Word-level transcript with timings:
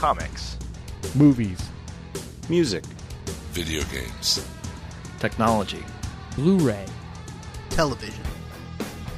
comics, 0.00 0.56
movies, 1.14 1.60
music, 2.48 2.82
video 3.52 3.82
games, 3.92 4.42
technology, 5.18 5.84
Blu-ray, 6.36 6.86
television. 7.68 8.24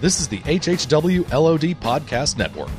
This 0.00 0.18
is 0.18 0.26
the 0.26 0.40
HHW 0.40 1.30
LOD 1.30 1.78
Podcast 1.80 2.36
Network. 2.36 2.74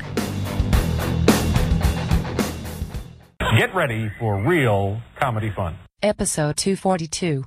Get 3.56 3.74
ready 3.74 4.10
for 4.18 4.36
real 4.36 5.00
comedy 5.18 5.48
fun. 5.48 5.78
Episode 6.02 6.58
242. 6.58 7.44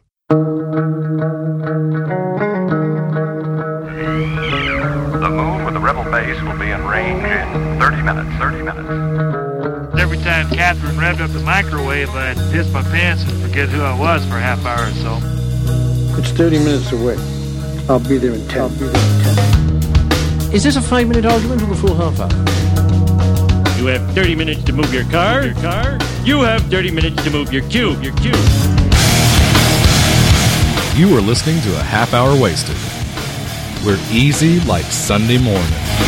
The 5.20 5.30
moon 5.30 5.66
with 5.66 5.76
the 5.76 5.80
rebel 5.80 6.04
base 6.06 6.42
will 6.42 6.58
be 6.58 6.72
in 6.72 6.84
range 6.88 7.24
in 7.24 7.80
30 7.80 8.02
minutes. 8.02 8.36
30 8.40 8.64
minutes. 8.64 9.27
Every 10.48 10.58
time 10.58 10.76
Catherine 10.76 10.96
revved 10.96 11.22
up 11.22 11.32
the 11.32 11.40
microwave, 11.40 12.10
I'd 12.10 12.38
piss 12.52 12.72
my 12.72 12.82
pants 12.84 13.24
and 13.24 13.42
forget 13.42 13.70
who 13.70 13.82
I 13.82 13.98
was 13.98 14.26
for 14.26 14.38
a 14.38 14.42
half 14.42 14.66
hour 14.66 14.88
or 14.88 14.92
so. 14.92 15.20
It's 16.20 16.32
30 16.32 16.60
minutes 16.60 16.92
away. 16.92 17.18
I'll 17.90 18.00
be 18.00 18.18
there 18.18 18.34
in 18.34 18.48
10. 18.48 18.62
I'll 18.62 18.70
be 18.70 18.76
there 18.76 18.88
in 18.88 20.52
10. 20.52 20.54
Is 20.54 20.64
this 20.64 20.76
a 20.76 20.82
five 20.82 21.08
minute 21.08 21.26
argument 21.26 21.62
or 21.64 21.66
the 21.68 21.76
full 21.76 21.96
half 21.96 22.20
hour? 22.20 23.80
You 23.80 23.88
have 23.88 24.10
30 24.14 24.36
minutes 24.36 24.64
to 24.64 24.74
move 24.74 24.94
your 24.94 25.04
car. 25.06 25.46
Your 25.46 25.56
car. 25.56 26.00
You 26.24 26.42
have 26.42 26.62
30 26.64 26.92
minutes 26.92 27.24
to 27.24 27.30
move 27.30 27.52
your 27.52 27.68
cube. 27.70 28.02
Your 28.02 28.16
cube. 28.16 28.36
You 30.96 31.16
are 31.16 31.22
listening 31.22 31.62
to 31.62 31.80
a 31.80 31.84
half 31.84 32.14
hour 32.14 32.40
wasted. 32.40 32.76
We're 33.86 34.00
easy 34.12 34.60
like 34.62 34.86
Sunday 34.86 35.38
morning. 35.38 36.07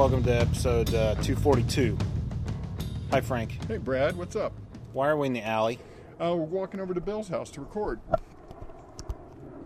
Welcome 0.00 0.22
to 0.24 0.32
episode 0.32 0.88
uh, 0.94 1.14
242. 1.16 1.98
Hi 3.10 3.20
Frank. 3.20 3.58
Hey 3.68 3.76
Brad, 3.76 4.16
what's 4.16 4.34
up? 4.34 4.54
Why 4.94 5.10
are 5.10 5.16
we 5.18 5.26
in 5.26 5.34
the 5.34 5.46
alley? 5.46 5.78
Uh, 6.18 6.34
we're 6.36 6.46
walking 6.46 6.80
over 6.80 6.94
to 6.94 7.02
Bill's 7.02 7.28
house 7.28 7.50
to 7.50 7.60
record. 7.60 8.00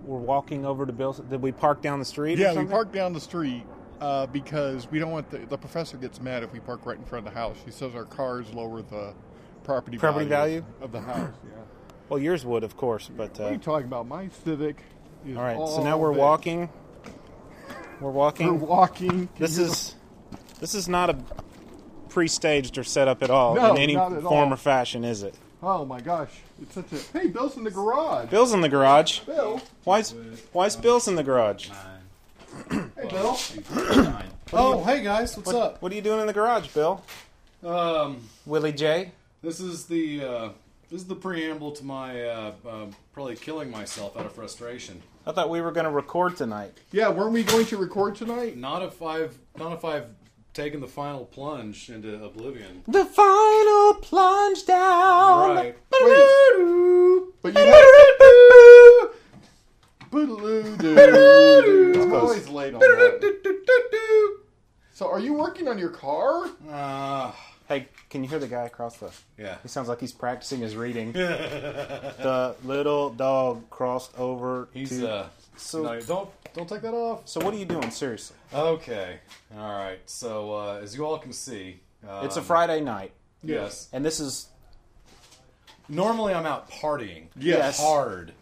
We're 0.02 0.18
walking 0.18 0.66
over 0.66 0.86
to 0.86 0.92
Bill's. 0.92 1.20
Did 1.20 1.40
we 1.40 1.52
park 1.52 1.82
down 1.82 2.00
the 2.00 2.04
street? 2.04 2.40
or 2.40 2.42
Yeah, 2.42 2.58
we 2.58 2.64
parked 2.64 2.90
down 2.90 3.12
the 3.12 3.20
street 3.20 3.62
uh, 4.00 4.26
because 4.26 4.90
we 4.90 4.98
don't 4.98 5.12
want 5.12 5.30
the 5.30 5.38
the 5.38 5.56
professor 5.56 5.96
gets 5.98 6.20
mad 6.20 6.42
if 6.42 6.52
we 6.52 6.58
park 6.58 6.84
right 6.84 6.98
in 6.98 7.04
front 7.04 7.28
of 7.28 7.32
the 7.32 7.38
house. 7.38 7.58
He 7.64 7.70
says 7.70 7.94
our 7.94 8.04
cars 8.04 8.52
lower 8.52 8.82
the 8.82 9.14
property 9.62 9.98
Property 9.98 10.26
value? 10.26 10.64
of 10.80 10.90
the 10.90 11.00
house. 11.00 11.30
Yeah. 11.44 11.50
Well, 12.08 12.18
yours 12.18 12.44
would, 12.44 12.64
of 12.64 12.76
course, 12.76 13.08
but 13.08 13.30
What 13.30 13.40
are 13.40 13.48
uh, 13.48 13.52
you 13.52 13.58
talking 13.58 13.86
about? 13.86 14.06
My 14.06 14.28
Civic. 14.44 14.82
Is 15.26 15.36
all 15.36 15.42
right. 15.42 15.56
So 15.56 15.82
now 15.84 15.96
we're 15.96 16.12
walking. 16.12 16.68
We're 18.00 18.10
walking. 18.10 18.46
We're 18.46 18.66
walking. 18.66 19.28
This 19.38 19.56
is 19.56 19.83
this 20.64 20.74
is 20.74 20.88
not 20.88 21.10
a 21.10 21.18
pre-staged 22.08 22.78
or 22.78 22.84
set 22.84 23.06
up 23.06 23.22
at 23.22 23.28
all 23.28 23.54
No, 23.54 23.74
in 23.74 23.82
any 23.82 23.94
not 23.96 24.14
at 24.14 24.22
form 24.22 24.48
all. 24.48 24.54
or 24.54 24.56
fashion, 24.56 25.04
is 25.04 25.22
it? 25.22 25.34
Oh 25.62 25.84
my 25.84 26.00
gosh! 26.00 26.30
It's 26.62 26.72
such 26.74 26.90
a. 26.90 27.18
Hey, 27.18 27.26
Bill's 27.26 27.58
in 27.58 27.64
the 27.64 27.70
garage. 27.70 28.30
Bill's 28.30 28.54
in 28.54 28.62
the 28.62 28.68
garage. 28.70 29.20
Bill. 29.20 29.60
Why's 29.84 30.14
Why's 30.54 30.74
Bill's 30.74 31.06
in 31.06 31.16
the 31.16 31.22
garage? 31.22 31.68
Hey, 32.70 32.80
Bill. 33.10 33.36
Oh, 34.54 34.82
hey 34.86 35.02
guys, 35.02 35.36
what's 35.36 35.48
What, 35.52 35.56
up? 35.56 35.82
what 35.82 35.92
are 35.92 35.94
you 35.94 36.00
doing 36.00 36.20
in 36.20 36.26
the 36.26 36.32
garage, 36.32 36.68
Bill? 36.68 37.02
Um, 37.62 38.26
Willie 38.46 38.72
J. 38.72 39.12
this 39.42 39.60
is 39.60 39.84
the 39.84 40.24
uh, 40.24 40.48
this 40.90 41.02
is 41.02 41.06
the 41.06 41.14
preamble 41.14 41.72
to 41.72 41.84
my 41.84 42.22
uh, 42.24 42.52
uh, 42.66 42.86
probably 43.12 43.36
killing 43.36 43.70
myself 43.70 44.16
out 44.16 44.24
of 44.24 44.32
frustration. 44.32 45.02
I 45.26 45.32
thought 45.32 45.50
we 45.50 45.60
were 45.60 45.72
going 45.72 45.84
to 45.84 45.90
record 45.90 46.36
tonight. 46.38 46.72
Yeah, 46.90 47.10
weren't 47.10 47.32
we 47.32 47.42
going 47.42 47.66
to 47.66 47.76
record 47.76 48.14
tonight? 48.14 48.56
Not 48.56 48.82
if 48.82 49.02
I've 49.02 49.36
not 49.58 49.72
if 49.72 49.84
I've 49.84 50.06
taken 50.54 50.80
the 50.80 50.86
final 50.86 51.26
plunge 51.26 51.90
into 51.90 52.24
oblivion. 52.24 52.82
The 52.86 53.04
final 53.04 53.94
plunge 53.94 54.64
down. 54.64 55.56
Right. 55.56 55.76
But 57.42 57.54
you 57.54 57.60
have. 57.60 59.10
Boodaloo-doo. 60.10 62.02
I'm 62.02 62.12
always 62.12 62.48
late 62.48 62.72
on 62.72 62.80
that. 62.80 64.38
So, 64.92 65.10
are 65.10 65.18
you 65.18 65.34
working 65.34 65.66
on 65.66 65.76
your 65.76 65.90
car? 65.90 66.48
Uh, 66.70 67.32
Hey, 67.66 67.88
can 68.10 68.22
you 68.22 68.28
hear 68.28 68.38
the 68.38 68.46
guy 68.46 68.64
across 68.66 68.98
the? 68.98 69.10
yeah. 69.38 69.56
He 69.62 69.68
sounds 69.68 69.88
like 69.88 69.98
he's 69.98 70.12
practicing 70.12 70.60
his 70.60 70.76
reading. 70.76 71.12
the 71.12 72.54
little 72.62 73.08
dog 73.08 73.70
crossed 73.70 74.16
over. 74.18 74.68
He's 74.74 74.90
to, 74.90 75.10
uh. 75.10 75.26
so. 75.56 75.82
no, 75.82 76.00
don't 76.02 76.28
don't 76.54 76.68
take 76.68 76.80
that 76.82 76.94
off. 76.94 77.28
so 77.28 77.40
what 77.44 77.52
are 77.52 77.56
you 77.58 77.64
doing? 77.66 77.90
Seriously, 77.90 78.36
Okay. 78.54 79.18
All 79.56 79.72
right. 79.72 79.98
So 80.06 80.54
uh, 80.54 80.80
as 80.82 80.96
you 80.96 81.04
all 81.04 81.18
can 81.18 81.32
see, 81.32 81.80
um, 82.08 82.24
it's 82.24 82.36
a 82.36 82.42
Friday 82.42 82.80
night, 82.80 83.12
Yes. 83.42 83.88
and 83.92 84.04
this 84.04 84.20
is 84.20 84.48
Normally 85.88 86.32
I'm 86.32 86.46
out 86.46 86.70
partying. 86.70 87.26
Yes. 87.36 87.78
Hard. 87.78 88.32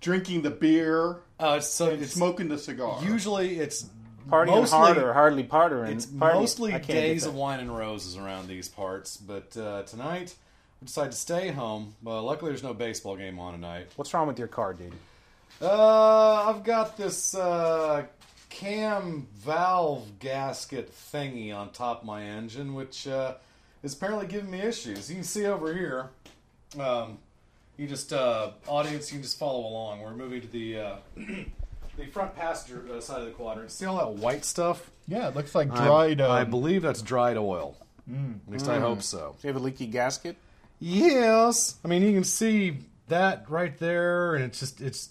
Drinking 0.00 0.42
the 0.42 0.50
beer 0.50 1.16
Uh, 1.40 1.58
so 1.60 1.90
and 1.90 2.02
it's 2.02 2.12
smoking 2.12 2.48
the 2.48 2.58
cigar. 2.58 3.00
Usually 3.02 3.58
it's 3.58 3.86
partying 4.28 4.48
mostly, 4.48 4.78
hard 4.78 4.98
or 4.98 5.12
hardly 5.12 5.42
partying. 5.42 5.88
It's 5.90 6.06
partying. 6.06 6.34
mostly 6.34 6.70
can't 6.72 6.86
get 6.86 6.92
days 6.94 7.22
that. 7.24 7.30
of 7.30 7.34
wine 7.34 7.58
and 7.60 7.76
roses 7.76 8.16
around 8.16 8.46
these 8.48 8.68
parts, 8.68 9.16
but 9.16 9.56
uh, 9.56 9.82
tonight 9.82 10.34
I 10.80 10.84
decided 10.84 11.12
to 11.12 11.18
stay 11.18 11.50
home. 11.50 11.94
Well, 12.02 12.22
luckily 12.22 12.50
there's 12.52 12.62
no 12.62 12.74
baseball 12.74 13.16
game 13.16 13.38
on 13.40 13.52
tonight. 13.54 13.88
What's 13.96 14.12
wrong 14.14 14.28
with 14.28 14.38
your 14.38 14.48
car, 14.48 14.72
dude? 14.74 14.92
Uh, 15.60 16.44
I've 16.46 16.64
got 16.64 16.96
this 16.96 17.34
uh, 17.34 18.04
cam 18.50 19.26
valve 19.36 20.18
gasket 20.18 20.92
thingy 21.12 21.54
on 21.54 21.70
top 21.70 22.00
of 22.00 22.06
my 22.06 22.22
engine, 22.22 22.74
which 22.74 23.06
uh, 23.08 23.34
is 23.82 23.94
apparently 23.94 24.26
giving 24.26 24.50
me 24.50 24.60
issues. 24.60 25.08
You 25.08 25.16
can 25.16 25.24
see 25.24 25.46
over 25.46 25.74
here. 25.74 26.10
Um, 26.78 27.18
you 27.76 27.86
just 27.86 28.12
uh, 28.12 28.50
audience, 28.66 29.10
you 29.10 29.16
can 29.16 29.22
just 29.22 29.38
follow 29.38 29.66
along. 29.66 30.00
We're 30.00 30.14
moving 30.14 30.40
to 30.40 30.48
the 30.48 30.78
uh, 30.78 30.96
the 31.16 32.06
front 32.12 32.34
passenger 32.34 32.86
uh, 32.92 33.00
side 33.00 33.20
of 33.20 33.26
the 33.26 33.32
quadrant. 33.32 33.70
See 33.70 33.86
all 33.86 33.98
that 33.98 34.20
white 34.20 34.44
stuff? 34.44 34.90
yeah, 35.06 35.28
it 35.28 35.36
looks 35.36 35.54
like 35.54 35.68
dried. 35.68 36.20
I, 36.20 36.38
I 36.38 36.42
um, 36.42 36.50
believe 36.50 36.82
that's 36.82 37.02
dried 37.02 37.36
oil. 37.36 37.76
At 38.08 38.52
least 38.52 38.68
I 38.68 38.78
hope 38.78 39.02
so. 39.02 39.34
Do 39.40 39.48
you 39.48 39.52
have 39.52 39.60
a 39.60 39.64
leaky 39.64 39.86
gasket? 39.86 40.36
Yes. 40.78 41.76
I 41.84 41.88
mean, 41.88 42.02
you 42.02 42.12
can 42.12 42.24
see 42.24 42.78
that 43.08 43.50
right 43.50 43.76
there, 43.78 44.34
and 44.34 44.44
it's 44.44 44.60
just 44.60 44.80
it's. 44.80 45.10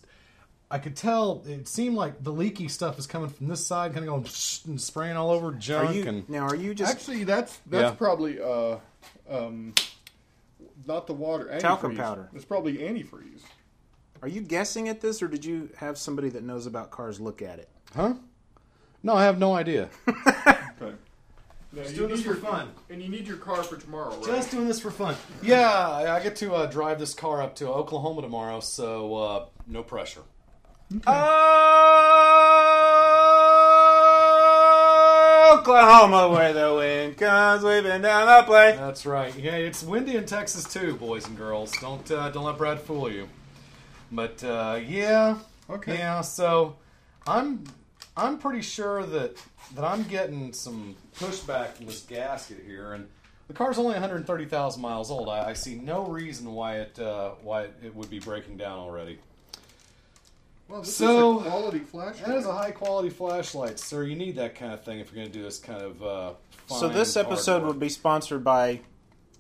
I 0.71 0.79
could 0.79 0.95
tell 0.95 1.43
it 1.47 1.67
seemed 1.67 1.95
like 1.95 2.23
the 2.23 2.31
leaky 2.31 2.67
stuff 2.67 2.97
is 2.97 3.05
coming 3.07 3.29
from 3.29 3.47
this 3.47 3.65
side, 3.65 3.93
kind 3.93 4.03
of 4.03 4.09
going 4.09 4.25
and 4.67 4.81
spraying 4.81 5.15
all 5.15 5.29
over 5.29 5.51
junk. 5.51 5.89
Are 5.89 5.93
you 5.93 6.07
and 6.07 6.29
now? 6.29 6.45
Are 6.47 6.55
you 6.55 6.73
just 6.73 6.91
Actually, 6.91 7.23
that's 7.23 7.59
that's 7.67 7.91
Yeah. 7.91 7.95
probably 7.95 8.41
uh, 8.41 8.77
um, 9.29 9.73
not 10.87 11.07
the 11.07 11.13
water. 11.13 11.45
Antifreeze. 11.45 11.59
Talcum 11.61 11.95
powder. 11.95 12.29
It's 12.33 12.45
probably 12.45 12.77
antifreeze. 12.77 13.41
are 14.21 14.27
you 14.27 14.41
guessing 14.41 14.89
at 14.89 15.01
this, 15.01 15.21
or 15.21 15.27
did 15.27 15.45
you 15.45 15.69
have 15.77 15.97
somebody 15.97 16.29
that 16.29 16.43
knows 16.43 16.65
about 16.65 16.89
cars 16.91 17.19
look 17.19 17.41
at 17.41 17.59
it? 17.59 17.69
huh? 17.95 18.15
No, 19.03 19.13
I 19.13 19.23
have 19.25 19.37
no 19.39 19.53
idea. 19.53 19.89
Okay. 20.81 20.93
Now, 21.71 21.83
Just 21.83 21.95
doing 21.95 22.07
need 22.09 22.17
this 22.17 22.25
for 22.25 22.33
your- 22.33 22.41
fun. 22.41 22.69
And 22.89 23.01
you 23.01 23.07
need 23.07 23.25
your 23.27 23.37
car 23.37 23.63
for 23.63 23.77
tomorrow, 23.77 24.15
right? 24.17 24.25
Just 24.25 24.51
doing 24.51 24.67
this 24.67 24.79
for 24.81 24.91
fun. 24.91 25.15
Yeah, 25.41 25.69
I 25.71 26.17
I 26.17 26.23
get 26.23 26.35
to 26.37 26.53
uh, 26.53 26.65
drive 26.65 26.99
this 26.99 27.13
car 27.13 27.41
up 27.41 27.55
to 27.55 27.67
Oklahoma 27.69 28.21
tomorrow, 28.21 28.59
so 28.59 29.15
uh, 29.15 29.45
no 29.67 29.83
pressure. 29.83 30.21
Oklahoma, 35.51 36.29
where 36.29 36.53
the 36.53 36.73
wind 36.75 37.17
comes 37.17 37.61
sweeping 37.61 38.01
down 38.01 38.27
the 38.27 38.43
plain. 38.45 38.75
That's 38.77 39.05
right. 39.05 39.33
Yeah, 39.37 39.55
it's 39.55 39.83
windy 39.83 40.15
in 40.15 40.25
Texas 40.25 40.63
too, 40.71 40.95
boys 40.95 41.27
and 41.27 41.37
girls. 41.37 41.71
Don't 41.79 42.09
uh, 42.11 42.29
don't 42.29 42.43
let 42.45 42.57
Brad 42.57 42.79
fool 42.79 43.11
you. 43.11 43.27
But 44.11 44.43
uh, 44.43 44.79
yeah, 44.85 45.37
Okay. 45.69 45.97
yeah. 45.97 46.21
So 46.21 46.75
I'm 47.25 47.63
I'm 48.15 48.37
pretty 48.37 48.61
sure 48.61 49.03
that 49.05 49.37
that 49.75 49.83
I'm 49.83 50.03
getting 50.03 50.53
some 50.53 50.95
pushback 51.19 51.73
from 51.73 51.87
this 51.87 52.01
gasket 52.01 52.63
here, 52.65 52.93
and 52.93 53.07
the 53.47 53.53
car's 53.53 53.77
only 53.77 53.91
130,000 53.93 54.81
miles 54.81 55.11
old. 55.11 55.29
I, 55.29 55.49
I 55.49 55.53
see 55.53 55.75
no 55.75 56.05
reason 56.05 56.51
why 56.53 56.77
it 56.79 56.99
uh, 56.99 57.31
why 57.41 57.63
it 57.83 57.95
would 57.95 58.09
be 58.09 58.19
breaking 58.19 58.57
down 58.57 58.77
already. 58.77 59.19
Well, 60.67 60.81
this 60.81 60.95
So- 60.95 61.39
is 61.41 61.45
a 61.45 61.49
quality 61.49 61.79
flashlight. 61.79 62.25
That 62.27 62.37
is 62.37 62.45
a 62.45 62.53
high 62.53 62.71
quality 62.71 63.09
flashlight, 63.09 63.79
sir. 63.79 64.03
You 64.03 64.15
need 64.15 64.35
that 64.37 64.55
kind 64.55 64.73
of 64.73 64.83
thing 64.83 64.99
if 64.99 65.11
you're 65.11 65.17
going 65.23 65.31
to 65.31 65.37
do 65.37 65.43
this 65.43 65.59
kind 65.59 65.81
of. 65.81 66.03
Uh, 66.03 66.33
So 66.67 66.89
this 66.89 67.15
episode 67.15 67.61
work. 67.61 67.67
would 67.73 67.79
be 67.79 67.89
sponsored 67.89 68.43
by 68.43 68.81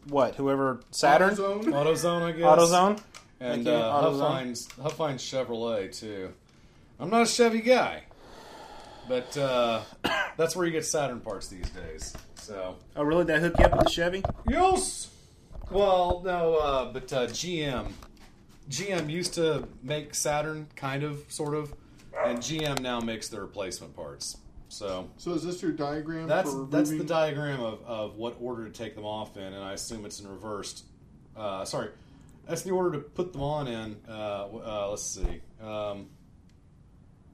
what? 0.07 0.35
Whoever 0.35 0.81
Saturn, 0.91 1.35
AutoZone? 1.35 1.63
AutoZone, 1.63 2.21
I 2.21 2.31
guess. 2.33 2.45
AutoZone. 2.45 3.01
and 3.39 3.65
Thank 3.65 3.67
you, 3.67 3.73
uh, 3.73 4.03
AutoZone. 4.03 4.19
Huffines, 4.21 4.67
Huffines 4.79 5.21
Chevrolet 5.23 5.97
too. 5.99 6.31
I'm 6.99 7.09
not 7.09 7.23
a 7.23 7.25
Chevy 7.25 7.61
guy, 7.61 8.03
but 9.09 9.35
uh, 9.35 9.81
that's 10.37 10.55
where 10.55 10.65
you 10.67 10.71
get 10.71 10.85
Saturn 10.85 11.19
parts 11.21 11.47
these 11.47 11.69
days. 11.71 12.13
So. 12.35 12.75
Oh, 12.95 13.01
really? 13.03 13.23
That 13.25 13.39
hook 13.41 13.55
you 13.57 13.65
up 13.65 13.71
with 13.75 13.85
the 13.85 13.89
Chevy? 13.89 14.23
Yes. 14.47 15.09
Well, 15.71 16.21
no, 16.23 16.55
uh, 16.57 16.93
but 16.93 17.11
uh, 17.11 17.25
GM, 17.27 17.91
GM 18.69 19.09
used 19.09 19.33
to 19.35 19.67
make 19.83 20.15
Saturn, 20.15 20.67
kind 20.75 21.03
of, 21.03 21.23
sort 21.29 21.53
of, 21.53 21.73
and 22.25 22.39
GM 22.39 22.79
now 22.79 22.99
makes 22.99 23.27
the 23.29 23.39
replacement 23.39 23.95
parts. 23.95 24.37
So 24.69 25.09
So 25.17 25.33
is 25.33 25.43
this 25.43 25.61
your 25.61 25.71
diagram 25.71 26.27
that's 26.27 26.51
for 26.51 26.65
that's 26.65 26.89
the 26.89 27.03
diagram 27.03 27.61
of, 27.61 27.79
of 27.85 28.15
what 28.15 28.35
order 28.41 28.65
to 28.65 28.71
take 28.71 28.95
them 28.95 29.05
off 29.05 29.37
in, 29.37 29.43
and 29.43 29.63
I 29.63 29.73
assume 29.73 30.05
it's 30.05 30.19
in 30.19 30.27
reversed. 30.27 30.85
Uh, 31.37 31.63
sorry, 31.65 31.89
that's 32.47 32.63
the 32.63 32.71
order 32.71 32.91
to 32.93 32.99
put 32.99 33.31
them 33.31 33.41
on 33.43 33.67
in. 33.67 33.95
Uh, 34.09 34.11
uh, 34.47 34.87
let's 34.89 35.03
see. 35.03 35.41
Um, 35.61 36.07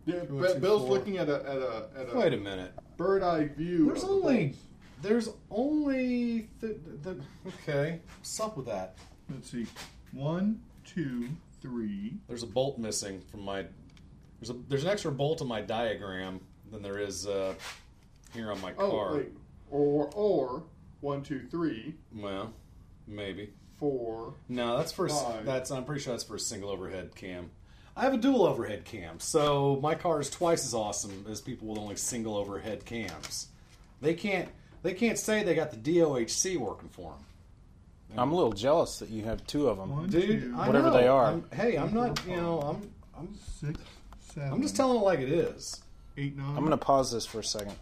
Yeah, 0.05 0.23
One, 0.25 0.55
two, 0.55 0.59
Bill's 0.59 0.81
four. 0.81 0.97
looking 0.97 1.17
at 1.17 1.29
a 1.29 1.35
at 1.35 1.57
a 1.57 1.89
at 2.01 2.13
a 2.13 2.17
Wait 2.17 2.33
a 2.33 2.37
minute. 2.37 2.73
bird 2.97 3.23
eye 3.23 3.45
view. 3.47 3.85
There's 3.85 4.03
of 4.03 4.09
the 4.09 4.15
only 4.15 4.55
there's 5.01 5.29
only 5.49 6.49
th- 6.59 6.77
th- 7.03 7.17
okay. 7.47 8.01
What's 8.19 8.39
up 8.39 8.57
with 8.57 8.65
that? 8.65 8.97
Let's 9.33 9.49
see. 9.49 9.65
One, 10.11 10.59
two, 10.93 11.29
three. 11.61 12.13
There's 12.27 12.43
a 12.43 12.47
bolt 12.47 12.77
missing 12.77 13.21
from 13.31 13.41
my. 13.41 13.65
There's 14.39 14.49
a 14.49 14.53
there's 14.67 14.83
an 14.83 14.89
extra 14.89 15.11
bolt 15.11 15.41
in 15.41 15.47
my 15.47 15.61
diagram 15.61 16.41
than 16.71 16.81
there 16.81 16.97
is 16.99 17.27
uh, 17.27 17.53
here 18.33 18.51
on 18.51 18.59
my 18.61 18.73
Oh, 18.77 18.89
car. 18.91 19.15
wait. 19.15 19.31
Or 19.69 20.09
or 20.13 20.63
one, 21.01 21.21
two, 21.23 21.41
three, 21.49 21.95
Well, 22.15 22.53
maybe. 23.07 23.51
four. 23.77 24.33
No, 24.49 24.77
that's 24.77 24.91
for 24.91 25.07
Five. 25.09 25.45
that's. 25.45 25.71
I'm 25.71 25.85
pretty 25.85 26.01
sure 26.01 26.13
that's 26.13 26.23
for 26.23 26.35
a 26.35 26.39
single 26.39 26.69
overhead 26.69 27.15
cam. 27.15 27.51
I 27.95 28.01
have 28.03 28.13
a 28.13 28.17
dual 28.17 28.45
overhead 28.45 28.85
cam, 28.85 29.19
so 29.19 29.77
my 29.81 29.95
car 29.95 30.21
is 30.21 30.29
twice 30.29 30.65
as 30.65 30.73
awesome 30.73 31.25
as 31.29 31.41
people 31.41 31.67
with 31.67 31.77
only 31.77 31.95
single 31.97 32.35
overhead 32.37 32.85
cams. 32.85 33.47
They 34.01 34.13
can't 34.13 34.49
they 34.81 34.93
can't 34.93 35.17
say 35.19 35.43
they 35.43 35.53
got 35.55 35.71
the 35.71 35.77
DOHC 35.77 36.57
working 36.57 36.89
for 36.89 37.11
them. 37.11 37.25
I'm 38.17 38.31
a 38.31 38.35
little 38.35 38.51
jealous 38.51 38.99
that 38.99 39.09
you 39.09 39.23
have 39.23 39.45
two 39.47 39.69
of 39.69 39.77
them. 39.77 39.89
One, 39.91 40.09
Dude, 40.09 40.41
two, 40.41 40.53
I 40.57 40.67
Whatever 40.67 40.87
know. 40.91 40.97
they 40.97 41.07
are. 41.07 41.25
I'm- 41.25 41.45
hey, 41.53 41.77
I'm 41.77 41.93
not. 41.93 42.19
You 42.27 42.35
know, 42.37 42.59
I'm. 42.61 42.91
I'm. 43.17 43.35
six, 43.59 43.79
seven. 44.33 44.51
I'm 44.53 44.61
just 44.61 44.75
telling 44.75 44.97
it 44.97 45.03
like 45.03 45.19
it 45.19 45.29
is. 45.29 45.81
eight, 46.17 46.35
nine. 46.37 46.49
I'm 46.49 46.57
going 46.57 46.71
to 46.71 46.77
pause 46.77 47.11
this 47.11 47.25
for 47.25 47.39
a 47.39 47.43
second. 47.43 47.75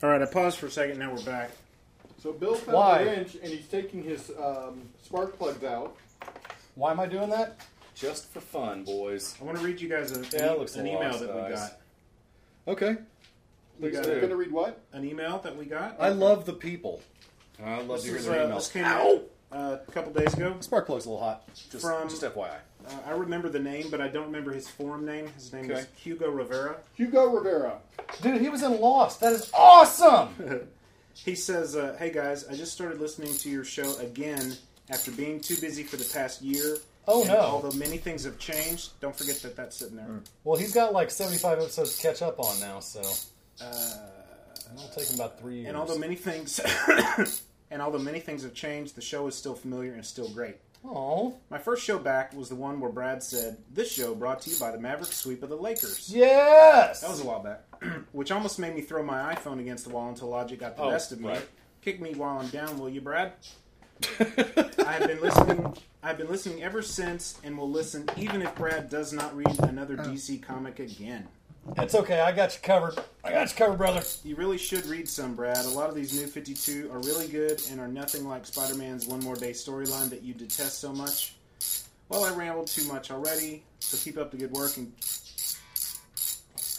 All 0.00 0.08
right, 0.08 0.22
I 0.22 0.26
paused 0.26 0.58
for 0.58 0.66
a 0.66 0.70
second. 0.70 0.98
Now 0.98 1.12
we're 1.12 1.22
back. 1.22 1.50
So 2.22 2.32
Bill 2.32 2.54
found 2.54 2.76
Why? 2.76 2.98
a 3.00 3.06
wrench 3.06 3.34
and 3.34 3.52
he's 3.52 3.66
taking 3.68 4.02
his 4.02 4.30
um, 4.42 4.82
spark 5.02 5.36
plugs 5.38 5.64
out. 5.64 5.96
Why 6.76 6.92
am 6.92 7.00
I 7.00 7.06
doing 7.06 7.30
that? 7.30 7.60
Just 7.94 8.28
for 8.32 8.40
fun, 8.40 8.84
boys. 8.84 9.34
I 9.40 9.44
want 9.44 9.58
to 9.58 9.64
read 9.64 9.80
you 9.80 9.88
guys 9.88 10.16
a, 10.16 10.20
Yeah, 10.36 10.52
it 10.52 10.58
looks 10.60 10.76
an 10.76 10.86
a 10.86 10.90
email 10.90 11.10
lot 11.10 11.20
that 11.20 11.34
we 11.34 11.40
nice. 11.42 11.50
got. 11.68 11.78
Okay. 12.68 12.96
We 13.80 13.90
got 13.90 14.06
You're 14.06 14.16
going 14.16 14.30
to 14.30 14.36
read 14.36 14.50
what? 14.52 14.80
an 14.92 15.04
email 15.04 15.38
that 15.38 15.56
we 15.56 15.64
got. 15.64 15.96
I 16.00 16.08
love 16.10 16.44
the 16.46 16.52
people. 16.52 17.00
I 17.64 17.80
love 17.82 17.88
This, 17.88 18.02
to 18.02 18.08
hear 18.08 18.16
is, 18.18 18.26
their 18.26 18.42
uh, 18.42 18.46
emails. 18.48 18.54
this 18.56 18.68
came 18.72 18.84
Ow! 18.84 19.16
out 19.16 19.22
uh, 19.50 19.76
a 19.86 19.90
couple 19.92 20.12
days 20.12 20.32
ago. 20.34 20.56
Spark 20.60 20.86
plug's 20.86 21.06
a 21.06 21.10
little 21.10 21.22
hot. 21.24 21.48
Just, 21.70 21.84
From- 21.84 22.08
just 22.08 22.22
FYI. 22.22 22.50
Uh, 22.86 22.90
I 23.06 23.10
remember 23.12 23.48
the 23.48 23.58
name, 23.58 23.86
but 23.90 24.00
I 24.00 24.08
don't 24.08 24.26
remember 24.26 24.52
his 24.52 24.68
forum 24.68 25.04
name. 25.04 25.26
His 25.34 25.52
name 25.52 25.64
is 25.70 25.78
Okay. 25.80 25.86
Hugo 25.96 26.30
Rivera. 26.30 26.76
Hugo 26.94 27.26
Rivera. 27.26 27.78
Dude, 28.22 28.40
he 28.40 28.48
was 28.48 28.62
in 28.62 28.80
Lost. 28.80 29.20
That 29.20 29.32
is 29.32 29.50
awesome. 29.54 30.28
He 31.24 31.34
says, 31.34 31.74
uh, 31.74 31.96
"Hey 31.98 32.12
guys, 32.12 32.46
I 32.46 32.54
just 32.54 32.72
started 32.72 33.00
listening 33.00 33.34
to 33.38 33.50
your 33.50 33.64
show 33.64 33.96
again 33.98 34.56
after 34.88 35.10
being 35.10 35.40
too 35.40 35.56
busy 35.56 35.82
for 35.82 35.96
the 35.96 36.04
past 36.14 36.40
year. 36.42 36.76
Oh, 37.08 37.22
And 37.22 37.30
no. 37.30 37.40
Although 37.40 37.76
many 37.76 37.96
things 37.98 38.22
have 38.22 38.38
changed, 38.38 38.92
don't 39.00 39.16
forget 39.16 39.34
that 39.42 39.56
that's 39.56 39.76
sitting 39.76 39.96
there. 39.96 40.20
well, 40.44 40.56
he's 40.56 40.72
got 40.72 40.92
like 40.92 41.10
75 41.10 41.58
episodes 41.58 41.96
to 41.96 42.02
catch 42.06 42.22
up 42.22 42.38
on 42.38 42.60
now, 42.60 42.78
so 42.78 43.02
Uh, 43.60 43.96
it'll 44.74 44.88
take 44.88 45.12
about 45.14 45.38
three 45.40 45.56
years. 45.56 45.68
and 45.68 45.76
although 45.76 45.98
many 45.98 46.14
things, 46.14 46.60
and 47.70 47.82
although 47.82 47.98
many 47.98 48.20
things 48.20 48.42
have 48.42 48.54
changed, 48.54 48.94
the 48.96 49.00
show 49.02 49.26
is 49.26 49.34
still 49.34 49.54
familiar 49.54 49.92
and 49.94 50.04
still 50.04 50.28
great. 50.28 50.56
Oh, 50.84 51.34
My 51.50 51.58
first 51.58 51.82
show 51.84 51.98
back 51.98 52.32
was 52.34 52.48
the 52.48 52.54
one 52.54 52.78
where 52.80 52.90
Brad 52.90 53.20
said, 53.22 53.58
"This 53.74 53.90
show 53.90 54.14
brought 54.14 54.40
to 54.42 54.50
you 54.50 54.58
by 54.60 54.70
the 54.70 54.78
Maverick 54.78 55.12
sweep 55.12 55.42
of 55.42 55.48
the 55.48 55.56
Lakers." 55.56 56.08
yes. 56.08 57.00
That 57.00 57.10
was 57.10 57.20
a 57.20 57.24
while 57.24 57.42
back, 57.42 57.62
which 58.12 58.30
almost 58.30 58.58
made 58.60 58.74
me 58.76 58.80
throw 58.82 59.02
my 59.02 59.34
iPhone 59.34 59.58
against 59.58 59.84
the 59.84 59.90
wall 59.90 60.08
until 60.08 60.28
Logic 60.28 60.58
got 60.58 60.76
the 60.76 60.82
Oh, 60.84 60.90
best 60.90 61.10
of 61.10 61.20
me. 61.20 61.28
right. 61.30 61.48
Kick 61.82 62.00
me 62.00 62.14
while 62.14 62.38
I'm 62.38 62.48
down, 62.48 62.78
will 62.78 62.88
you, 62.88 63.00
Brad? 63.00 63.32
I've 64.20 65.06
been 65.08 65.20
listening. 65.20 65.76
I've 66.02 66.16
been 66.16 66.28
listening 66.28 66.62
ever 66.62 66.80
since, 66.82 67.38
and 67.42 67.58
will 67.58 67.68
listen 67.70 68.08
even 68.16 68.40
if 68.42 68.54
Brad 68.54 68.88
does 68.88 69.12
not 69.12 69.34
read 69.36 69.58
another 69.64 69.96
DC 69.96 70.40
comic 70.42 70.78
again. 70.78 71.26
It's 71.76 71.94
okay. 71.94 72.20
I 72.20 72.32
got 72.32 72.54
you 72.54 72.60
covered. 72.62 72.98
I 73.22 73.30
got 73.32 73.50
you 73.50 73.56
covered, 73.56 73.76
brother. 73.78 74.02
You 74.24 74.36
really 74.36 74.58
should 74.58 74.86
read 74.86 75.08
some, 75.08 75.34
Brad. 75.34 75.64
A 75.64 75.68
lot 75.68 75.88
of 75.88 75.94
these 75.94 76.18
new 76.18 76.26
52 76.26 76.90
are 76.92 76.98
really 77.00 77.28
good 77.28 77.60
and 77.70 77.80
are 77.80 77.88
nothing 77.88 78.26
like 78.26 78.46
Spider-Man's 78.46 79.06
One 79.06 79.20
More 79.20 79.36
Day 79.36 79.52
storyline 79.52 80.08
that 80.10 80.22
you 80.22 80.34
detest 80.34 80.80
so 80.80 80.92
much. 80.92 81.34
Well, 82.08 82.24
I 82.24 82.34
rambled 82.34 82.68
too 82.68 82.86
much 82.88 83.10
already, 83.10 83.62
so 83.80 83.96
keep 83.98 84.16
up 84.18 84.30
the 84.30 84.38
good 84.38 84.52
work 84.52 84.76
and. 84.76 84.92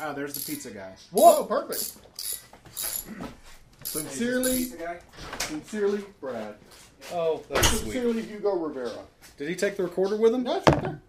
Ah, 0.01 0.13
there's 0.13 0.33
the 0.33 0.39
pizza 0.51 0.71
guy. 0.71 0.95
Whoa, 1.11 1.43
perfect. 1.45 1.97
Sincerely, 3.83 4.57
Pizza 4.57 4.77
guy. 4.77 4.99
sincerely, 5.39 6.03
Brad. 6.21 6.55
Oh, 7.11 7.41
that's 7.49 7.67
sweet. 7.69 7.81
Sincerely, 7.93 8.21
Hugo 8.21 8.55
Rivera. 8.55 8.91
Did 9.37 9.49
he 9.49 9.55
take 9.55 9.77
the 9.77 9.83
recorder 9.83 10.15
with 10.15 10.33
him? 10.33 10.43
That's 10.43 10.67
right 10.69 10.81
there. 10.81 11.01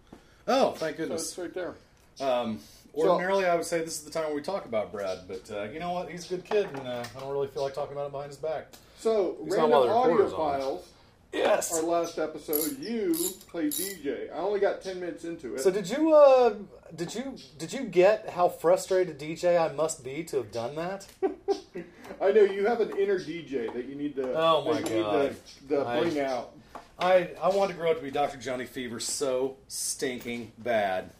Oh, 0.47 0.71
thank 0.71 0.97
So 0.97 1.03
goodness. 1.03 1.29
it's 1.29 1.37
right 1.37 1.53
there. 1.53 1.75
Um, 2.19 2.59
ordinarily, 2.93 3.45
I 3.45 3.55
would 3.55 3.65
say 3.65 3.79
this 3.79 3.97
is 3.97 4.03
the 4.03 4.11
time 4.11 4.25
where 4.25 4.35
we 4.35 4.41
talk 4.41 4.65
about 4.65 4.91
Brad, 4.91 5.19
but 5.27 5.49
uh, 5.51 5.63
you 5.63 5.79
know 5.79 5.93
what? 5.93 6.09
He's 6.09 6.25
a 6.25 6.35
good 6.35 6.45
kid, 6.45 6.67
and 6.73 6.87
uh, 6.87 7.03
I 7.15 7.19
don't 7.19 7.31
really 7.31 7.47
feel 7.47 7.63
like 7.63 7.73
talking 7.73 7.93
about 7.93 8.07
it 8.07 8.11
behind 8.11 8.29
his 8.29 8.37
back. 8.37 8.67
So, 8.99 9.37
He's 9.43 9.53
random 9.55 9.89
audio 9.89 10.29
files. 10.29 10.87
Yes. 11.33 11.73
Our 11.73 11.83
last 11.83 12.19
episode, 12.19 12.77
you 12.79 13.15
played 13.47 13.71
DJ. 13.71 14.31
I 14.33 14.39
only 14.39 14.59
got 14.59 14.81
ten 14.81 14.99
minutes 14.99 15.23
into 15.23 15.55
it. 15.55 15.61
So 15.61 15.71
did 15.71 15.89
you 15.89 16.13
uh 16.13 16.55
did 16.93 17.15
you 17.15 17.37
did 17.57 17.71
you 17.71 17.83
get 17.83 18.29
how 18.29 18.49
frustrated 18.49 19.17
DJ 19.17 19.57
I 19.59 19.73
must 19.73 20.03
be 20.03 20.23
to 20.25 20.37
have 20.37 20.51
done 20.51 20.75
that? 20.75 21.07
I 22.21 22.31
know 22.31 22.41
you 22.41 22.65
have 22.65 22.81
an 22.81 22.97
inner 22.97 23.17
DJ 23.17 23.73
that 23.73 23.85
you 23.85 23.95
need 23.95 24.15
to. 24.17 24.33
Oh 24.37 24.65
my 24.65 24.81
God. 24.81 25.35
To, 25.69 25.75
to 25.75 25.87
I- 25.87 25.99
bring 26.01 26.19
out. 26.19 26.51
I 26.99 27.29
I 27.41 27.49
wanted 27.49 27.73
to 27.73 27.79
grow 27.79 27.91
up 27.91 27.97
to 27.97 28.03
be 28.03 28.11
Dr. 28.11 28.37
Johnny 28.37 28.65
Fever 28.65 28.99
so 28.99 29.55
stinking 29.69 30.51
bad. 30.57 31.11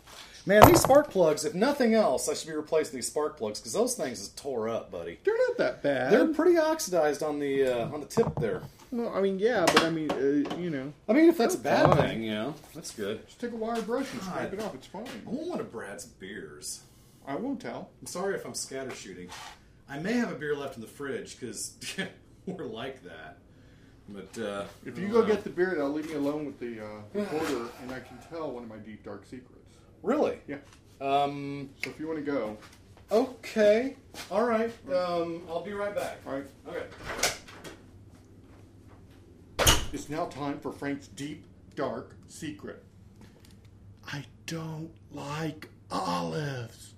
Man, 0.46 0.66
these 0.66 0.82
spark 0.82 1.12
plugs, 1.12 1.46
if 1.46 1.54
nothing 1.54 1.94
else, 1.94 2.28
I 2.28 2.34
should 2.34 2.48
be 2.48 2.56
replacing 2.56 2.96
these 2.96 3.08
spark 3.08 3.38
plugs 3.38 3.60
because 3.60 3.74
those 3.74 3.94
things 3.94 4.20
is 4.20 4.30
tore 4.30 4.68
up, 4.70 4.90
buddy. 4.92 5.20
They're 5.24 5.38
not 5.50 5.58
that 5.58 5.84
bad. 5.84 6.12
They're 6.12 6.28
pretty 6.34 6.58
oxidized 6.58 7.22
on 7.22 7.38
the 7.40 7.66
uh, 7.68 7.90
on 7.94 8.00
the 8.00 8.08
tip 8.08 8.34
there. 8.40 8.64
well, 8.92 9.14
I 9.16 9.22
mean, 9.22 9.38
yeah, 9.38 9.66
but 9.68 9.84
I 9.84 9.92
mean, 9.92 10.10
uh, 10.10 10.58
you 10.58 10.72
know, 10.72 10.94
I 11.08 11.14
mean, 11.14 11.30
if 11.30 11.38
that's 11.38 11.54
a 11.54 11.60
bad 11.60 11.90
fine. 11.90 11.98
thing, 11.98 12.24
you 12.24 12.32
know, 12.32 12.56
that's 12.74 12.90
good. 12.92 13.26
just 13.28 13.40
take 13.40 13.52
a 13.52 13.56
wire 13.56 13.82
brush 13.84 14.12
and 14.14 14.22
scrape 14.24 14.54
it 14.54 14.62
off. 14.62 14.74
It's 14.74 14.88
fine. 14.88 15.06
I 15.06 15.30
want 15.30 15.48
one 15.48 15.60
of 15.60 15.72
Brad's 15.72 16.06
beers. 16.06 16.82
I 17.28 17.36
won't 17.36 17.62
tell. 17.62 17.90
I'm 18.02 18.08
sorry 18.08 18.34
if 18.34 18.44
I'm 18.44 18.56
scatter 18.56 18.96
shooting. 18.96 19.30
I 19.88 20.00
may 20.00 20.14
have 20.14 20.32
a 20.32 20.36
beer 20.36 20.56
left 20.56 20.76
in 20.76 20.82
the 20.82 20.88
fridge 20.88 21.40
because 21.40 21.78
we're 22.48 22.66
like 22.66 23.04
that. 23.04 23.38
But 24.10 24.42
uh, 24.44 24.66
If 24.86 24.98
you 24.98 25.08
go 25.08 25.24
get 25.24 25.44
the 25.44 25.52
beer, 25.52 25.80
I'll 25.80 25.92
leave 25.92 26.10
me 26.10 26.16
alone 26.16 26.46
with 26.46 26.60
the 26.60 26.84
uh, 26.84 26.88
recorder, 27.14 27.68
and 27.84 27.92
I 27.92 28.00
can 28.00 28.18
tell 28.30 28.52
one 28.52 28.64
of 28.64 28.70
my 28.70 28.78
deep 28.78 29.04
dark 29.04 29.26
secrets. 29.26 29.61
Really, 30.04 30.38
Yeah. 30.48 30.58
um, 31.00 31.70
So 31.84 31.90
if 31.90 32.00
you 32.00 32.08
want 32.08 32.20
to 32.24 32.32
go, 32.32 32.58
okay, 33.12 33.96
all 34.30 34.46
right. 34.46 34.72
Um, 34.94 35.44
I'll 35.50 35.64
be 35.64 35.74
right 35.74 35.94
back. 35.96 36.18
all 36.26 36.34
right. 36.34 36.46
Okay. 36.68 36.86
It's 39.94 40.10
now 40.10 40.26
time 40.26 40.60
for 40.60 40.72
Frank's 40.72 41.08
deep 41.08 41.46
dark 41.76 42.16
secret. 42.28 42.84
I 44.08 44.26
don't 44.46 44.92
like 45.12 45.70
olives. 45.92 46.94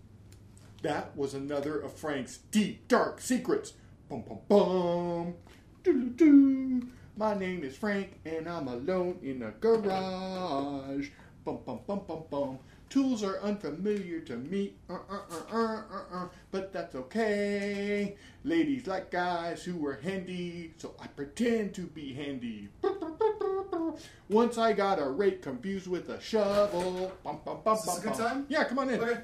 That 0.84 1.16
was 1.18 1.34
another 1.34 1.80
of 1.80 1.94
Frank's 1.94 2.38
deep 2.52 2.88
dark 2.88 3.20
secrets. 3.20 3.74
Bum 4.10 4.22
bum 4.28 4.40
bum. 4.48 5.34
Doo 5.84 6.10
doo. 6.10 6.88
My 7.18 7.34
name 7.34 7.64
is 7.64 7.76
Frank 7.76 8.20
and 8.26 8.48
I'm 8.48 8.68
alone 8.68 9.20
in 9.24 9.42
a 9.44 9.52
garage. 9.52 11.10
Bum 11.46 11.60
bum 11.66 11.80
bum 11.88 12.02
bum 12.08 12.24
bum. 12.30 12.60
Tools 12.94 13.24
are 13.24 13.40
unfamiliar 13.40 14.20
to 14.20 14.38
me, 14.38 14.74
uh, 14.88 14.94
uh, 15.10 15.16
uh, 15.32 15.58
uh, 15.58 15.58
uh, 15.58 15.82
uh, 16.14 16.28
but 16.52 16.72
that's 16.72 16.94
okay. 16.94 18.16
Ladies 18.44 18.86
like 18.86 19.10
guys 19.10 19.64
who 19.64 19.84
are 19.88 19.96
handy, 19.96 20.76
so 20.78 20.94
I 21.02 21.08
pretend 21.08 21.74
to 21.74 21.88
be 21.88 22.14
handy. 22.14 22.70
Once 24.30 24.60
I 24.60 24.74
got 24.74 25.00
a 25.00 25.10
rake 25.10 25.42
confused 25.42 25.88
with 25.88 26.10
a 26.10 26.22
shovel. 26.22 27.12
Bum, 27.24 27.40
bum, 27.44 27.62
bum, 27.64 27.78
Is 27.78 27.84
this 27.84 27.96
bum, 27.96 27.98
a 27.98 28.02
good 28.04 28.18
bum. 28.20 28.30
time? 28.30 28.46
Yeah, 28.48 28.64
come 28.66 28.78
on 28.78 28.90
in. 28.92 29.00
Okay. 29.00 29.22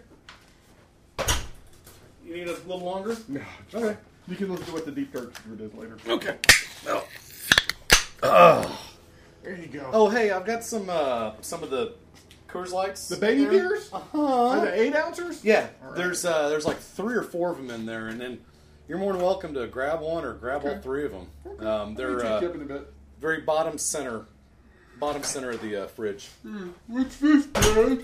You 2.26 2.38
need 2.38 2.48
us 2.48 2.58
a 2.66 2.68
little 2.68 2.80
longer? 2.84 3.16
No, 3.28 3.42
Okay. 3.72 3.96
You 4.28 4.36
can 4.36 4.50
listen 4.50 4.66
to 4.66 4.74
what 4.74 4.86
the 4.86 4.92
deep 4.92 5.14
dark 5.14 5.38
secret 5.38 5.62
is 5.62 5.74
later. 5.76 5.98
Okay. 6.08 6.38
Oh. 8.24 8.80
There 9.44 9.56
you 9.56 9.68
go. 9.68 9.90
Oh, 9.94 10.10
hey, 10.10 10.32
I've 10.32 10.46
got 10.46 10.64
some 10.64 10.90
uh, 10.90 11.34
some 11.42 11.62
of 11.62 11.70
the 11.70 11.94
Coors 12.52 12.72
Lights. 12.72 13.08
The 13.08 13.16
baby 13.18 13.42
there. 13.46 13.52
beers? 13.70 13.90
Uh-huh. 13.94 14.48
Are 14.50 14.66
they 14.66 14.88
eight 14.88 14.96
ounces? 14.96 15.44
Yeah, 15.44 15.68
All 15.84 15.90
right. 15.90 15.98
there's 15.98 16.26
uh, 16.26 16.50
there's 16.50 16.66
like 16.66 16.78
three 16.78 17.16
or 17.16 17.24
four 17.24 17.52
of 17.52 17.58
them 17.58 17.70
in 17.70 17.86
there, 17.86 18.08
and 18.08 18.20
then 18.20 18.40
you're 18.88 18.98
more 18.98 19.14
than 19.14 19.22
welcome 19.22 19.54
to 19.54 19.68
grab 19.68 20.02
one 20.02 20.26
or 20.26 20.34
grab 20.34 20.66
all 20.66 20.78
three 20.80 21.06
of 21.06 21.12
them. 21.12 21.28
Um, 21.66 21.96
they're 21.96 22.26
uh, 22.26 22.38
up 22.38 22.56
in 22.56 22.62
a 22.62 22.66
bit. 22.66 22.94
very 23.20 23.42
bottom 23.42 23.78
center, 23.78 24.26
bottom 25.00 25.22
center 25.24 25.52
of 25.52 25.62
the 25.62 25.84
uh, 25.84 25.88
fridge. 25.88 26.30
What's 26.88 27.18
this, 27.18 27.46
Dad? 27.48 28.04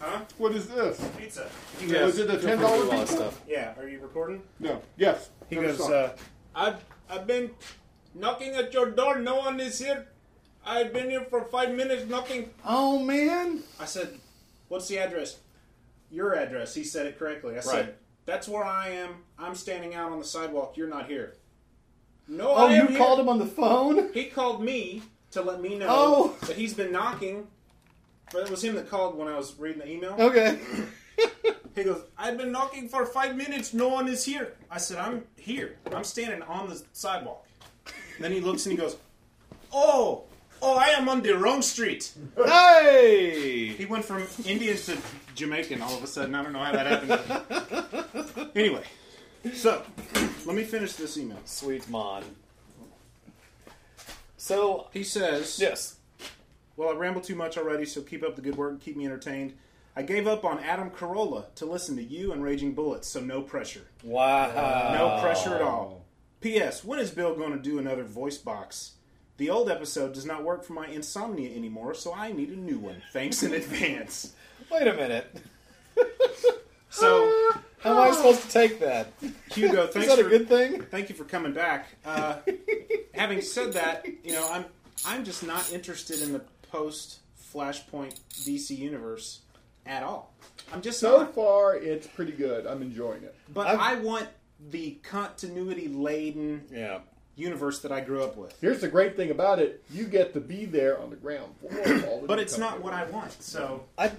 Huh? 0.00 0.20
What 0.38 0.52
is 0.54 0.68
this? 0.68 1.00
Pizza. 1.18 1.48
He 1.80 1.86
goes, 1.86 2.04
Was 2.04 2.18
it 2.18 2.30
a 2.30 2.38
ten 2.38 2.58
to 2.58 2.62
dollar 2.62 2.76
do 2.76 2.82
all 2.84 2.90
that 2.90 2.98
pizza? 3.00 3.16
stuff. 3.16 3.40
Yeah, 3.48 3.72
are 3.78 3.88
you 3.88 3.98
recording? 4.00 4.42
No. 4.60 4.82
Yes. 4.98 5.30
He 5.48 5.56
No, 5.56 5.62
goes, 5.62 5.80
uh, 5.80 6.14
I've, 6.54 6.84
I've 7.08 7.26
been 7.26 7.50
knocking 8.14 8.54
at 8.54 8.74
your 8.74 8.90
door. 8.90 9.18
No 9.18 9.36
one 9.36 9.58
is 9.58 9.78
here. 9.78 10.06
I've 10.66 10.92
been 10.92 11.08
here 11.10 11.22
for 11.22 11.44
five 11.44 11.72
minutes 11.74 12.08
knocking. 12.08 12.50
Oh 12.64 12.98
man! 12.98 13.62
I 13.80 13.84
said, 13.84 14.18
what's 14.68 14.88
the 14.88 14.98
address? 14.98 15.38
Your 16.10 16.34
address. 16.34 16.74
He 16.74 16.84
said 16.84 17.06
it 17.06 17.18
correctly. 17.18 17.52
I 17.52 17.56
Right. 17.56 17.64
said, 17.64 17.94
that's 18.26 18.48
where 18.48 18.64
I 18.64 18.88
am. 18.90 19.10
I'm 19.38 19.54
standing 19.54 19.94
out 19.94 20.10
on 20.12 20.18
the 20.18 20.24
sidewalk. 20.24 20.76
You're 20.76 20.88
not 20.88 21.06
here. 21.06 21.34
No, 22.28 22.50
Oh, 22.50 22.66
I 22.66 22.72
am 22.72 22.82
you 22.86 22.88
here. 22.90 22.98
called 22.98 23.20
him 23.20 23.28
on 23.28 23.38
the 23.38 23.46
phone? 23.46 24.12
He 24.12 24.24
called 24.26 24.62
me 24.62 25.02
to 25.30 25.42
let 25.42 25.60
me 25.60 25.76
know 25.78 25.86
Oh. 25.88 26.36
that 26.46 26.56
he's 26.56 26.74
been 26.74 26.90
knocking. 26.90 27.46
But 28.32 28.42
it 28.44 28.50
was 28.50 28.64
him 28.64 28.74
that 28.74 28.90
called 28.90 29.16
when 29.16 29.28
I 29.28 29.36
was 29.36 29.54
reading 29.58 29.78
the 29.80 29.88
email. 29.90 30.16
Okay. 30.18 30.58
He 31.74 31.84
goes, 31.84 32.02
I've 32.16 32.38
been 32.38 32.50
knocking 32.52 32.88
for 32.88 33.04
five 33.04 33.36
minutes. 33.36 33.74
No 33.74 33.88
one 33.88 34.08
is 34.08 34.24
here. 34.24 34.54
I 34.70 34.78
said, 34.78 34.96
I'm 34.96 35.24
here. 35.36 35.76
I'm 35.92 36.04
standing 36.04 36.40
on 36.40 36.70
the 36.70 36.82
sidewalk. 36.94 37.46
then 38.18 38.32
he 38.32 38.40
looks 38.40 38.64
and 38.64 38.72
he 38.72 38.78
goes, 38.78 38.96
Oh, 39.70 40.24
oh, 40.62 40.76
I 40.76 40.88
am 40.88 41.08
on 41.08 41.22
the 41.22 41.36
wrong 41.36 41.62
street. 41.62 42.12
Hey! 42.36 43.68
He 43.68 43.84
went 43.86 44.04
from 44.04 44.24
Indian 44.44 44.76
to 44.76 44.98
Jamaican 45.34 45.82
all 45.82 45.94
of 45.96 46.02
a 46.02 46.06
sudden. 46.06 46.34
I 46.34 46.42
don't 46.42 46.52
know 46.52 46.58
how 46.62 46.72
that 46.72 46.86
happened. 47.08 48.50
anyway, 48.54 48.82
so 49.54 49.82
let 50.44 50.56
me 50.56 50.64
finish 50.64 50.94
this 50.94 51.16
email. 51.18 51.38
Sweet 51.44 51.88
mon. 51.88 52.24
So 54.36 54.88
He 54.92 55.02
says, 55.02 55.58
yes, 55.60 55.96
Well, 56.76 56.90
I 56.90 56.92
ramble 56.94 57.20
too 57.20 57.34
much 57.34 57.58
already, 57.58 57.84
so 57.84 58.00
keep 58.02 58.22
up 58.22 58.36
the 58.36 58.42
good 58.42 58.56
work 58.56 58.70
and 58.72 58.80
keep 58.80 58.96
me 58.96 59.04
entertained. 59.04 59.54
I 59.98 60.02
gave 60.02 60.26
up 60.26 60.44
on 60.44 60.58
Adam 60.60 60.90
Carolla 60.90 61.54
to 61.54 61.64
listen 61.64 61.96
to 61.96 62.02
you 62.02 62.32
and 62.32 62.42
Raging 62.42 62.74
Bullets, 62.74 63.08
so 63.08 63.20
no 63.20 63.40
pressure. 63.40 63.86
wow, 64.04 64.92
No 64.92 65.20
pressure 65.22 65.54
at 65.54 65.62
all. 65.62 66.04
P.S. 66.42 66.84
When 66.84 66.98
is 66.98 67.10
Bill 67.10 67.34
going 67.34 67.52
to 67.52 67.58
do 67.58 67.78
another 67.78 68.04
voice 68.04 68.36
box? 68.36 68.92
The 69.38 69.50
old 69.50 69.68
episode 69.70 70.14
does 70.14 70.24
not 70.24 70.42
work 70.44 70.64
for 70.64 70.72
my 70.72 70.86
insomnia 70.86 71.54
anymore, 71.54 71.94
so 71.94 72.14
I 72.14 72.32
need 72.32 72.48
a 72.50 72.56
new 72.56 72.78
one. 72.78 73.02
Thanks 73.12 73.42
in 73.42 73.52
advance. 73.52 74.32
Wait 74.70 74.86
a 74.86 74.94
minute. 74.94 75.36
So, 76.88 77.30
How 77.80 77.90
am 77.92 77.98
I 77.98 78.10
supposed 78.16 78.42
to 78.44 78.48
take 78.48 78.80
that? 78.80 79.08
Hugo, 79.52 79.84
Is 79.88 79.92
thanks 79.92 80.08
that 80.08 80.18
a 80.18 80.24
for 80.24 80.30
good 80.30 80.48
thing? 80.48 80.80
thank 80.90 81.10
you 81.10 81.14
for 81.14 81.24
coming 81.24 81.52
back. 81.52 81.88
Uh, 82.06 82.36
having 83.12 83.42
said 83.42 83.74
that, 83.74 84.06
you 84.24 84.32
know 84.32 84.48
I'm 84.50 84.64
I'm 85.04 85.22
just 85.24 85.46
not 85.46 85.70
interested 85.74 86.22
in 86.22 86.32
the 86.32 86.40
post 86.72 87.18
Flashpoint 87.52 88.18
DC 88.32 88.70
universe 88.78 89.40
at 89.84 90.02
all. 90.02 90.32
I'm 90.72 90.80
just 90.80 90.98
So 90.98 91.18
not. 91.18 91.34
far, 91.34 91.76
it's 91.76 92.06
pretty 92.06 92.32
good. 92.32 92.66
I'm 92.66 92.80
enjoying 92.80 93.22
it. 93.24 93.34
But 93.52 93.66
I've- 93.66 93.78
I 93.82 93.94
want 94.00 94.28
the 94.70 94.92
continuity 95.02 95.88
laden 95.88 96.64
Yeah. 96.72 97.00
Universe 97.36 97.80
that 97.80 97.92
I 97.92 98.00
grew 98.00 98.22
up 98.22 98.36
with. 98.36 98.58
Here's 98.60 98.80
the 98.80 98.88
great 98.88 99.16
thing 99.16 99.30
about 99.30 99.58
it: 99.58 99.82
you 99.90 100.04
get 100.04 100.32
to 100.34 100.40
be 100.40 100.64
there 100.64 100.98
on 101.00 101.10
the 101.10 101.16
ground 101.16 101.54
floor. 101.60 101.72
all 102.08 102.20
the 102.20 102.26
But 102.26 102.38
it's 102.38 102.58
not 102.58 102.82
what 102.82 102.92
I 102.92 103.04
want. 103.04 103.32
So 103.42 103.84
I, 103.96 104.10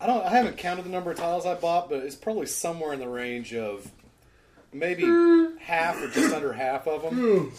I 0.00 0.06
don't. 0.06 0.24
I 0.24 0.30
haven't 0.30 0.56
counted 0.56 0.84
the 0.84 0.90
number 0.90 1.10
of 1.10 1.18
tiles 1.18 1.46
I 1.46 1.54
bought, 1.54 1.88
but 1.88 2.02
it's 2.02 2.16
probably 2.16 2.46
somewhere 2.46 2.92
in 2.92 3.00
the 3.00 3.08
range 3.08 3.54
of 3.54 3.90
maybe 4.72 5.04
half 5.60 6.02
or 6.02 6.08
just 6.08 6.34
under 6.34 6.52
half 6.52 6.86
of 6.88 7.02
them. 7.02 7.52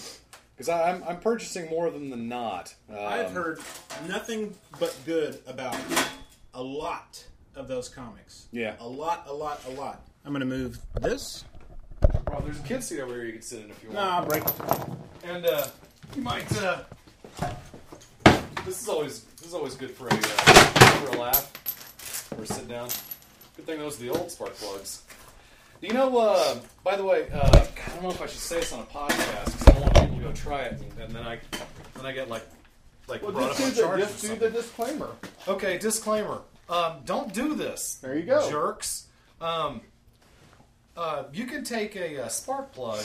Because 0.56 0.70
I'm 0.70 1.04
I'm 1.08 1.20
purchasing 1.20 1.70
more 1.70 1.90
than 1.90 2.10
the 2.10 2.18
not. 2.18 2.74
Um, 2.90 2.98
I've 3.00 3.32
heard 3.32 3.60
nothing 4.08 4.54
but 4.80 4.96
good 5.06 5.40
about 5.48 5.78
a 6.54 6.62
lot 6.62 7.26
of 7.56 7.68
those 7.68 7.90
comics. 7.90 8.48
Yeah. 8.52 8.76
A 8.80 8.88
lot, 8.88 9.26
a 9.28 9.34
lot, 9.34 9.62
a 9.68 9.72
lot. 9.72 10.06
I'm 10.26 10.32
going 10.32 10.42
to 10.42 10.46
move 10.46 10.80
this. 11.00 11.44
There's 12.42 12.60
a 12.60 12.64
kid 12.64 12.84
seat 12.84 13.00
over 13.00 13.14
here 13.14 13.26
you 13.26 13.34
can 13.34 13.42
sit 13.42 13.64
in 13.64 13.70
if 13.70 13.84
you 13.84 13.90
want. 13.90 14.00
Nah, 14.00 14.18
I'll 14.20 14.26
break 14.26 14.44
it. 14.44 14.54
And 15.26 15.46
uh, 15.46 15.68
you 16.16 16.22
might. 16.22 16.58
Uh, 16.58 16.80
this 18.66 18.82
is 18.82 18.88
always 18.88 19.22
this 19.38 19.48
is 19.48 19.54
always 19.54 19.76
good 19.76 19.92
for 19.92 20.08
a 20.08 20.14
uh, 20.14 20.18
for 20.18 21.16
a 21.18 21.20
laugh 21.20 22.34
or 22.38 22.46
sit 22.46 22.68
down. 22.68 22.90
Good 23.56 23.66
thing 23.66 23.80
those 23.80 24.00
are 24.00 24.04
the 24.04 24.10
old 24.10 24.32
spark 24.32 24.54
plugs. 24.56 25.04
Do 25.82 25.88
you 25.88 25.94
know? 25.94 26.18
Uh, 26.18 26.60
by 26.84 26.96
the 26.96 27.04
way, 27.04 27.28
uh, 27.34 27.40
I 27.50 27.90
don't 27.94 28.04
know 28.04 28.10
if 28.10 28.22
I 28.22 28.26
should 28.26 28.40
say 28.40 28.60
this 28.62 28.72
on 28.74 28.80
a 28.80 28.84
podcast 28.84 29.46
because 29.46 29.68
I 29.68 29.72
don't 29.74 29.82
want 29.82 29.94
people 29.96 30.18
to 30.18 30.24
go 30.24 30.32
try 30.32 30.62
it, 30.62 30.74
and, 30.82 31.02
and 31.02 31.12
then 31.14 31.24
I 31.24 31.40
then 31.96 32.06
I 32.06 32.12
get 32.14 32.30
like 32.30 32.46
like 33.08 33.22
Well, 33.22 33.32
brought 33.32 33.56
just 33.58 33.62
up 33.62 33.76
do, 33.76 33.84
on 33.86 34.00
the, 34.00 34.06
charges. 34.06 34.08
just 34.08 34.18
or 34.18 34.22
do 34.22 34.28
something. 34.28 34.52
the 34.52 34.58
disclaimer. 34.62 35.10
Okay, 35.48 35.78
disclaimer. 35.78 36.42
Um, 36.70 36.94
don't 37.06 37.34
do 37.34 37.54
this. 37.56 37.96
There 38.02 38.16
you 38.18 38.24
go. 38.24 38.50
Jerks. 38.50 39.08
Um, 39.42 39.82
uh, 40.96 41.24
you 41.34 41.46
can 41.46 41.64
take 41.64 41.96
a, 41.96 42.24
uh 42.24 42.28
spark 42.28 42.72
plug, 42.72 43.04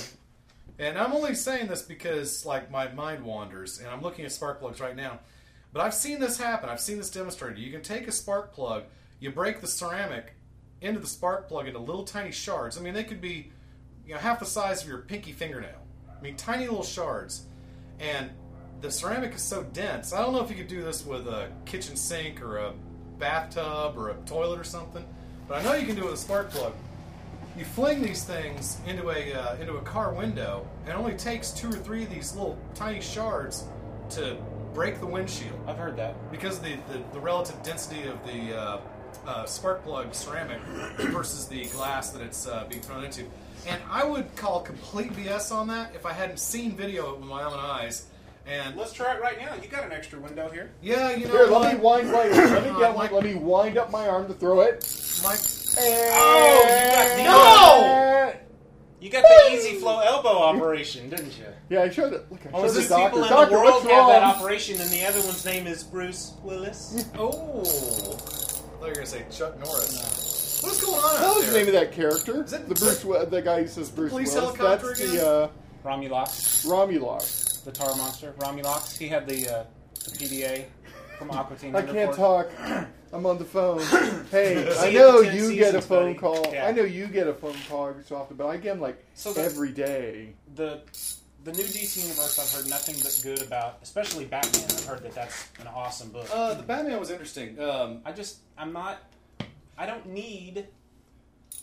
and 0.79 0.99
I'm 0.99 1.13
only 1.13 1.35
saying 1.35 1.69
this 1.69 1.83
because 1.83 2.45
like 2.45 2.71
my 2.71 2.89
mind 2.89 3.25
wanders, 3.25 3.79
and 3.79 3.89
I'm 3.89 4.03
looking 4.03 4.25
at 4.25 4.33
spark 4.33 4.61
plugs 4.61 4.81
right 4.81 4.97
now. 4.97 5.21
But 5.73 5.83
I've 5.83 5.95
seen 5.95 6.19
this 6.19 6.39
happen. 6.39 6.69
I've 6.69 6.81
seen 6.81 6.97
this 6.97 7.11
demonstrated. 7.11 7.59
You 7.59 7.71
can 7.71 7.83
take 7.83 8.09
a 8.09 8.13
spark 8.13 8.53
plug, 8.53 8.85
you 9.21 9.31
break 9.31 9.61
the 9.61 9.67
ceramic 9.67 10.35
into 10.81 11.01
the 11.01 11.07
spark 11.07 11.49
plug 11.49 11.67
into 11.67 11.79
little 11.79 12.05
tiny 12.05 12.33
shards. 12.33 12.79
I 12.79 12.81
mean, 12.81 12.95
they 12.95 13.05
could 13.05 13.21
be 13.21 13.51
you 14.07 14.15
know 14.15 14.21
half 14.21 14.39
the 14.39 14.47
size 14.47 14.83
of 14.83 14.89
your 14.89 14.99
pinky 14.99 15.33
fingernail. 15.33 15.81
I 16.17 16.23
mean, 16.23 16.37
tiny 16.37 16.67
little 16.67 16.83
shards, 16.83 17.47
and 18.01 18.31
the 18.81 18.91
ceramic 18.91 19.35
is 19.35 19.43
so 19.43 19.65
dense. 19.73 20.13
I 20.13 20.23
don't 20.23 20.33
know 20.33 20.43
if 20.43 20.51
you 20.51 20.57
could 20.57 20.69
do 20.69 20.83
this 20.83 21.05
with 21.05 21.27
a 21.27 21.51
kitchen 21.65 21.97
sink 21.97 22.41
or 22.43 22.59
a 22.59 22.73
bathtub 23.19 23.97
or 23.97 24.11
a 24.11 24.15
toilet 24.27 24.59
or 24.59 24.65
something, 24.65 25.05
but 25.49 25.59
I 25.59 25.63
know 25.65 25.75
you 25.75 25.87
can 25.87 25.97
do 25.97 26.03
it 26.03 26.07
with 26.07 26.15
a 26.15 26.19
spark 26.19 26.51
plug. 26.51 26.73
You 27.59 27.65
fling 27.65 28.01
these 28.03 28.23
things 28.23 28.79
into 28.87 29.11
a 29.11 29.33
uh, 29.35 29.57
into 29.57 29.77
a 29.79 29.83
car 29.83 30.13
window, 30.15 30.65
and 30.85 30.91
it 30.91 30.97
only 30.97 31.15
takes 31.15 31.51
two 31.51 31.69
or 31.69 31.73
three 31.73 32.05
of 32.05 32.11
these 32.11 32.35
little 32.37 32.57
tiny 32.75 33.01
shards 33.01 33.65
to 34.11 34.37
break 34.75 35.01
the 35.01 35.07
windshield 35.07 35.59
I've 35.67 35.77
heard 35.77 35.97
that. 35.97 36.31
because 36.31 36.59
of 36.59 36.65
the, 36.65 36.77
the, 36.93 37.03
the 37.15 37.21
relative 37.21 37.61
density 37.65 38.07
of 38.07 38.25
the 38.25 38.57
uh, 38.57 38.81
uh, 39.27 39.45
spark 39.47 39.83
plug 39.83 40.15
ceramic 40.15 40.61
versus 41.11 41.49
the 41.49 41.65
glass 41.67 42.11
that 42.11 42.23
it's 42.23 42.47
uh, 42.47 42.65
being 42.69 42.81
thrown 42.81 43.03
into. 43.05 43.25
And 43.67 43.81
I 43.91 44.05
would 44.05 44.35
call 44.37 44.61
complete 44.61 45.13
BS 45.15 45.51
on 45.51 45.67
that 45.69 45.95
if 45.97 46.07
I 46.07 46.13
hadn't 46.13 46.39
seen 46.39 46.77
video 46.77 47.17
with 47.17 47.25
my 47.25 47.43
own 47.43 47.55
eyes. 47.59 48.07
And 48.47 48.77
Let's 48.77 48.93
try 48.93 49.15
it 49.17 49.21
right 49.21 49.39
now. 49.39 49.55
You 49.61 49.69
got 49.69 49.85
an 49.85 49.93
extra 49.93 50.21
window 50.21 50.49
here. 50.49 50.71
yeah, 50.81 51.11
you 51.11 51.27
know 51.27 51.33
Here, 51.33 51.51
what? 51.51 51.63
let 51.63 51.75
me 51.75 51.81
wind 51.81 52.11
right. 52.13 52.31
Let 52.31 52.63
me 52.63 52.71
Uh, 52.71 52.79
get 52.79 52.97
Mike- 52.97 53.11
one. 53.11 53.25
Let 53.25 53.35
me 53.35 53.41
wind 53.41 53.77
up 53.79 53.91
my 53.91 54.07
arm 54.09 54.29
to 54.29 54.35
throw 54.35 54.61
it. 54.61 54.85
Mike, 55.25 55.41
Oh, 55.81 56.63
you 56.65 56.93
got 56.93 57.17
the- 57.17 57.23
no! 57.25 58.33
You 59.01 59.11
got 59.11 59.23
the 59.23 59.53
Easy 59.55 59.75
Flow 59.79 60.01
elbow 60.01 60.39
operation, 60.43 61.09
didn't 61.09 61.39
you? 61.39 61.45
Yeah, 61.71 61.83
I 61.83 61.89
showed 61.89 62.13
it. 62.13 62.31
Look, 62.33 62.41
I 62.47 62.51
Oh, 62.53 62.63
showed 62.67 62.75
two 62.75 62.81
the 62.83 62.89
doctor. 62.89 63.05
people 63.05 63.23
in 63.25 63.31
Doctor, 63.31 63.47
the 63.55 63.61
world 63.61 63.75
what's 63.85 63.87
have 63.95 64.07
that 64.09 64.23
wrong? 64.23 64.31
operation, 64.35 64.81
and 64.81 64.91
the 64.91 65.05
other 65.07 65.21
one's 65.21 65.45
name 65.45 65.67
is 65.69 65.85
Bruce 65.85 66.33
Willis. 66.43 67.05
oh, 67.17 67.61
I 67.61 67.65
thought 67.65 68.81
you 68.83 68.87
were 68.89 68.95
gonna 68.95 69.07
say 69.07 69.25
Chuck 69.31 69.59
Norris. 69.61 70.61
What's 70.63 70.85
going 70.85 70.97
on? 70.97 71.03
What 71.03 71.23
out 71.23 71.37
was 71.37 71.45
the 71.47 71.51
there? 71.53 71.61
name 71.65 71.75
of 71.75 71.81
that 71.81 71.93
character? 71.93 72.43
Is 72.45 72.53
it- 72.53 72.69
the 72.69 72.75
Bruce, 72.75 73.03
Wi- 73.03 73.25
the 73.27 73.41
guy 73.43 73.63
who 73.63 73.69
says 73.69 73.89
Bruce 73.91 74.11
Police 74.11 74.35
Willis. 74.35 74.57
helicopter 74.57 74.89
That's 74.89 75.01
again? 75.01 75.15
the 75.17 75.29
uh, 75.31 75.49
Romulox, 75.85 76.69
Romulus. 76.69 77.61
the 77.65 77.71
tar 77.71 77.95
monster. 77.95 78.35
Romulox. 78.39 78.99
He 78.99 79.07
had 79.07 79.29
the, 79.29 79.49
uh, 79.49 79.65
the 79.95 80.11
PDA 80.11 80.65
from 81.19 81.31
Aqua 81.31 81.57
Teen 81.57 81.77
I 81.77 81.83
can't 81.83 82.15
Force. 82.15 82.17
talk. 82.17 82.51
I'm 83.13 83.27
on 83.27 83.39
the 83.39 83.45
phone. 83.45 83.81
Hey, 84.31 84.71
I 84.79 84.93
know 84.93 85.21
in 85.21 85.25
10 85.31 85.37
you 85.37 85.55
get 85.55 85.61
a 85.75 85.81
seasons, 85.81 85.87
phone 85.87 86.15
buddy. 86.15 86.19
call. 86.19 86.53
Yeah. 86.53 86.67
I 86.67 86.73
know 86.73 86.83
you 86.83 87.07
get 87.07 87.27
a 87.29 87.33
phone 87.33 87.57
call 87.67 87.89
every 87.89 88.05
so 88.05 88.17
often, 88.17 88.37
but 88.37 88.47
I 88.47 88.59
get 88.59 88.73
them 88.75 88.81
like 88.81 89.03
So 89.15 89.33
the- 89.33 89.43
every 89.43 89.73
day. 89.73 90.35
The 90.55 90.83
the 91.45 91.53
new 91.53 91.63
DC 91.65 92.03
universe, 92.03 92.39
I've 92.39 92.51
heard 92.61 92.69
nothing 92.69 92.97
but 93.03 93.19
good 93.23 93.41
about, 93.41 93.79
especially 93.81 94.27
Batman. 94.27 94.65
I've 94.65 94.85
heard 94.85 95.03
that 95.03 95.15
that's 95.15 95.49
an 95.61 95.67
awesome 95.69 96.11
book. 96.11 96.27
Uh, 96.31 96.53
the 96.55 96.63
Batman 96.63 96.99
was 97.01 97.11
interesting. 97.11 97.59
Um, 97.59 98.03
I 98.05 98.13
just, 98.13 98.39
I'm 98.59 98.73
not, 98.73 98.99
I 99.79 99.87
don't 99.87 100.05
need, 100.07 100.67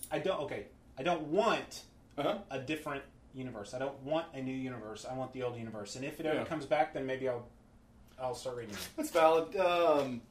I 0.09 0.17
don't, 0.19 0.39
okay, 0.43 0.67
I 0.97 1.03
don't 1.03 1.23
want 1.27 1.83
uh-huh. 2.17 2.37
a 2.49 2.57
different 2.59 3.03
universe. 3.35 3.73
I 3.75 3.79
don't 3.79 4.01
want 4.01 4.25
a 4.33 4.41
new 4.41 4.55
universe. 4.55 5.05
I 5.07 5.13
want 5.13 5.33
the 5.33 5.43
old 5.43 5.57
universe. 5.57 5.97
And 5.97 6.05
if 6.05 6.19
it 6.19 6.25
ever 6.25 6.39
Yeah. 6.39 6.45
comes 6.45 6.65
back, 6.65 6.93
then 6.93 7.05
maybe 7.05 7.27
I'll, 7.29 7.45
I'll 8.19 8.33
start 8.33 8.55
reading 8.55 8.73
it. 8.73 8.87
That's 8.97 9.11
valid. 9.11 9.55
Um, 9.57 10.21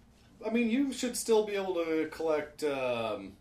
I 0.46 0.50
mean, 0.50 0.70
you 0.70 0.92
should 0.92 1.16
still 1.16 1.44
be 1.46 1.54
able 1.54 1.74
to 1.74 2.08
collect 2.10 2.62
um, 2.64 3.32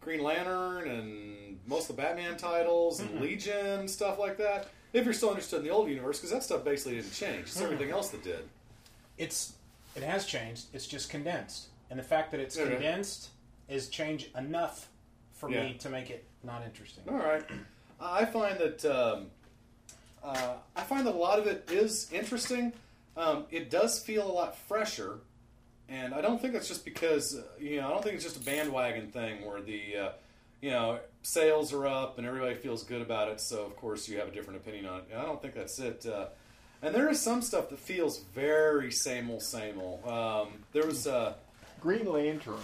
Green 0.00 0.22
Lantern 0.22 0.88
and 0.88 1.58
most 1.66 1.88
of 1.90 1.96
the 1.96 2.02
Batman 2.02 2.36
titles 2.36 3.00
and 3.00 3.20
Legion 3.20 3.86
stuff 3.88 4.18
like 4.18 4.36
that. 4.38 4.68
If 4.92 5.04
you're 5.04 5.14
still 5.14 5.30
interested 5.30 5.56
in 5.58 5.62
the 5.64 5.70
old 5.70 5.88
universe, 5.88 6.18
because 6.18 6.30
that 6.32 6.42
stuff 6.42 6.64
basically 6.64 6.96
didn't 6.96 7.12
change. 7.14 7.42
It's 7.46 7.60
everything 7.60 7.90
else 7.90 8.08
that 8.10 8.22
did. 8.22 8.40
It's, 9.16 9.54
it 9.96 10.02
has 10.02 10.26
changed. 10.26 10.66
It's 10.72 10.86
just 10.86 11.08
condensed. 11.10 11.68
and 11.90 11.98
the 11.98 12.02
fact 12.02 12.30
that 12.30 12.40
it's 12.40 12.58
Okay. 12.58 12.70
condensed 12.72 13.28
is 13.68 13.88
change 13.90 14.30
enough 14.36 14.88
for 15.34 15.50
Yeah. 15.50 15.64
me 15.64 15.74
to 15.74 15.90
make 15.90 16.08
it 16.08 16.24
not 16.42 16.62
interesting. 16.64 17.04
All 17.08 17.16
right. 17.16 17.44
I 18.00 18.24
find 18.24 18.58
that 18.58 18.84
um, 18.86 19.26
uh, 20.24 20.54
I 20.74 20.82
find 20.82 21.06
that 21.06 21.14
a 21.14 21.18
lot 21.18 21.38
of 21.38 21.46
it 21.46 21.68
is 21.70 22.10
interesting. 22.10 22.72
Um, 23.16 23.44
it 23.50 23.68
does 23.68 23.98
feel 24.02 24.26
a 24.30 24.32
lot 24.32 24.56
fresher, 24.56 25.18
and 25.92 26.14
I 26.14 26.20
don't 26.20 26.40
think 26.40 26.54
it's 26.54 26.68
just 26.68 26.84
because 26.84 27.36
uh, 27.36 27.42
you 27.60 27.80
know 27.80 27.88
I 27.88 27.90
don't 27.90 28.02
think 28.02 28.14
it's 28.16 28.24
just 28.24 28.36
a 28.36 28.44
bandwagon 28.44 29.08
thing 29.10 29.44
where 29.46 29.60
the 29.60 29.96
uh, 29.96 30.08
you 30.60 30.70
know 30.70 30.98
sales 31.22 31.72
are 31.72 31.86
up 31.86 32.18
and 32.18 32.26
everybody 32.26 32.54
feels 32.54 32.82
good 32.84 33.02
about 33.02 33.28
it. 33.28 33.40
So 33.40 33.64
of 33.64 33.76
course 33.76 34.08
you 34.08 34.18
have 34.18 34.28
a 34.28 34.32
different 34.32 34.60
opinion 34.60 34.86
on 34.86 34.98
it. 35.00 35.08
I 35.16 35.22
don't 35.24 35.40
think 35.42 35.54
that's 35.54 35.78
it. 35.78 36.06
Uh, 36.06 36.26
and 36.82 36.94
there 36.94 37.08
is 37.08 37.20
some 37.20 37.42
stuff 37.42 37.68
that 37.70 37.78
feels 37.78 38.18
very 38.34 38.90
same 38.90 39.30
old, 39.30 39.42
same 39.42 39.80
old. 39.80 40.04
Um, 40.06 40.48
there 40.72 40.84
was 40.86 41.06
uh, 41.06 41.34
Green 41.80 42.06
Lantern. 42.10 42.54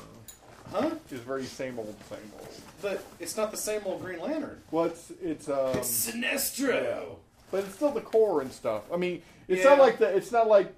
Huh? 0.73 0.91
Is 1.11 1.21
very 1.21 1.45
same 1.45 1.79
old, 1.79 1.95
same 2.11 2.19
old. 2.39 2.49
but 2.83 3.03
it's 3.21 3.37
not 3.39 3.51
the 3.51 3.57
same 3.57 3.81
old 3.87 4.03
Green 4.03 4.21
Lantern. 4.21 4.61
Well, 4.71 4.85
it's 4.87 5.11
it's 5.23 5.49
um, 5.49 5.77
It's 5.79 6.11
Sinestro. 6.11 6.83
yeah. 6.83 7.01
but 7.51 7.65
it's 7.65 7.75
still 7.75 7.91
the 7.93 8.03
core 8.03 8.43
and 8.43 8.53
stuff. 8.53 8.83
I 8.93 8.97
mean, 8.99 9.23
it's 9.49 9.63
Yeah. 9.65 9.71
not 9.71 9.79
like 9.79 9.99
the. 9.99 10.15
It's 10.15 10.31
not 10.31 10.47
like 10.47 10.75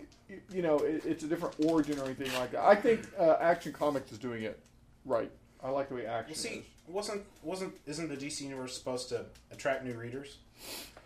you 0.52 0.62
know, 0.62 0.78
it, 0.78 1.02
it's 1.04 1.24
a 1.24 1.26
different 1.26 1.54
origin 1.64 1.98
or 1.98 2.04
anything 2.04 2.32
like 2.38 2.52
that. 2.52 2.62
I 2.62 2.74
think 2.74 3.06
uh, 3.18 3.36
Action 3.40 3.72
Comics 3.72 4.12
is 4.12 4.18
doing 4.18 4.42
it 4.42 4.62
right. 5.04 5.30
I 5.62 5.70
like 5.70 5.88
the 5.88 5.96
way 5.96 6.06
Action. 6.06 6.30
You 6.30 6.36
see, 6.36 6.48
is. 6.48 6.64
wasn't 6.86 7.22
wasn't 7.42 7.74
isn't 7.86 8.08
the 8.08 8.16
DC 8.16 8.42
universe 8.42 8.76
supposed 8.76 9.08
to 9.10 9.26
attract 9.50 9.84
new 9.84 9.94
readers? 9.94 10.38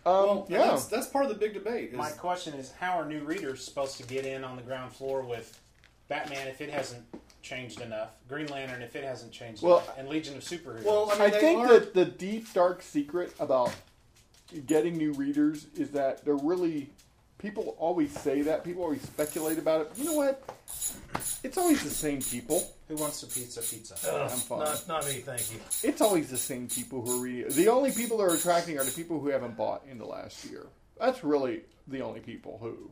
Um, 0.05 0.13
well, 0.13 0.47
yeah. 0.49 0.57
that's, 0.67 0.85
that's 0.85 1.07
part 1.07 1.25
of 1.25 1.31
the 1.31 1.37
big 1.37 1.55
debate. 1.55 1.89
Is, 1.91 1.97
My 1.97 2.11
question 2.11 2.53
is, 2.53 2.71
how 2.79 2.99
are 2.99 3.05
new 3.05 3.21
readers 3.23 3.63
supposed 3.63 3.97
to 3.97 4.03
get 4.03 4.23
in 4.23 4.43
on 4.43 4.55
the 4.55 4.61
ground 4.61 4.91
floor 4.91 5.23
with 5.23 5.59
Batman 6.07 6.47
if 6.47 6.61
it 6.61 6.69
hasn't 6.69 7.03
changed 7.41 7.81
enough, 7.81 8.09
Green 8.29 8.45
Lantern 8.47 8.83
if 8.83 8.95
it 8.95 9.03
hasn't 9.03 9.31
changed 9.31 9.63
Well, 9.63 9.77
enough, 9.77 9.97
and 9.97 10.07
Legion 10.07 10.35
of 10.35 10.43
Superheroes? 10.43 10.83
Well, 10.83 11.09
I 11.11 11.17
mean, 11.17 11.21
I 11.21 11.29
think 11.31 11.59
are- 11.59 11.79
that 11.79 11.93
the 11.95 12.05
deep 12.05 12.53
dark 12.53 12.83
secret 12.83 13.33
about 13.39 13.73
getting 14.67 14.95
new 14.95 15.11
readers 15.13 15.67
is 15.75 15.89
that 15.91 16.23
they're 16.23 16.35
really 16.35 16.91
people 17.37 17.75
always 17.77 18.11
say 18.19 18.41
that 18.43 18.63
people 18.63 18.83
always 18.83 19.01
speculate 19.01 19.57
about 19.57 19.81
it. 19.81 19.91
You 19.95 20.05
know 20.05 20.13
what? 20.13 20.43
It's 21.43 21.57
always 21.57 21.83
the 21.83 21.89
same 21.89 22.21
people. 22.21 22.73
Who 22.87 22.95
wants 22.95 23.23
a 23.23 23.27
pizza? 23.27 23.61
Pizza. 23.61 23.95
I'm 24.11 24.29
fine. 24.29 24.59
Not, 24.59 24.87
not 24.87 25.05
me, 25.05 25.13
thank 25.13 25.51
you. 25.51 25.59
It's 25.83 26.01
always 26.01 26.29
the 26.29 26.37
same 26.37 26.67
people 26.67 27.05
who 27.05 27.19
are 27.19 27.23
reading. 27.23 27.51
The 27.51 27.67
only 27.67 27.91
people 27.91 28.17
that 28.17 28.23
are 28.23 28.35
attracting 28.35 28.79
are 28.79 28.83
the 28.83 28.91
people 28.91 29.19
who 29.19 29.29
haven't 29.29 29.57
bought 29.57 29.83
in 29.89 29.97
the 29.97 30.05
last 30.05 30.45
year. 30.45 30.67
That's 30.99 31.23
really 31.23 31.61
the 31.87 32.01
only 32.01 32.19
people 32.19 32.57
who. 32.61 32.89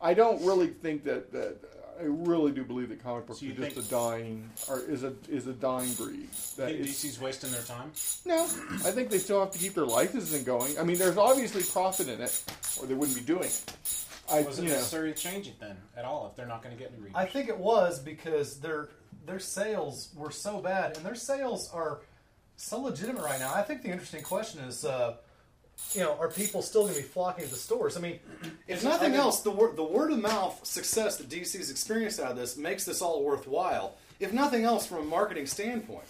I 0.00 0.14
don't 0.14 0.44
really 0.44 0.68
think 0.68 1.04
that 1.04 1.32
that. 1.32 1.56
I 1.98 2.04
really 2.04 2.52
do 2.52 2.64
believe 2.64 2.88
that 2.88 3.02
comic 3.02 3.26
books 3.26 3.40
So 3.40 3.46
are 3.46 3.50
just 3.52 3.76
a 3.76 3.82
dying 3.90 4.50
or 4.68 4.80
is 4.80 5.04
a 5.04 5.14
is 5.28 5.46
a 5.46 5.52
dying 5.52 5.92
breed. 5.94 6.28
That 6.56 6.68
think 6.68 6.80
is- 6.80 6.88
DC's 7.04 7.20
wasting 7.20 7.50
their 7.52 7.62
time? 7.62 7.92
no, 8.24 8.44
I 8.44 8.90
think 8.90 9.10
they 9.10 9.18
still 9.18 9.40
have 9.40 9.50
to 9.52 9.58
keep 9.58 9.74
their 9.74 9.86
licensing 9.86 10.44
going. 10.44 10.78
I 10.78 10.82
mean, 10.82 10.98
there's 10.98 11.16
obviously 11.16 11.62
profit 11.62 12.08
in 12.08 12.20
it, 12.20 12.42
or 12.80 12.86
they 12.86 12.94
wouldn't 12.94 13.16
be 13.16 13.24
doing 13.24 13.44
it. 13.44 13.72
I, 14.30 14.40
Was 14.42 14.58
it 14.58 14.62
you 14.62 14.68
know, 14.70 14.74
necessary 14.76 15.12
to 15.12 15.18
change 15.18 15.46
it 15.48 15.60
then 15.60 15.76
at 15.96 16.04
all 16.06 16.26
if 16.30 16.34
they're 16.36 16.46
not 16.46 16.62
going 16.62 16.74
to 16.74 16.82
get 16.82 16.92
new 16.92 16.98
readers? 16.98 17.14
I 17.14 17.26
think 17.26 17.48
it 17.48 17.58
was 17.58 17.98
because 18.00 18.58
their 18.60 18.88
their 19.26 19.38
sales 19.38 20.08
were 20.16 20.30
so 20.30 20.60
bad, 20.60 20.96
and 20.96 21.04
their 21.06 21.14
sales 21.14 21.70
are 21.72 22.00
so 22.56 22.80
legitimate 22.80 23.22
right 23.22 23.38
now. 23.38 23.52
I 23.54 23.62
think 23.62 23.82
the 23.82 23.88
interesting 23.90 24.22
question 24.22 24.60
is, 24.64 24.84
uh, 24.84 25.16
you 25.92 26.00
know, 26.00 26.16
are 26.18 26.28
people 26.30 26.62
still 26.62 26.82
going 26.82 26.94
to 26.94 27.00
be 27.02 27.06
flocking 27.06 27.44
to 27.44 27.50
the 27.50 27.56
stores? 27.56 27.96
I 27.96 28.00
mean, 28.00 28.18
if 28.66 28.78
Is 28.78 28.84
it- 28.84 28.88
nothing 28.88 29.14
else, 29.14 29.40
the 29.40 29.50
word 29.50 29.76
the 29.76 29.84
word 29.84 30.10
of 30.12 30.18
mouth 30.18 30.64
success 30.64 31.16
that 31.18 31.28
DC's 31.28 31.70
experienced 31.70 32.20
out 32.20 32.32
of 32.32 32.36
this 32.36 32.56
makes 32.56 32.84
this 32.84 33.02
all 33.02 33.22
worthwhile. 33.22 33.96
If 34.20 34.32
nothing 34.32 34.64
else, 34.64 34.86
from 34.86 34.98
a 34.98 35.04
marketing 35.04 35.46
standpoint, 35.46 36.04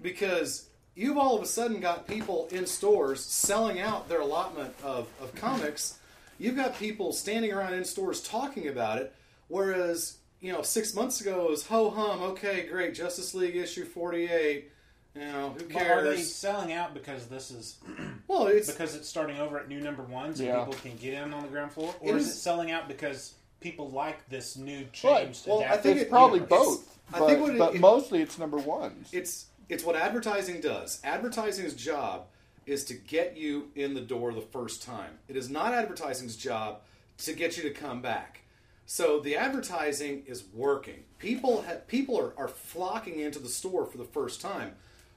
because 0.00 0.66
you've 0.94 1.18
all 1.18 1.36
of 1.36 1.42
a 1.42 1.46
sudden 1.46 1.80
got 1.80 2.06
people 2.06 2.48
in 2.50 2.66
stores 2.66 3.24
selling 3.24 3.80
out 3.80 4.08
their 4.08 4.20
allotment 4.20 4.74
of, 4.82 5.08
of 5.20 5.34
comics. 5.34 5.98
You've 6.38 6.56
got 6.56 6.78
people 6.78 7.12
standing 7.12 7.52
around 7.52 7.74
in 7.74 7.84
stores 7.84 8.20
talking 8.22 8.68
about 8.68 8.98
it, 8.98 9.12
whereas 9.48 10.18
you 10.40 10.52
know 10.52 10.62
six 10.62 10.94
months 10.94 11.20
ago 11.20 11.46
it 11.46 11.50
was 11.50 11.66
ho 11.66 11.90
hum. 11.90 12.22
Okay, 12.22 12.66
great, 12.66 12.94
Justice 12.94 13.34
League 13.34 13.56
issue 13.56 13.84
forty 13.84 14.28
eight. 14.30 14.70
You 15.18 15.24
know 15.26 15.54
who 15.58 15.64
But 15.72 15.82
are 15.86 16.02
they 16.04 16.20
selling 16.22 16.72
out 16.72 16.94
because 16.94 17.26
this 17.26 17.50
is 17.50 17.78
Well, 18.28 18.46
it's 18.46 18.70
because 18.70 18.94
it's 18.94 19.08
starting 19.08 19.38
over 19.40 19.58
at 19.58 19.68
new 19.68 19.80
number 19.80 20.02
ones 20.02 20.40
Yeah. 20.40 20.60
and 20.62 20.66
people 20.70 20.80
can 20.90 20.96
get 20.98 21.14
in 21.14 21.32
on 21.34 21.42
the 21.42 21.48
ground 21.48 21.72
floor, 21.72 21.94
or 22.00 22.16
is, 22.16 22.26
is- 22.28 22.34
it 22.34 22.38
selling 22.38 22.70
out 22.70 22.86
because 22.88 23.34
people 23.60 23.90
like 23.90 24.28
this 24.28 24.56
new 24.56 24.82
but, 24.84 24.92
changed? 24.92 25.46
well, 25.46 25.64
I 25.64 25.76
think 25.76 25.96
it's 25.96 26.06
it- 26.06 26.10
probably 26.10 26.40
it's- 26.40 26.48
both. 26.48 26.98
I 27.12 27.18
but, 27.18 27.26
think 27.26 27.40
what 27.40 27.50
it- 27.54 27.58
but 27.58 27.74
it- 27.74 27.80
mostly 27.80 28.22
it's 28.22 28.38
number 28.38 28.58
ones. 28.58 29.08
it's 29.12 29.46
it's 29.68 29.82
what 29.84 29.96
advertising 29.96 30.60
does. 30.60 31.00
Advertising's 31.04 31.74
job 31.74 32.26
is 32.64 32.84
to 32.84 32.94
get 32.94 33.36
you 33.36 33.70
in 33.74 33.94
the 33.94 34.00
door 34.00 34.32
the 34.32 34.40
first 34.40 34.82
time. 34.82 35.18
It 35.26 35.36
is 35.36 35.50
not 35.50 35.74
advertising's 35.74 36.36
job 36.36 36.80
to 37.18 37.32
get 37.32 37.56
you 37.56 37.62
to 37.64 37.70
come 37.70 38.00
back. 38.02 38.42
So 38.86 39.20
the 39.20 39.36
advertising 39.36 40.22
is 40.26 40.44
working. 40.54 41.04
People 41.18 41.62
ha- 41.62 41.80
people 41.86 42.18
are, 42.18 42.32
are 42.38 42.48
flocking 42.48 43.20
into 43.20 43.38
the 43.38 43.48
store 43.48 43.84
for 43.84 43.98
the 43.98 44.04
first 44.04 44.40
time. 44.40 44.76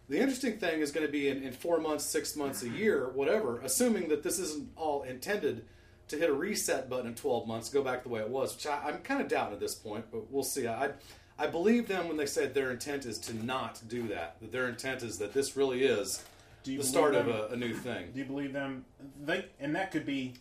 The 0.09 0.19
interesting 0.19 0.57
thing 0.57 0.81
is 0.81 0.91
going 0.91 1.05
to 1.05 1.11
be 1.11 1.29
in, 1.29 1.41
in 1.43 1.53
four 1.53 1.79
months, 1.79 2.03
six 2.03 2.35
months, 2.35 2.63
a 2.63 2.69
year, 2.69 3.09
whatever, 3.13 3.59
assuming 3.61 4.09
that 4.09 4.23
this 4.23 4.39
isn't 4.39 4.69
all 4.75 5.03
intended 5.03 5.65
to 6.09 6.17
hit 6.17 6.29
a 6.29 6.33
reset 6.33 6.89
button 6.89 7.07
in 7.07 7.15
12 7.15 7.47
months, 7.47 7.69
go 7.69 7.81
back 7.81 8.03
the 8.03 8.09
way 8.09 8.19
it 8.19 8.27
was, 8.29 8.53
which 8.55 8.67
I, 8.67 8.89
I'm 8.89 8.97
kind 8.99 9.21
of 9.21 9.29
doubting 9.29 9.53
at 9.53 9.59
this 9.61 9.75
point, 9.75 10.05
but 10.11 10.29
we'll 10.29 10.43
see. 10.43 10.67
I, 10.67 10.89
I 11.39 11.47
believe 11.47 11.87
them 11.87 12.09
when 12.09 12.17
they 12.17 12.25
said 12.25 12.53
their 12.53 12.71
intent 12.71 13.05
is 13.05 13.17
to 13.19 13.33
not 13.45 13.81
do 13.87 14.07
that. 14.09 14.35
That 14.41 14.51
their 14.51 14.67
intent 14.67 15.03
is 15.03 15.17
that 15.19 15.33
this 15.33 15.55
really 15.55 15.83
is 15.85 16.21
Do 16.63 16.73
you 16.73 16.79
the 16.79 16.83
start 16.83 17.15
of 17.15 17.29
a, 17.29 17.47
a 17.53 17.55
new 17.55 17.73
thing. 17.73 18.09
Do 18.13 18.19
you 18.19 18.25
believe 18.25 18.51
them? 18.51 18.83
They 19.23 19.45
and 19.61 19.73
that 19.75 19.91
could 19.91 20.05
be 20.05 20.33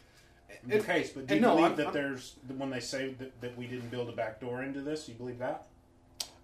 the 0.67 0.77
And- 0.77 0.85
case. 0.85 1.11
But 1.11 1.29
do 1.29 1.37
you 1.37 1.41
no, 1.41 1.51
believe 1.51 1.65
I'm- 1.67 1.77
that 1.77 1.87
I'm- 1.87 1.95
there's 1.95 2.35
when 2.57 2.71
they 2.71 2.81
say 2.81 3.15
that, 3.21 3.41
that 3.41 3.57
we 3.57 3.67
didn't 3.69 3.91
build 3.91 4.09
a 4.09 4.13
back 4.13 4.41
door 4.41 4.65
into 4.65 4.81
this? 4.81 5.09
You 5.09 5.15
believe 5.15 5.39
that? 5.39 5.67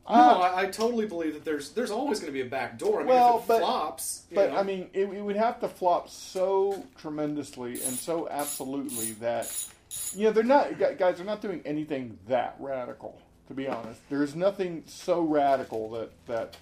No, 0.09 0.14
uh, 0.14 0.53
I, 0.55 0.62
I 0.62 0.66
totally 0.66 1.07
believe 1.07 1.35
that 1.35 1.45
there's 1.45 1.71
there's 1.71 1.90
always 1.90 2.21
going 2.21 2.29
to 2.33 2.33
be 2.33 2.47
a 2.47 2.51
back 2.51 2.79
door. 2.79 2.97
I 3.01 3.05
mean, 3.05 3.09
Well, 3.09 3.38
if 3.38 3.45
it 3.45 3.49
but- 3.49 3.59
flops, 3.61 4.23
But 4.33 4.51
know, 4.53 4.57
I 4.59 4.62
mean, 4.62 4.88
it, 4.92 5.09
it 5.09 5.21
would 5.23 5.37
have 5.37 5.61
to 5.61 5.69
flop 5.69 6.09
so 6.09 6.85
tremendously 6.99 7.73
and 7.83 7.95
so 7.95 8.29
absolutely 8.31 9.12
that 9.14 9.51
you 10.14 10.25
know 10.25 10.33
they're 10.33 10.42
not 10.45 10.79
guys. 10.79 11.16
They're 11.16 11.25
not 11.27 11.40
doing 11.42 11.62
anything 11.64 12.19
that 12.29 12.57
radical. 12.59 13.21
To 13.49 13.55
be 13.55 13.69
honest, 13.69 14.01
there's 14.11 14.35
nothing 14.35 14.83
so 14.87 15.21
radical 15.23 15.90
that 15.90 16.11
that 16.27 16.57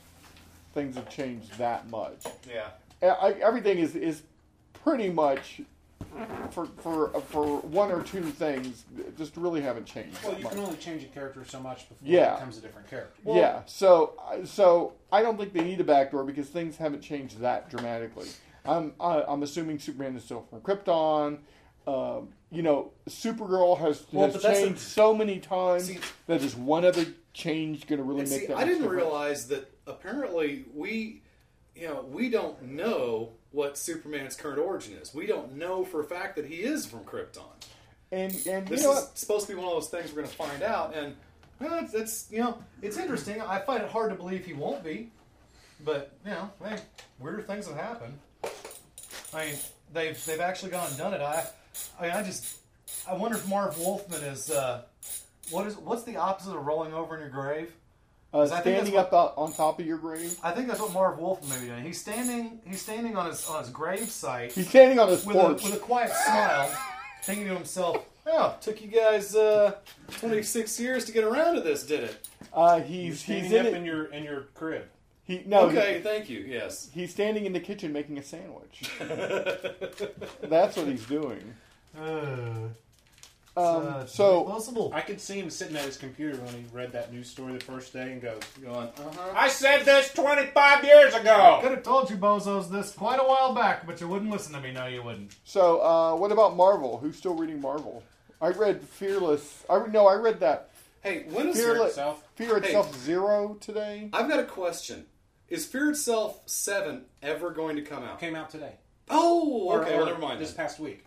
things 0.74 0.96
have 0.96 1.09
changed 1.09 1.57
that 1.59 1.88
much. 1.90 2.24
yeah. 2.48 2.68
I, 3.02 3.07
I- 3.07 3.30
everything 3.40 3.78
is 3.78 3.94
is 3.96 4.22
pretty 4.85 5.09
much 5.11 5.61
for 6.50 6.66
for 6.78 7.08
for 7.28 7.58
one 7.60 7.90
or 7.90 8.02
two 8.02 8.22
things 8.22 8.84
just 9.16 9.36
really 9.36 9.60
haven't 9.60 9.86
changed. 9.86 10.16
Well, 10.24 10.36
you 10.36 10.44
much. 10.44 10.52
can 10.52 10.62
only 10.62 10.76
change 10.76 11.02
a 11.02 11.06
character 11.06 11.44
so 11.46 11.60
much 11.60 11.88
before 11.88 11.98
Yeah. 12.08 12.32
it 12.32 12.38
becomes 12.38 12.58
a 12.58 12.60
different 12.60 12.88
character. 12.90 13.20
yeah. 13.26 13.62
So 13.66 14.14
so 14.44 14.94
I 15.12 15.22
don't 15.22 15.36
think 15.38 15.52
they 15.52 15.64
need 15.64 15.80
a 15.80 15.84
backdoor 15.84 16.24
because 16.24 16.48
things 16.48 16.76
haven't 16.76 17.02
changed 17.02 17.38
that 17.40 17.68
dramatically. 17.70 18.28
I'm 18.64 18.92
I, 19.00 19.22
I'm 19.26 19.42
assuming 19.42 19.78
Superman 19.78 20.16
is 20.16 20.24
still 20.24 20.46
from 20.50 20.60
Krypton. 20.60 21.38
Um, 21.86 22.28
you 22.50 22.62
know, 22.62 22.92
Supergirl 23.10 23.76
has, 23.78 24.06
Well, 24.10 24.30
has 24.30 24.40
changed 24.40 24.76
the- 24.76 24.80
so 24.80 25.12
many 25.14 25.38
times 25.38 25.84
See- 25.88 25.98
that 26.28 26.42
is 26.42 26.56
one 26.56 26.82
other 26.84 27.04
change 27.34 27.86
going 27.86 27.98
to 27.98 28.04
really 28.04 28.20
make 28.22 28.28
see, 28.40 28.46
that. 28.46 28.56
I 28.56 28.64
didn't 28.64 28.82
difference. 28.82 29.02
realize 29.02 29.48
that 29.48 29.70
apparently 29.86 30.64
we, 30.72 31.20
you 31.76 31.88
know, 31.88 32.06
we 32.10 32.30
don't 32.30 32.62
know 32.62 33.32
what 33.54 33.78
Superman's 33.78 34.36
current 34.36 34.58
origin 34.58 34.94
is. 34.94 35.14
We 35.14 35.26
don't 35.26 35.54
know 35.56 35.84
for 35.84 36.00
a 36.00 36.04
fact 36.04 36.36
that 36.36 36.44
he 36.44 36.56
is 36.56 36.84
from 36.86 37.00
Krypton. 37.00 37.42
And 38.12 38.32
and 38.46 38.68
you 38.68 38.76
This 38.76 38.82
know 38.84 38.92
is 38.92 38.96
what? 39.04 39.18
supposed 39.18 39.46
to 39.46 39.52
be 39.52 39.58
one 39.58 39.66
of 39.68 39.72
those 39.74 39.88
things 39.88 40.10
we're 40.10 40.22
going 40.22 40.28
to 40.28 40.34
find 40.36 40.62
out, 40.62 40.94
and 40.94 41.16
well, 41.60 41.78
it's, 41.82 41.94
it's 41.94 42.26
you 42.30 42.40
know 42.40 42.58
it's 42.82 42.98
interesting. 42.98 43.40
I 43.40 43.60
find 43.60 43.82
it 43.82 43.88
hard 43.88 44.10
to 44.10 44.16
believe 44.16 44.44
he 44.44 44.52
won't 44.52 44.84
be, 44.84 45.10
but 45.84 46.12
you 46.24 46.30
know, 46.32 46.50
hey, 46.64 46.76
weirder 47.18 47.42
things 47.42 47.66
have 47.66 47.76
happened. 47.76 48.18
I 49.32 49.46
mean, 49.46 49.54
they've 49.92 50.24
they've 50.26 50.40
actually 50.40 50.70
gone 50.72 50.88
and 50.88 50.98
done 50.98 51.14
it. 51.14 51.20
I 51.22 51.46
I 51.98 52.02
mean, 52.02 52.10
I 52.12 52.22
just 52.22 52.58
I 53.08 53.14
wonder 53.14 53.36
if 53.36 53.48
Marv 53.48 53.78
Wolfman 53.78 54.22
is 54.22 54.50
uh, 54.50 54.82
what 55.50 55.66
is 55.66 55.76
what's 55.76 56.02
the 56.04 56.16
opposite 56.16 56.54
of 56.54 56.64
rolling 56.64 56.92
over 56.92 57.14
in 57.14 57.20
your 57.20 57.30
grave? 57.30 57.72
Uh, 58.34 58.38
'Cause 58.38 58.50
I 58.50 58.60
think 58.62 58.74
standing 58.78 58.94
what- 58.94 59.12
up 59.12 59.38
on 59.38 59.52
top 59.52 59.78
of 59.78 59.86
your 59.86 59.96
grave. 59.98 60.36
I 60.42 60.50
think 60.50 60.66
that's 60.66 60.80
what 60.80 60.92
Marv 60.92 61.18
Wolfman 61.20 61.50
may 61.50 61.60
be 61.60 61.70
doing. 61.70 61.84
He's 61.84 62.00
standing 62.00 62.60
he's 62.66 62.82
standing 62.82 63.16
on 63.16 63.26
his 63.26 63.46
on 63.48 63.60
his 63.60 63.70
grave 63.70 64.10
site 64.10 64.50
He's 64.52 64.68
standing 64.68 64.98
on 64.98 65.08
his 65.08 65.24
with 65.24 65.36
a, 65.36 65.48
with 65.52 65.74
a 65.74 65.78
quiet 65.78 66.10
smile, 66.10 66.68
thinking 67.22 67.46
to 67.46 67.54
himself, 67.54 68.04
"Oh, 68.26 68.56
took 68.60 68.82
you 68.82 68.88
guys 68.88 69.36
uh, 69.36 69.76
26 70.18 70.80
years 70.80 71.04
to 71.04 71.12
get 71.12 71.22
around 71.22 71.54
to 71.54 71.60
this, 71.60 71.84
did 71.84 72.04
it?" 72.04 72.26
Uh, 72.52 72.76
You're 72.78 72.86
he's 72.86 73.20
standing 73.20 73.44
he's 73.44 73.52
in 73.52 73.66
up 73.66 73.72
it. 73.72 73.74
in 73.76 73.84
your 73.84 74.04
in 74.06 74.24
your 74.24 74.40
crib. 74.54 74.86
He 75.26 75.42
no. 75.46 75.60
okay, 75.68 76.00
thank 76.02 76.28
you. 76.28 76.40
Yes. 76.40 76.90
He's 76.92 77.10
standing 77.12 77.46
in 77.46 77.52
the 77.52 77.60
kitchen 77.60 77.92
making 77.92 78.18
a 78.18 78.22
sandwich. 78.22 78.90
That's 80.42 80.76
what 80.76 80.86
he's 80.88 81.06
doing. 81.06 81.54
Um, 83.56 83.86
uh, 83.86 84.06
so 84.06 84.42
possible. 84.44 84.90
I 84.92 85.00
could 85.00 85.20
see 85.20 85.38
him 85.38 85.48
sitting 85.48 85.76
at 85.76 85.84
his 85.84 85.96
computer 85.96 86.36
when 86.38 86.54
he 86.54 86.64
read 86.72 86.90
that 86.92 87.12
news 87.12 87.30
story 87.30 87.52
the 87.52 87.64
first 87.64 87.92
day 87.92 88.10
and 88.12 88.20
goes, 88.20 88.40
Going, 88.60 88.88
uh-huh. 88.88 89.32
I 89.36 89.48
said 89.48 89.84
this 89.84 90.12
25 90.12 90.84
years 90.84 91.14
I 91.14 91.18
ago! 91.20 91.58
could 91.62 91.70
have 91.70 91.82
told 91.84 92.10
you 92.10 92.16
bozos 92.16 92.68
this 92.68 92.90
quite 92.92 93.20
a 93.20 93.24
while 93.24 93.54
back, 93.54 93.86
but 93.86 94.00
you 94.00 94.08
wouldn't 94.08 94.30
listen 94.32 94.52
to 94.54 94.60
me. 94.60 94.72
No, 94.72 94.86
you 94.86 95.02
wouldn't. 95.04 95.36
so 95.44 95.80
uh, 95.82 96.16
what 96.16 96.32
about 96.32 96.56
Marvel? 96.56 96.98
Who's 96.98 97.16
still 97.16 97.34
reading 97.34 97.60
Marvel? 97.60 98.02
I 98.40 98.48
read 98.48 98.82
Fearless. 98.82 99.62
I 99.70 99.76
re- 99.76 99.90
no, 99.92 100.06
I 100.08 100.14
read 100.14 100.40
that 100.40 100.70
Hey, 101.02 101.24
when 101.30 101.48
is 101.50 101.56
Fearless 101.56 101.90
Itself. 101.90 102.24
Fear 102.34 102.58
Hey. 102.60 102.66
Itself 102.66 102.96
Zero 103.04 103.56
today. 103.60 104.08
I've 104.12 104.28
got 104.28 104.40
a 104.40 104.44
question. 104.44 105.04
Is 105.48 105.64
Fear 105.64 105.90
Itself 105.90 106.40
7 106.46 107.02
ever 107.22 107.50
going 107.52 107.76
to 107.76 107.82
come 107.82 108.02
out? 108.02 108.18
Came 108.18 108.34
out 108.34 108.50
today. 108.50 108.72
Oh, 109.08 109.66
Or- 109.68 109.82
okay. 109.82 109.94
or 109.94 109.98
well, 109.98 110.06
never 110.06 110.18
mind. 110.18 110.40
This 110.40 110.52
then. 110.52 110.64
past 110.66 110.80
week. 110.80 111.04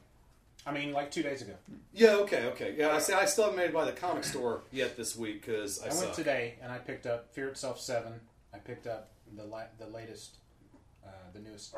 I 0.67 0.71
mean, 0.73 0.91
like 0.91 1.10
two 1.12 1.23
days 1.23 1.41
ago. 1.41 1.53
Yeah, 1.93 2.15
okay, 2.17 2.45
okay. 2.47 2.75
Yeah, 2.77 2.89
I 2.89 2.99
see. 2.99 3.13
I 3.13 3.23
still 3.25 3.45
haven't 3.45 3.58
made 3.58 3.67
it 3.67 3.73
by 3.73 3.86
the 3.86 3.93
comic 3.93 4.25
store 4.25 4.63
yet 4.71 4.97
this 4.97 5.15
week 5.15 5.45
because 5.45 5.82
I, 5.82 5.88
I, 5.88 5.89
suck. 5.89 6.03
went 6.03 6.13
today 6.13 6.56
and 6.62 6.71
I 6.71 6.77
picked 6.77 7.06
up 7.06 7.34
Fear 7.34 7.47
Itself 7.49 7.80
7. 7.80 8.12
I 8.53 8.58
picked 8.58 8.86
up 8.86 9.12
the 9.36 9.45
la- 9.45 9.71
the 9.80 9.88
latest, 9.88 10.38
uh, 11.06 11.10
the 11.34 11.39
newest 11.39 11.73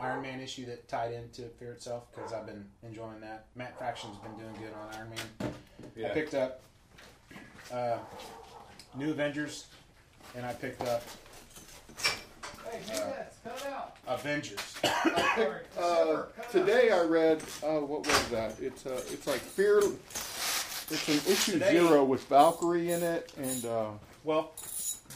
Iron 0.00 0.22
Man 0.22 0.40
issue 0.40 0.64
that 0.66 0.88
tied 0.88 1.12
into 1.12 1.42
Fear 1.58 1.72
Itself 1.72 2.04
because 2.14 2.32
I've 2.32 2.46
been 2.46 2.64
enjoying 2.82 3.20
that. 3.20 3.46
Matt 3.54 3.76
Fraction's 3.76 4.16
been 4.16 4.36
doing 4.38 4.54
good 4.54 4.72
on 4.74 4.94
Iron 4.94 5.10
Man. 5.10 6.06
I 6.06 6.14
picked 6.14 6.34
up 6.34 6.62
uh, 7.70 7.98
New 8.96 9.10
Avengers 9.10 9.66
and 10.34 10.46
I 10.46 10.54
picked 10.54 10.82
up 10.82 11.02
Avengers. 14.06 14.58
Uh, 15.78 16.24
today 16.50 16.90
I 16.90 17.02
read 17.02 17.40
uh, 17.62 17.78
what 17.80 18.06
was 18.06 18.28
that? 18.28 18.54
It's 18.60 18.86
uh, 18.86 19.00
it's 19.10 19.26
like 19.26 19.40
Fear. 19.40 19.78
It's 19.80 21.08
an 21.08 21.32
issue 21.32 21.52
Today- 21.52 21.72
zero 21.72 22.04
with 22.04 22.24
Valkyrie 22.28 22.90
in 22.92 23.02
it, 23.02 23.32
and 23.36 23.64
uh, 23.64 23.86
Well, 24.24 24.52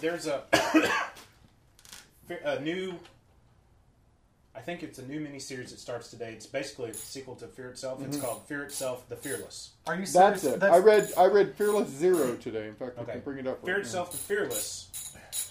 there's 0.01 0.27
a 0.27 0.42
a 2.45 2.61
new. 2.61 2.95
I 4.55 4.61
think 4.61 4.83
it's 4.83 4.99
a 4.99 5.07
new 5.07 5.21
miniseries 5.21 5.69
that 5.69 5.79
starts 5.81 6.09
today. 6.09 6.33
It's 6.33 6.47
basically 6.47 6.90
a 6.90 6.95
sequel 6.95 7.35
to 7.37 7.47
Fear 7.47 7.71
Itself. 7.71 8.01
It's 8.03 8.16
Mhm. 8.16 8.21
called 8.23 8.42
Fear 8.47 8.62
Itself: 8.64 9.07
The 9.11 9.16
Fearless. 9.16 9.73
Are 9.87 9.95
you 9.97 10.07
that's 10.07 10.45
it. 10.45 10.62
I 10.62 10.79
read 10.79 11.11
I 11.19 11.27
read 11.27 11.55
Fearless 11.57 11.90
Zero 11.90 12.37
today. 12.37 12.69
In 12.69 12.75
fact, 12.75 12.97
I 12.99 13.03
Okay. 13.03 13.12
can 13.12 13.21
bring 13.21 13.38
it 13.38 13.47
up. 13.47 13.62
Fear 13.64 13.75
right 13.75 13.83
now. 13.83 13.87
Itself: 13.87 14.12
The 14.12 14.16
Fearless 14.19 15.06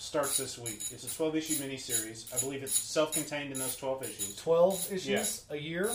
starts 0.05 0.37
this 0.37 0.57
week. 0.57 0.81
It's 0.91 1.11
a 1.11 1.15
12 1.15 1.35
issue 1.35 1.53
miniseries. 1.55 2.33
I 2.35 2.39
believe 2.39 2.63
it's 2.63 2.73
self-contained 2.73 3.51
in 3.51 3.59
those 3.59 3.75
12 3.75 4.03
issues. 4.03 4.35
12 4.37 4.93
issues 4.93 5.45
Yeah. 5.49 5.55
a 5.55 5.59
year? 5.59 5.91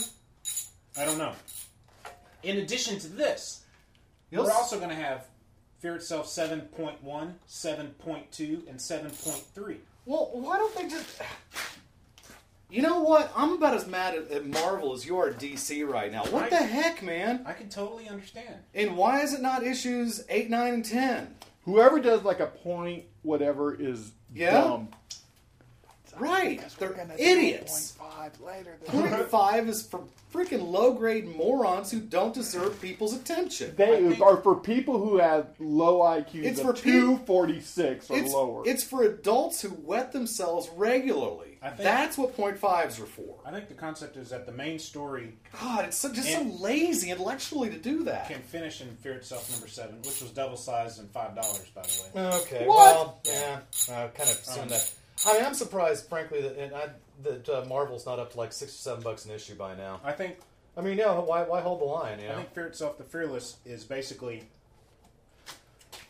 I 0.98 1.04
don't 1.04 1.18
know. 1.18 1.32
In 2.42 2.58
addition 2.58 2.98
to 3.00 3.08
this, 3.08 3.62
You'll 4.30 4.44
we're 4.44 4.50
s- 4.50 4.56
also 4.56 4.76
going 4.78 4.90
to 4.90 4.94
have 4.96 5.26
Fear 5.80 5.96
Itself 5.96 6.26
7.1, 6.26 7.34
7.2, 7.48 8.68
and 8.68 8.78
7.3. 8.78 9.76
Well, 10.06 10.30
why 10.34 10.56
don't 10.58 10.74
they 10.74 10.88
just? 10.88 11.20
You 12.68 12.82
know 12.82 13.00
what? 13.00 13.32
I'm 13.34 13.52
about 13.54 13.74
as 13.74 13.86
mad 13.86 14.14
at, 14.14 14.30
at 14.30 14.46
Marvel 14.46 14.92
as 14.92 15.04
you 15.04 15.18
are 15.18 15.28
at 15.30 15.38
DC 15.38 15.82
right 15.88 16.10
now. 16.12 16.24
What 16.26 16.44
I- 16.44 16.48
the 16.50 16.56
heck, 16.56 17.02
man? 17.02 17.42
I 17.46 17.52
can 17.52 17.68
totally 17.68 18.08
understand. 18.08 18.56
And 18.74 18.96
why 18.96 19.22
is 19.22 19.34
it 19.34 19.40
not 19.42 19.62
issues 19.64 20.24
eight, 20.28 20.50
nine, 20.50 20.74
and 20.74 20.84
ten? 20.84 21.34
Whoever 21.64 22.00
does 22.00 22.22
like 22.22 22.40
a 22.40 22.46
point 22.46 23.04
whatever 23.22 23.74
is 23.74 24.12
Yeah? 24.34 24.52
dumb. 24.52 24.88
Right? 26.20 26.62
They're 26.78 27.08
idiots. 27.18 27.96
0.5 27.98 28.40
later. 28.44 28.78
Point 28.86 29.28
five 29.30 29.68
is 29.68 29.86
for 29.86 30.02
freaking 30.32 30.70
low 30.70 30.92
grade 30.92 31.26
morons 31.26 31.90
who 31.90 31.98
don't 32.00 32.32
deserve 32.34 32.80
people's 32.80 33.14
attention. 33.14 33.74
They 33.76 34.18
are 34.20 34.36
for 34.36 34.54
people 34.56 34.98
who 34.98 35.18
have 35.18 35.48
low 35.58 36.00
IQs 36.00 36.44
It's 36.44 36.60
of 36.60 36.66
for 36.66 36.72
peop- 36.74 36.82
two 36.84 37.16
forty 37.26 37.60
six 37.60 38.10
or 38.10 38.18
It's, 38.18 38.32
lower. 38.32 38.62
it's 38.66 38.84
for 38.84 39.02
adults 39.02 39.60
who 39.62 39.70
wet 39.82 40.12
themselves 40.12 40.68
regularly. 40.76 41.58
I 41.62 41.70
think- 41.70 41.82
That's 41.82 42.16
what 42.16 42.36
point 42.36 42.58
fives 42.58 42.98
are 43.00 43.06
for. 43.06 43.36
I 43.44 43.50
think 43.50 43.68
the 43.68 43.74
concept 43.74 44.16
is 44.16 44.30
that 44.30 44.46
the 44.46 44.52
main 44.52 44.78
story 44.78 45.34
God, 45.60 45.86
it's 45.86 45.96
so, 45.96 46.12
just 46.12 46.28
And- 46.28 46.52
so 46.52 46.62
lazy 46.62 47.10
intellectually 47.10 47.68
to 47.70 47.76
do 47.78 48.04
that. 48.04 48.28
can 48.28 48.40
finish 48.42 48.80
in 48.80 48.94
Fear 48.96 49.14
Itself 49.14 49.50
number 49.50 49.68
seven, 49.68 49.96
which 50.02 50.20
was 50.22 50.30
double 50.30 50.56
sized 50.56 51.00
and 51.00 51.10
five 51.10 51.34
dollars, 51.34 51.66
by 51.74 51.82
the 51.82 52.02
way. 52.20 52.26
Okay, 52.42 52.66
What? 52.66 52.94
well, 52.94 53.20
yeah, 53.24 53.60
I 53.88 54.06
kind 54.08 54.30
of 54.30 54.38
assumed 54.40 54.60
Um, 54.62 54.68
that. 54.68 54.92
I 55.26 55.40
I'm 55.40 55.54
surprised, 55.54 56.06
frankly, 56.08 56.40
that 56.42 56.56
and 56.56 56.74
I, 56.74 56.88
that 57.22 57.48
uh, 57.48 57.64
Marvel's 57.68 58.06
not 58.06 58.18
up 58.18 58.32
to 58.32 58.38
like 58.38 58.52
six 58.52 58.72
or 58.72 58.78
seven 58.78 59.02
bucks 59.02 59.24
an 59.26 59.32
issue 59.32 59.54
by 59.54 59.74
now. 59.74 60.00
I 60.04 60.12
think 60.12 60.38
I 60.76 60.80
mean, 60.82 60.96
yeah, 60.98 61.18
why, 61.18 61.42
why 61.42 61.60
hold 61.60 61.80
the 61.80 61.84
line? 61.84 62.20
You 62.20 62.28
I 62.30 62.34
think 62.36 62.54
Fear 62.54 62.66
Itself, 62.68 62.96
the 62.98 63.04
Fearless, 63.04 63.56
is 63.66 63.84
basically 63.84 64.44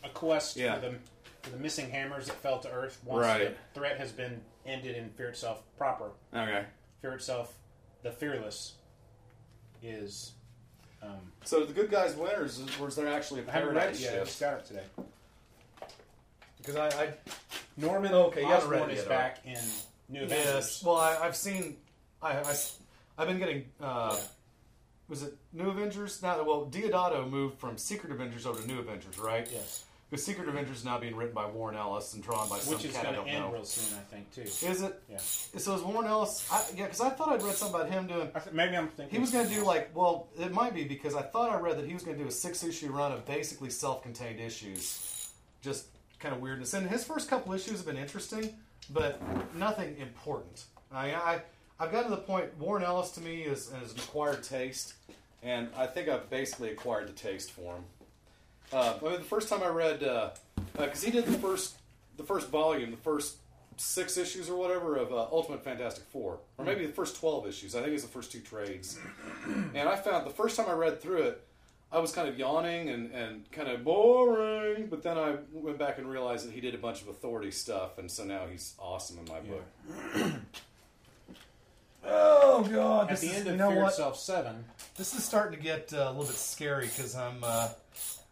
a 0.05 0.09
quest 0.11 0.57
Yeah. 0.57 0.75
for 0.77 0.81
the 0.81 0.95
for 1.43 1.51
the 1.51 1.57
missing 1.57 1.89
hammers 1.91 2.27
that 2.27 2.37
fell 2.37 2.59
to 2.61 2.71
Earth 2.71 3.01
once 3.05 3.25
Right. 3.27 3.57
the 3.75 3.79
threat 3.81 3.97
has 3.99 4.13
been 4.13 4.43
ended 4.67 4.95
in 4.97 5.09
Fear 5.11 5.31
Itself 5.31 5.63
proper. 5.79 6.11
Okay. 6.35 6.65
Fear 7.01 7.13
Itself, 7.15 7.55
the 8.03 8.11
Fearless, 8.13 8.75
is. 9.83 10.33
Um, 11.03 11.33
So 11.45 11.65
the 11.65 11.73
good 11.73 11.91
guys 11.91 12.15
winners, 12.15 12.61
or 12.79 12.89
is 12.89 12.97
there 12.97 13.09
actually 13.09 13.41
a 13.41 13.49
I 13.49 13.53
haven't 13.53 13.75
read 13.75 13.95
it 13.95 13.99
paradigm 13.99 14.03
yet. 14.03 14.21
I 14.21 14.25
just 14.25 14.39
got 14.41 14.59
it 14.59 14.67
today. 14.67 14.83
Because 16.61 16.77
I, 16.77 16.89
I 16.89 17.09
Norman 17.77 18.13
Okay, 18.13 18.41
you 18.43 18.47
haven't 18.47 18.69
read 18.69 18.83
Osborn 18.83 18.91
it 18.91 18.99
is 18.99 19.01
yet, 19.01 19.09
back 19.09 19.39
in 19.45 19.59
New 20.09 20.25
Avengers. 20.25 20.47
Yes. 20.47 20.85
Well, 20.85 20.97
I, 20.97 21.19
I've 21.23 21.37
seen. 21.37 21.77
I, 22.23 22.33
I, 22.33 22.55
have 23.19 23.29
been 23.29 23.39
getting. 23.39 23.65
Uh, 23.81 24.17
Was 25.09 25.23
it 25.23 25.37
New 25.53 25.71
Avengers? 25.71 26.23
Now, 26.23 26.43
well, 26.45 26.67
Deodato 26.71 27.29
moved 27.29 27.59
from 27.59 27.79
Secret 27.79 28.13
Avengers 28.13 28.47
over 28.47 28.61
to 28.61 28.67
New 28.67 28.79
Avengers, 28.79 29.19
right? 29.19 29.49
Yes. 29.51 29.85
Because 30.11 30.25
Secret 30.25 30.49
Avengers 30.49 30.79
is 30.79 30.85
now 30.85 30.99
being 30.99 31.15
written 31.15 31.35
by 31.35 31.47
Warren 31.47 31.77
Ellis 31.77 32.15
and 32.15 32.23
drawn 32.23 32.49
by 32.49 32.59
some 32.59 32.75
Which 32.75 32.85
is 32.85 32.93
cat 32.93 33.03
I 33.03 33.05
going 33.05 33.17
don't 33.17 33.27
to 33.27 33.31
end 33.31 33.45
know. 33.45 33.53
real 33.53 33.65
soon, 33.65 33.97
I 33.97 34.03
think, 34.13 34.35
too. 34.35 34.43
Is 34.43 34.83
it? 34.83 35.01
Yeah. 35.09 35.19
So 35.19 35.77
is 35.77 35.83
Warren 35.83 36.09
Ellis? 36.09 36.49
I, 36.51 36.65
yeah, 36.77 36.85
because 36.87 37.01
I 37.01 37.11
thought 37.11 37.29
I'd 37.29 37.43
read 37.45 37.55
something 37.55 37.81
about 37.81 37.93
him 37.93 38.09
doing. 38.09 38.29
I 38.35 38.41
th- 38.41 38.53
maybe 38.53 38.77
I'm 38.77 38.89
thinking. 38.89 39.15
He 39.15 39.21
was 39.21 39.31
going 39.31 39.47
to 39.49 39.55
do 39.55 39.65
like, 39.65 39.95
well, 39.95 40.27
it 40.37 40.53
might 40.53 40.75
be 40.75 40.83
because 40.83 41.15
I 41.15 41.23
thought 41.23 41.51
I 41.51 41.61
read 41.61 41.79
that 41.79 41.87
he 41.87 41.95
was 41.95 42.03
going 42.03 42.17
to 42.17 42.23
do 42.25 42.29
a 42.29 42.33
six 42.33 42.65
issue 42.65 42.91
run 42.91 43.13
of 43.13 43.25
basically 43.25 43.71
self 43.71 44.03
contained 44.03 44.41
issues. 44.41 45.31
Just 45.63 45.87
kind 46.21 46.35
of 46.35 46.41
weirdness. 46.41 46.75
And 46.75 46.89
his 46.89 47.05
first 47.05 47.29
couple 47.29 47.53
issues 47.53 47.79
have 47.79 47.87
been 47.87 47.97
interesting, 47.97 48.55
but 48.91 49.21
nothing 49.57 49.97
important. 49.99 50.65
I, 50.93 51.13
I, 51.13 51.41
I've 51.79 51.91
gotten 51.91 52.11
to 52.11 52.17
the 52.17 52.23
point, 52.23 52.57
Warren 52.59 52.85
Ellis 52.85 53.11
to 53.13 53.21
me 53.21 53.43
is, 53.43 53.73
is 53.83 53.93
an 53.93 53.99
acquired 53.99 54.43
taste, 54.43 54.95
and 55.43 55.69
I 55.77 55.87
think 55.87 56.09
I've 56.09 56.29
basically 56.31 56.71
acquired 56.71 57.09
the 57.09 57.13
taste 57.13 57.51
for 57.53 57.75
him. 57.75 57.85
Uh, 58.73 58.95
I 59.01 59.05
mean, 59.05 59.15
the 59.15 59.21
first 59.21 59.49
time 59.49 59.63
I 59.63 59.69
read, 59.69 60.01
because 60.77 61.03
he 61.03 61.11
did 61.11 61.25
the 61.27 61.39
first, 61.39 61.77
the 62.17 62.23
first 62.23 62.49
volume, 62.51 62.91
the 62.91 62.97
first 62.99 63.37
six 63.77 64.19
issues 64.19 64.51
or 64.51 64.57
whatever 64.57 64.97
of 64.97 65.11
uh, 65.11 65.27
Ultimate 65.33 65.65
Fantastic 65.65 66.05
Four, 66.13 66.39
or 66.59 66.65
maybe 66.65 66.85
the 66.87 66.93
first 66.93 67.19
twelve 67.19 67.47
issues. 67.49 67.75
I 67.75 67.79
think 67.79 67.89
it 67.89 67.95
was 67.95 68.03
the 68.03 68.09
first 68.09 68.31
two 68.31 68.41
trades. 68.41 68.99
and 69.75 69.89
I 69.89 69.97
found 69.97 70.27
the 70.27 70.31
first 70.31 70.57
time 70.57 70.67
I 70.69 70.75
read 70.75 71.01
through 71.01 71.23
it, 71.23 71.45
I 71.93 71.99
was 71.99 72.13
kind 72.13 72.29
of 72.29 72.39
yawning 72.39 72.89
and, 72.91 73.11
and 73.13 73.51
kind 73.51 73.69
of 73.69 73.83
boring. 73.85 74.87
But 74.87 75.03
then 75.03 75.19
I 75.19 75.37
went 75.53 75.79
back 75.79 75.99
and 75.99 76.09
realized 76.09 76.47
that 76.47 76.53
he 76.55 76.61
did 76.61 76.75
a 76.75 76.79
bunch 76.79 77.03
of 77.03 77.09
authority 77.09 77.51
stuff, 77.51 77.99
and 77.99 78.11
so 78.11 78.25
now 78.25 78.47
he's 78.51 78.75
awesome 78.79 79.19
in 79.19 79.25
my 79.33 79.41
book. 79.41 79.65
oh 82.07 82.69
God! 82.71 83.05
At 83.05 83.09
This 83.11 83.21
the 83.21 83.27
is, 83.29 83.37
end 83.37 83.47
you 83.47 83.53
of 83.53 83.59
know 83.59 83.71
Fear 83.71 83.81
what? 83.83 83.89
Itself 83.91 84.19
7, 84.19 84.65
This 84.97 85.15
is 85.15 85.25
starting 85.25 85.59
to 85.59 85.63
get 85.63 85.93
uh, 85.93 85.97
a 85.97 86.11
little 86.11 86.25
bit 86.25 86.35
scary 86.37 86.87
because 86.87 87.15
I'm 87.15 87.43
uh, 87.43 87.69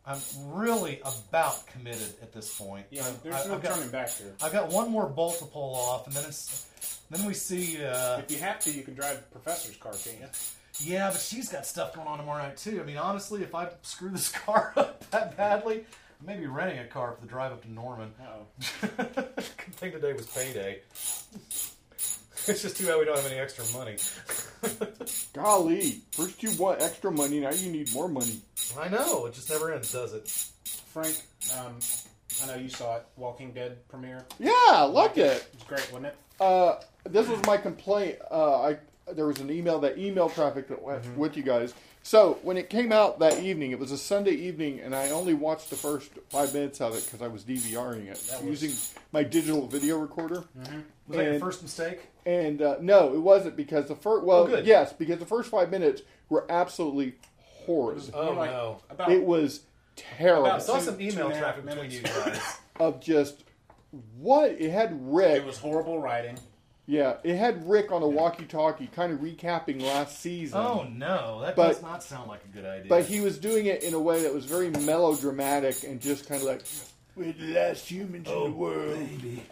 I'm 0.06 0.18
really 0.46 1.00
about 1.04 1.66
committed 1.66 2.14
at 2.22 2.32
this 2.32 2.56
point. 2.56 2.86
yeah, 2.90 3.06
I've- 3.06 3.16
there's 3.22 3.34
I've 3.34 3.48
no 3.48 3.58
got- 3.58 3.74
turning 3.74 3.90
back 3.90 4.10
here. 4.10 4.32
I've 4.42 4.52
got 4.52 4.70
one 4.70 4.90
more 4.90 5.06
bolt 5.06 5.38
to 5.40 5.44
pull 5.44 5.74
off, 5.74 6.06
and 6.06 6.14
then 6.16 6.24
it's 6.24 6.66
then 7.10 7.24
we 7.26 7.34
see. 7.34 7.84
Uh, 7.84 8.18
If 8.18 8.30
you 8.30 8.38
have 8.38 8.60
to, 8.60 8.70
you 8.70 8.82
can 8.82 8.94
drive 8.94 9.30
Professor's 9.30 9.76
car, 9.76 9.92
can't 9.92 10.18
you? 10.20 10.26
Yeah, 10.80 11.10
but 11.10 11.20
she's 11.20 11.48
got 11.48 11.66
stuff 11.66 11.94
going 11.94 12.06
on 12.06 12.18
tomorrow 12.18 12.42
night 12.42 12.56
too. 12.56 12.80
I 12.80 12.84
mean, 12.84 12.96
honestly, 12.96 13.42
if 13.42 13.54
I 13.54 13.68
screw 13.82 14.10
this 14.10 14.28
car 14.44 14.72
up 14.76 15.08
that 15.10 15.36
badly, 15.36 15.84
I 16.20 16.26
may 16.26 16.38
be 16.38 16.46
renting 16.46 16.78
a 16.78 16.86
car 16.86 17.12
for 17.12 17.20
the 17.20 17.26
drive 17.28 17.52
up 17.52 17.62
to 17.62 17.70
Norman. 17.70 18.12
Uh-oh. 18.20 18.86
Good 18.96 19.74
thing 19.74 19.92
today 19.92 20.12
was 20.12 20.26
payday. 20.26 20.80
It's 22.46 22.62
just 22.62 22.78
too 22.78 22.86
bad 22.86 22.98
we 22.98 23.04
don't 23.04 23.16
have 23.16 23.26
any 23.30 23.38
extra 23.38 23.62
money. 23.78 23.96
Golly, 25.34 26.00
first 26.12 26.42
you 26.42 26.50
want 26.52 26.80
extra 26.80 27.10
money, 27.10 27.40
now 27.40 27.50
you 27.50 27.70
need 27.70 27.92
more 27.92 28.08
money. 28.08 28.40
I 28.78 28.88
know 28.88 29.26
it 29.26 29.34
just 29.34 29.50
never 29.50 29.70
ends, 29.70 29.92
does 29.92 30.14
it? 30.14 30.26
Frank, 30.86 31.14
um, 31.58 31.74
I 32.42 32.46
know 32.46 32.54
you 32.54 32.70
saw 32.70 32.96
it, 32.96 33.06
Walking 33.16 33.52
Dead 33.52 33.86
premiere. 33.88 34.24
Yeah, 34.38 34.52
I 34.54 34.84
loved 34.84 35.18
it. 35.18 35.26
It 35.26 35.54
was 35.54 35.62
great, 35.64 35.92
wasn't 35.92 36.06
it? 36.06 36.16
Uh, 36.40 36.76
this 37.04 37.28
was 37.28 37.44
my 37.44 37.58
complaint. 37.58 38.16
Uh, 38.30 38.62
I 38.62 38.76
there 39.14 39.26
was 39.26 39.40
an 39.40 39.50
email 39.50 39.78
that 39.80 39.98
email 39.98 40.28
traffic 40.28 40.68
that 40.68 40.82
went 40.82 41.02
Mm-hmm. 41.02 41.16
with 41.18 41.36
you 41.36 41.42
guys. 41.42 41.74
So 42.02 42.38
when 42.42 42.56
it 42.56 42.70
came 42.70 42.90
out 42.92 43.18
that 43.18 43.42
evening, 43.42 43.70
it 43.72 43.78
was 43.78 43.92
a 43.92 43.98
Sunday 43.98 44.30
evening, 44.32 44.80
and 44.80 44.94
I 44.94 45.10
only 45.10 45.34
watched 45.34 45.68
the 45.70 45.76
first 45.76 46.10
five 46.30 46.54
minutes 46.54 46.80
of 46.80 46.94
it 46.94 47.04
because 47.04 47.20
I 47.20 47.28
was 47.28 47.44
DVRing 47.44 48.06
it 48.06 48.10
was- 48.10 48.62
using 48.62 48.72
my 49.12 49.22
digital 49.22 49.66
video 49.66 49.98
recorder. 49.98 50.44
Was 51.06 51.16
that 51.16 51.24
your 51.24 51.40
first 51.40 51.62
mistake? 51.62 52.00
And 52.26 52.60
uh, 52.62 52.76
no, 52.80 53.14
it 53.14 53.18
wasn't 53.20 53.56
because 53.56 53.88
the 53.88 53.94
first. 53.96 54.24
Well, 54.24 54.48
Oh, 54.52 54.58
yes, 54.58 54.92
because 54.92 55.18
the 55.18 55.26
first 55.26 55.50
five 55.50 55.70
minutes 55.70 56.02
were 56.28 56.44
absolutely 56.50 57.14
horrid. 57.66 58.02
Oh, 58.14 58.34
no. 58.34 58.80
About- 58.90 59.10
it 59.12 59.24
was 59.24 59.62
terrible. 59.96 60.46
I 60.50 60.58
saw 60.58 60.78
some 60.78 61.00
email 61.00 61.30
traffic 61.30 61.64
between 61.66 61.90
you 61.90 62.02
guys. 62.02 62.40
of 62.78 63.00
just 63.00 63.44
what 64.18 64.50
it 64.52 64.70
had 64.70 64.96
Rick. 65.12 65.38
It 65.42 65.46
was 65.46 65.58
horrible 65.58 66.00
writing. 66.00 66.38
Yeah, 66.90 67.16
it 67.22 67.36
had 67.36 67.68
Rick 67.68 67.92
on 67.92 68.02
a 68.02 68.08
walkie-talkie, 68.08 68.86
kind 68.86 69.12
of 69.12 69.18
recapping 69.20 69.82
last 69.82 70.20
season. 70.20 70.58
Oh 70.58 70.84
no, 70.90 71.42
that 71.42 71.54
But- 71.54 71.68
does 71.68 71.82
not 71.82 72.02
sound 72.02 72.28
like 72.30 72.42
a 72.46 72.48
good 72.48 72.64
idea. 72.64 72.88
But 72.88 73.04
he 73.04 73.20
was 73.20 73.36
doing 73.36 73.66
it 73.66 73.82
in 73.82 73.92
a 73.92 74.00
way 74.00 74.22
that 74.22 74.32
was 74.32 74.46
very 74.46 74.70
melodramatic 74.70 75.84
and 75.84 76.00
just 76.00 76.26
kind 76.26 76.40
of 76.40 76.46
like, 76.48 76.62
we're 77.18 77.32
the 77.32 77.52
last 77.52 77.90
humans 77.90 78.28
Oh, 78.30 78.46
in 78.46 78.50
the 78.52 78.56
oh, 78.56 78.60
world. 78.60 78.98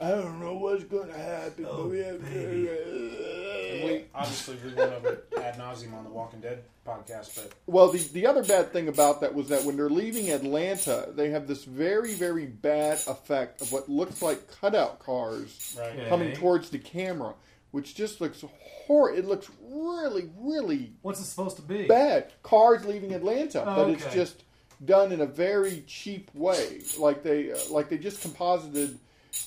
I 0.00 0.08
don't 0.10 0.40
know 0.40 0.54
what's 0.54 0.84
going 0.84 1.08
to 1.08 1.18
happen, 1.18 1.64
but 1.64 1.70
oh, 1.72 1.88
we 1.88 1.98
have 1.98 2.22
And 2.24 3.84
we 3.84 4.04
obviously 4.14 4.56
we 4.64 4.72
went 4.74 4.92
over 4.92 5.08
it 5.10 5.26
ad 5.38 5.56
nauseum 5.58 5.94
on 5.94 6.04
the 6.04 6.10
Walking 6.10 6.40
Dead 6.40 6.62
podcast, 6.86 7.34
but 7.36 7.52
Well, 7.66 7.88
the, 7.90 7.98
the 7.98 8.26
other 8.26 8.42
bad 8.44 8.72
thing 8.72 8.88
about 8.88 9.20
that 9.22 9.34
was 9.34 9.48
that 9.48 9.64
when 9.64 9.76
they're 9.76 9.90
leaving 9.90 10.30
Atlanta, 10.30 11.08
they 11.14 11.30
have 11.30 11.46
this 11.46 11.64
very, 11.64 12.14
very 12.14 12.46
bad 12.46 12.98
effect 13.06 13.60
of 13.60 13.72
what 13.72 13.88
looks 13.88 14.22
like 14.22 14.48
cutout 14.60 15.00
cars 15.00 15.76
Right. 15.78 16.08
coming 16.08 16.28
Okay. 16.28 16.36
towards 16.40 16.70
the 16.70 16.78
camera, 16.78 17.34
which 17.72 17.94
just 17.94 18.20
looks 18.20 18.42
horrible. 18.86 19.18
It 19.18 19.24
looks 19.26 19.50
really, 19.68 20.30
really 20.38 20.92
What's 21.02 21.20
it 21.20 21.24
supposed 21.24 21.56
to 21.56 21.62
be? 21.62 21.86
bad. 21.86 22.32
Cars 22.42 22.84
leaving 22.84 23.12
Atlanta, 23.12 23.62
but 23.64 23.90
it's 23.90 24.06
just 24.14 24.44
done 24.84 25.12
in 25.12 25.20
a 25.20 25.26
very 25.26 25.82
cheap 25.86 26.30
way. 26.34 26.80
Like 26.98 27.22
they, 27.22 27.52
uh, 27.52 27.56
like 27.70 27.88
they 27.88 27.98
just 27.98 28.20
composited. 28.22 28.98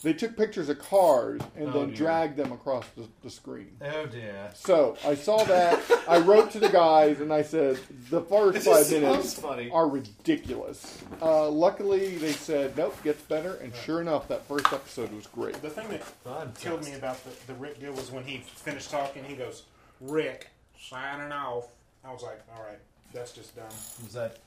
They 0.04 0.14
took 0.14 0.38
pictures 0.38 0.70
of 0.70 0.78
cars 0.78 1.42
and 1.56 1.70
Oh, 1.70 1.72
then 1.72 1.88
dear. 1.88 1.96
dragged 1.96 2.38
them 2.38 2.52
across 2.52 2.86
the, 2.96 3.08
the 3.24 3.30
screen. 3.32 3.72
Oh 3.82 4.06
dear. 4.06 4.52
So 4.54 4.96
I 5.04 5.16
saw 5.16 5.44
that. 5.46 5.80
I 6.08 6.20
wrote 6.20 6.52
to 6.52 6.60
the 6.60 6.70
guys 6.70 7.22
and 7.22 7.34
I 7.34 7.42
said 7.42 7.80
the 8.12 8.22
first 8.22 8.58
It 8.58 8.70
five 8.70 8.92
minutes 8.92 9.34
funny. 9.40 9.72
are 9.72 9.88
ridiculous. 9.90 11.02
Uh, 11.20 11.50
luckily, 11.50 12.18
they 12.18 12.34
said 12.34 12.78
nope, 12.78 12.96
gets 13.04 13.24
better, 13.24 13.56
and 13.56 13.74
sure 13.76 14.00
enough, 14.00 14.28
that 14.28 14.48
first 14.48 14.72
episode 14.72 15.12
was 15.12 15.26
great. 15.26 15.60
the 15.64 15.72
thing 15.72 15.88
that 15.90 16.04
Fun. 16.04 16.54
killed 16.60 16.84
me 16.86 16.94
about 16.94 17.18
the, 17.24 17.32
the 17.48 17.56
Rick 17.56 17.80
deal 17.80 17.94
was 17.94 18.12
when 18.12 18.24
he 18.24 18.38
finished 18.46 18.92
talking, 18.92 19.24
he 19.24 19.36
goes, 19.36 19.64
Rick, 20.02 20.50
signing 20.80 21.32
off. 21.32 21.66
I 22.06 22.14
was 22.14 22.22
like, 22.22 22.42
all 22.56 22.62
right, 22.64 22.80
that's 23.12 23.32
just 23.32 23.56
dumb. 23.56 23.66
Was 24.04 24.14
that? 24.14 24.38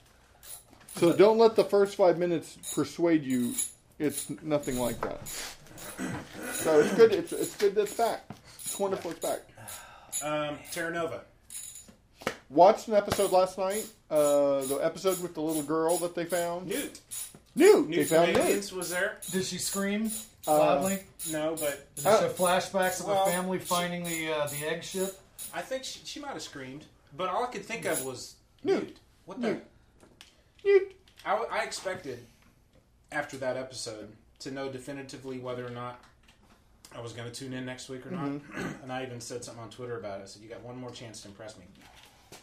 So 0.96 1.12
don't 1.16 1.38
let 1.38 1.56
the 1.56 1.64
first 1.64 1.96
five 1.96 2.18
minutes 2.18 2.56
persuade 2.74 3.24
you. 3.24 3.54
It's 3.98 4.30
nothing 4.42 4.78
like 4.78 5.00
that. 5.00 5.26
So 6.52 6.80
it's 6.80 6.94
good. 6.94 7.12
It's 7.12 7.32
it's 7.32 7.56
good. 7.56 7.74
That's 7.74 7.94
back. 7.94 8.24
It's 8.64 8.78
wonderful. 8.78 9.10
It's 9.12 9.20
back. 9.20 9.40
Um, 10.22 10.58
Terra 10.70 10.92
Nova. 10.92 11.22
Watched 12.50 12.88
an 12.88 12.94
episode 12.94 13.32
last 13.32 13.58
night. 13.58 13.86
Uh, 14.10 14.60
the 14.62 14.78
episode 14.82 15.20
with 15.22 15.34
the 15.34 15.40
little 15.40 15.62
girl 15.62 15.96
that 15.98 16.14
they 16.14 16.24
found. 16.24 16.66
Newt. 16.68 17.00
New. 17.54 17.86
Newt 17.88 17.90
They 17.96 18.04
found 18.04 18.34
Newt. 18.34 18.72
Was 18.72 18.90
there. 18.90 19.18
Did 19.30 19.44
she 19.44 19.58
scream 19.58 20.10
Uh, 20.46 20.58
loudly? 20.58 20.98
No, 21.30 21.56
but 21.58 21.94
Did 21.96 22.06
it 22.06 22.18
show 22.18 22.28
flashbacks 22.30 23.00
of 23.00 23.06
well, 23.06 23.26
a 23.26 23.30
family 23.30 23.58
finding 23.58 24.04
the 24.04 24.32
uh, 24.32 24.46
the 24.48 24.66
egg 24.68 24.82
ship? 24.84 25.18
I 25.54 25.60
think 25.62 25.84
she, 25.84 26.00
she 26.04 26.20
might 26.20 26.32
have 26.32 26.42
screamed. 26.42 26.84
But 27.16 27.28
all 27.28 27.44
I 27.44 27.48
could 27.48 27.64
think 27.64 27.84
of 27.86 28.04
was 28.04 28.34
Newt. 28.64 28.82
Newt. 28.84 28.96
What 29.24 29.40
the? 29.40 29.48
Newt. 29.48 29.64
I, 31.24 31.44
I 31.50 31.62
expected 31.64 32.20
after 33.10 33.36
that 33.38 33.56
episode 33.56 34.12
to 34.40 34.50
know 34.50 34.68
definitively 34.70 35.38
whether 35.38 35.66
or 35.66 35.70
not 35.70 36.00
I 36.94 37.00
was 37.00 37.12
going 37.12 37.30
to 37.30 37.34
tune 37.34 37.52
in 37.52 37.64
next 37.64 37.88
week 37.88 38.06
or 38.06 38.10
not. 38.10 38.26
Mm-hmm. 38.26 38.68
and 38.82 38.92
I 38.92 39.02
even 39.04 39.20
said 39.20 39.44
something 39.44 39.62
on 39.62 39.70
Twitter 39.70 39.98
about 39.98 40.20
it. 40.20 40.24
I 40.24 40.26
said, 40.26 40.42
"You 40.42 40.48
got 40.48 40.62
one 40.62 40.76
more 40.76 40.90
chance 40.90 41.22
to 41.22 41.28
impress 41.28 41.56
me." 41.58 41.64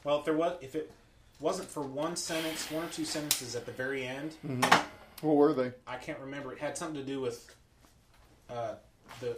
Well, 0.03 0.19
if 0.19 0.25
there 0.25 0.35
was, 0.35 0.57
if 0.61 0.75
it 0.75 0.91
wasn't 1.39 1.69
for 1.69 1.81
one 1.81 2.15
sentence, 2.15 2.69
one 2.71 2.83
or 2.85 2.89
two 2.89 3.05
sentences 3.05 3.55
at 3.55 3.65
the 3.65 3.71
very 3.71 4.05
end, 4.05 4.35
What 5.21 5.35
were 5.35 5.53
they? 5.53 5.71
I 5.85 5.97
can't 5.97 6.19
remember. 6.19 6.53
It 6.53 6.59
had 6.59 6.77
something 6.77 6.99
to 6.99 7.05
do 7.05 7.19
with 7.19 7.53
uh, 8.49 8.75
the 9.19 9.35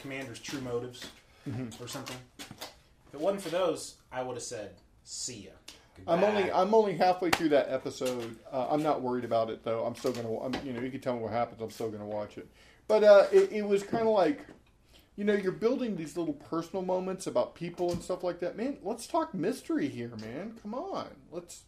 commander's 0.00 0.40
true 0.40 0.60
motives 0.60 1.06
or 1.80 1.86
something. 1.88 2.16
If 2.38 3.14
it 3.14 3.20
wasn't 3.20 3.42
for 3.42 3.50
those, 3.50 3.94
I 4.10 4.22
would 4.22 4.34
have 4.34 4.42
said, 4.42 4.74
"See 5.04 5.44
ya." 5.46 5.50
I'm 6.06 6.22
only 6.24 6.50
I'm 6.52 6.74
only 6.74 6.94
halfway 6.96 7.30
through 7.30 7.50
that 7.50 7.70
episode. 7.70 8.36
Uh, 8.52 8.66
I'm 8.70 8.82
not 8.82 9.00
worried 9.02 9.24
about 9.24 9.48
it 9.50 9.64
though. 9.64 9.84
I'm 9.84 9.94
still 9.94 10.12
gonna. 10.12 10.38
I'm, 10.40 10.54
you 10.66 10.72
know, 10.72 10.80
you 10.80 10.90
can 10.90 11.00
tell 11.00 11.14
me 11.14 11.20
what 11.22 11.32
happens. 11.32 11.60
I'm 11.62 11.70
still 11.70 11.90
gonna 11.90 12.06
watch 12.06 12.36
it. 12.38 12.48
But 12.88 13.04
uh, 13.04 13.26
it, 13.32 13.50
it 13.52 13.62
was 13.62 13.82
kind 13.82 14.02
of 14.06 14.12
like, 14.14 14.40
you 15.16 15.24
know, 15.24 15.32
you're 15.34 15.52
building 15.52 15.96
these 15.96 16.16
little 16.16 16.34
personal 16.34 16.84
moments 16.84 17.26
about 17.26 17.54
people 17.54 17.90
and 17.92 18.02
stuff 18.02 18.22
like 18.22 18.40
that. 18.40 18.56
Man, 18.56 18.76
let's 18.82 19.06
talk 19.06 19.32
mystery 19.34 19.88
here, 19.88 20.12
man. 20.20 20.58
Come 20.62 20.74
on, 20.74 21.06
let's 21.30 21.62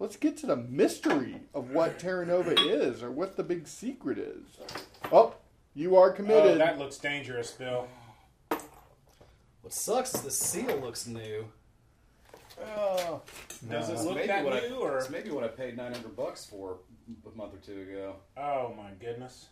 let's 0.00 0.16
get 0.16 0.36
to 0.38 0.46
the 0.46 0.56
mystery 0.56 1.40
of 1.54 1.70
what 1.70 1.98
Terra 1.98 2.26
Nova 2.26 2.54
is 2.58 3.02
or 3.02 3.10
what 3.10 3.36
the 3.36 3.44
big 3.44 3.68
secret 3.68 4.18
is. 4.18 4.42
Oh, 5.12 5.34
you 5.74 5.94
are 5.96 6.10
Oh, 6.10 6.12
committed. 6.14 6.58
that 6.60 6.78
looks 6.78 6.96
dangerous, 6.98 7.52
Bill. 7.52 7.86
What 8.48 9.72
sucks 9.72 10.14
is 10.14 10.22
the 10.22 10.30
seal 10.30 10.76
looks 10.78 11.06
new. 11.06 11.46
Does 13.68 13.88
It's 13.90 14.02
it 14.02 14.04
look 14.04 14.14
maybe 14.16 14.26
that 14.28 14.44
what 14.44 14.52
I- 14.64 14.68
new, 14.68 14.76
or 14.76 14.98
It's 14.98 15.10
maybe 15.10 15.30
what 15.30 15.44
I 15.44 15.48
paid 15.48 15.76
nine 15.76 15.92
hundred 15.92 16.14
bucks 16.16 16.44
for 16.44 16.78
a 17.32 17.36
month 17.36 17.54
or 17.54 17.58
two 17.58 17.80
ago. 17.82 18.16
oh 18.36 18.74
my 18.76 18.90
goodness, 19.00 19.46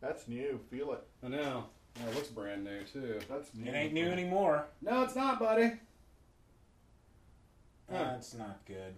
that's 0.00 0.26
new. 0.28 0.58
Feel 0.70 0.92
it. 0.92 1.02
I 1.22 1.28
know. 1.28 1.64
Yeah, 1.96 2.06
it 2.10 2.14
looks 2.14 2.28
brand 2.28 2.64
new 2.64 2.82
too. 2.82 3.18
That's 3.28 3.52
new. 3.54 3.70
it 3.70 3.74
ain't 3.74 3.92
new 3.92 4.06
anymore. 4.08 4.66
No, 4.82 5.02
it's 5.02 5.16
not, 5.16 5.38
buddy. 5.40 5.72
Uh, 7.90 7.92
that's 8.12 8.34
not 8.34 8.60
good. 8.66 8.94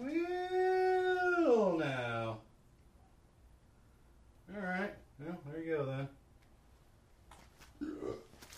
Well, 0.00 1.76
now. 1.78 2.38
All 4.54 4.62
right. 4.62 4.94
Well, 5.20 5.36
there 5.52 5.62
you 5.62 5.76
go 5.76 5.84
then. 5.84 6.08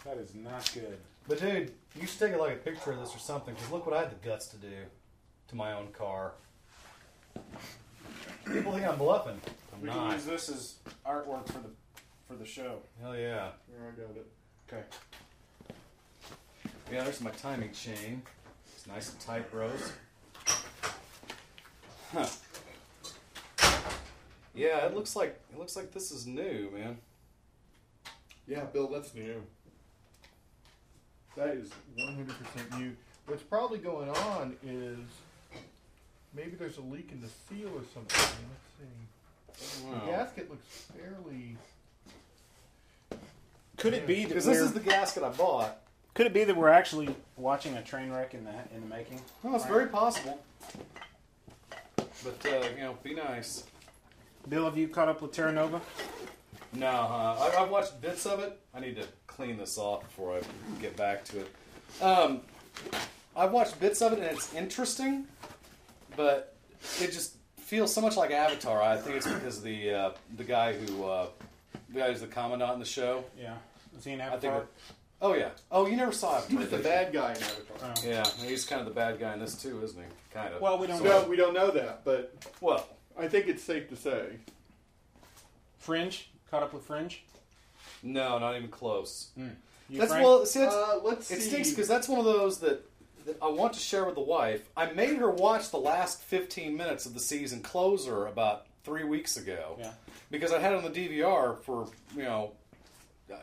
That 0.05 0.19
is 0.19 0.35
not 0.35 0.71
good. 0.73 0.99
But 1.27 1.41
dude, 1.41 1.73
you 2.01 2.07
should 2.07 2.19
take 2.21 2.39
like 2.39 2.53
a 2.53 2.57
picture 2.57 2.93
of 2.93 3.01
this 3.01 3.15
or 3.15 3.19
something. 3.19 3.55
Because 3.55 3.71
look 3.73 3.87
what 3.87 3.97
I 3.97 4.01
had 4.03 4.11
the 4.11 4.25
guts 4.27 4.47
to 4.49 4.57
do 4.57 4.69
to 5.49 5.57
my 5.57 5.73
own 5.73 5.89
car. 5.93 6.33
People 8.53 8.73
think 8.73 8.87
I'm 8.87 8.97
bluffing. 8.99 9.41
I'm 9.75 9.81
We 9.83 9.89
not. 9.89 9.97
can 9.97 10.13
use 10.13 10.25
this 10.25 10.49
as 10.49 10.75
artwork 11.07 11.47
for 11.47 11.59
the 11.59 11.71
for 12.29 12.35
the 12.35 12.45
show. 12.47 12.79
Hell 13.01 13.17
yeah. 13.17 13.51
Here, 13.69 13.93
I 13.93 14.01
got 14.01 14.17
it. 14.17 14.27
Okay. 14.69 14.83
Yeah, 16.93 17.05
there's 17.05 17.21
my 17.21 17.31
timing 17.31 17.73
chain. 17.73 18.23
It's 18.75 18.87
nice 18.87 19.11
and 19.11 19.21
tight, 19.21 19.51
bros. 19.51 19.93
Huh. 22.13 22.27
Yeah, 24.55 24.87
it 24.87 24.95
looks 24.95 25.15
like 25.17 25.39
it 25.53 25.59
looks 25.59 25.77
like 25.77 25.93
this 25.93 26.11
is 26.11 26.27
new, 26.27 26.71
man. 26.75 26.99
Yeah, 28.47 28.65
Bill, 28.65 28.89
that's 28.89 29.13
new. 29.15 29.43
That 31.37 31.49
is 31.49 31.71
100% 31.99 32.79
new. 32.79 32.93
What's 33.27 33.43
probably 33.43 33.79
going 33.79 34.09
on 34.09 34.57
is 34.65 34.99
maybe 36.37 36.53
there's 36.57 36.79
a 36.79 36.83
leak 36.83 37.11
in 37.13 37.21
the 37.21 37.29
seal 37.49 37.69
or 37.69 37.83
something. 37.95 38.37
Let's 39.49 39.59
see. 39.81 39.87
Wow. 39.87 40.01
The 40.05 40.11
gasket 40.13 40.51
looks 40.51 40.67
fairly. 40.97 41.57
Could 43.79 43.95
it 43.95 44.07
be 44.07 44.23
that 44.25 44.29
Because 44.29 44.47
we're, 44.47 44.53
this 44.55 44.63
is 44.63 44.73
the 44.73 44.81
gasket 44.81 45.23
I 45.23 45.31
bought. 45.31 45.79
could 46.15 46.27
it 46.27 46.33
be 46.35 46.45
that 46.45 46.57
we're 46.57 46.69
actually 46.69 47.15
watching 47.37 47.75
a 47.77 47.83
train 47.83 48.11
wreck 48.11 48.35
in 48.35 48.45
the 48.45 48.53
in 48.75 48.81
the 48.83 48.87
making? 48.95 49.21
Well, 49.43 49.55
it's 49.57 49.67
very 49.67 49.87
possible. 49.87 50.39
But 52.25 52.47
uh, 52.47 52.69
you 52.77 52.83
know, 52.83 52.97
be 53.03 53.15
nice. 53.15 53.65
Bill, 54.49 54.65
have 54.65 54.77
you 54.79 54.89
caught 54.89 55.09
up 55.09 55.23
with 55.23 55.33
Terra 55.33 55.53
Nova? 55.53 55.81
No, 56.73 56.87
uh, 56.89 57.51
I, 57.57 57.63
I've 57.63 57.71
watched 57.71 58.01
bits 58.01 58.27
of 58.27 58.41
it. 58.41 58.59
I 58.75 58.81
need 58.81 58.97
to 58.97 59.07
clean 59.27 59.57
this 59.57 59.77
off 59.79 60.03
before 60.03 60.37
I 60.37 60.41
get 60.81 60.97
back 60.97 61.25
to 61.27 61.41
it. 61.41 62.03
Um, 62.03 62.41
I've 63.37 63.53
watched 63.53 63.79
bits 63.81 64.03
of 64.03 64.13
it, 64.13 64.19
and 64.21 64.27
it's 64.29 64.53
interesting, 64.55 65.27
but 66.17 66.57
it 67.01 67.13
just 67.13 67.35
feels 67.59 67.93
so 67.93 68.01
much 68.01 68.17
like 68.17 68.31
Avatar. 68.31 68.83
I 68.83 68.97
think 68.97 69.17
it's 69.17 69.27
because 69.27 69.59
of 69.59 69.65
the 69.65 69.91
uh, 69.93 70.11
the 70.37 70.45
guy 70.45 70.73
who 70.75 71.05
uh, 71.05 71.27
the 71.93 72.01
guy 72.01 72.11
who's 72.11 72.21
the 72.21 72.27
commandant 72.27 72.75
in 72.75 72.81
the 72.81 72.85
show. 72.87 73.25
Yeah. 73.41 73.55
Is 73.99 74.05
he 74.05 74.13
an 74.13 74.21
I 74.21 74.31
think. 74.31 74.45
Avatar? 74.45 74.67
Oh 75.23 75.35
yeah. 75.35 75.49
Oh, 75.71 75.87
you 75.87 75.97
never 75.97 76.13
saw 76.13 76.37
Avatar. 76.37 76.51
He 76.51 76.57
was 76.57 76.69
the 76.71 76.79
bad 76.79 77.13
guy 77.13 77.31
in 77.33 77.43
Avatar. 77.43 77.77
Oh. 77.83 77.95
Yeah, 78.07 78.25
he's 78.47 78.65
kind 78.67 78.81
of 78.81 78.87
the 78.87 78.93
bad 78.95 79.19
guy 79.19 79.33
in 79.33 79.41
this 79.41 79.55
too, 79.61 79.81
isn't 79.83 79.99
he? 79.99 80.09
Kind 80.33 80.53
of. 80.55 80.61
Well, 80.61 80.79
we 80.79 80.87
don't 80.87 81.03
No, 81.03 81.23
know. 81.23 81.29
we 81.29 81.37
don't 81.37 81.55
know 81.55 81.71
that, 81.71 82.05
but 82.05 82.35
Well, 82.61 82.87
I 83.19 83.27
think 83.29 83.47
it's 83.49 83.63
safe 83.63 83.89
to 83.89 83.97
say. 83.97 84.37
Fringe? 85.79 86.29
Caught 86.51 86.65
up 86.65 86.73
with 86.75 86.85
Fringe? 86.85 87.23
no, 88.03 88.39
not 88.39 88.55
even 88.57 88.69
close. 88.69 89.29
You, 89.37 89.51
That's 89.99 90.11
Frank? 90.11 90.25
well. 90.25 90.45
See, 90.47 90.61
that's, 90.61 90.75
Uh, 90.75 91.01
let's 91.03 91.31
it 91.31 91.41
see. 91.41 91.49
stinks 91.49 91.71
because 91.71 91.89
that's 91.89 92.09
one 92.09 92.19
of 92.19 92.25
those 92.25 92.59
that, 92.61 92.83
that 93.27 93.37
I 93.43 93.49
want 93.49 93.75
to 93.75 93.81
share 93.81 94.05
with 94.05 94.15
the 94.15 94.21
wife. 94.21 94.69
I 94.77 94.91
made 94.93 95.17
her 95.17 95.31
watch 95.31 95.71
the 95.71 95.79
last 95.79 96.23
15 96.23 96.77
minutes 96.77 97.07
of 97.07 97.15
the 97.15 97.21
season 97.21 97.61
closer 97.61 98.27
about 98.27 98.67
three 98.85 99.05
weeks 99.05 99.37
ago. 99.37 99.77
Yeah. 99.79 99.93
Because 100.31 100.53
I 100.53 100.61
had 100.61 100.73
it 100.73 100.77
on 100.77 100.91
the 100.91 100.91
DVR 100.91 101.61
for 101.63 101.89
you 102.17 102.23
know, 102.23 102.53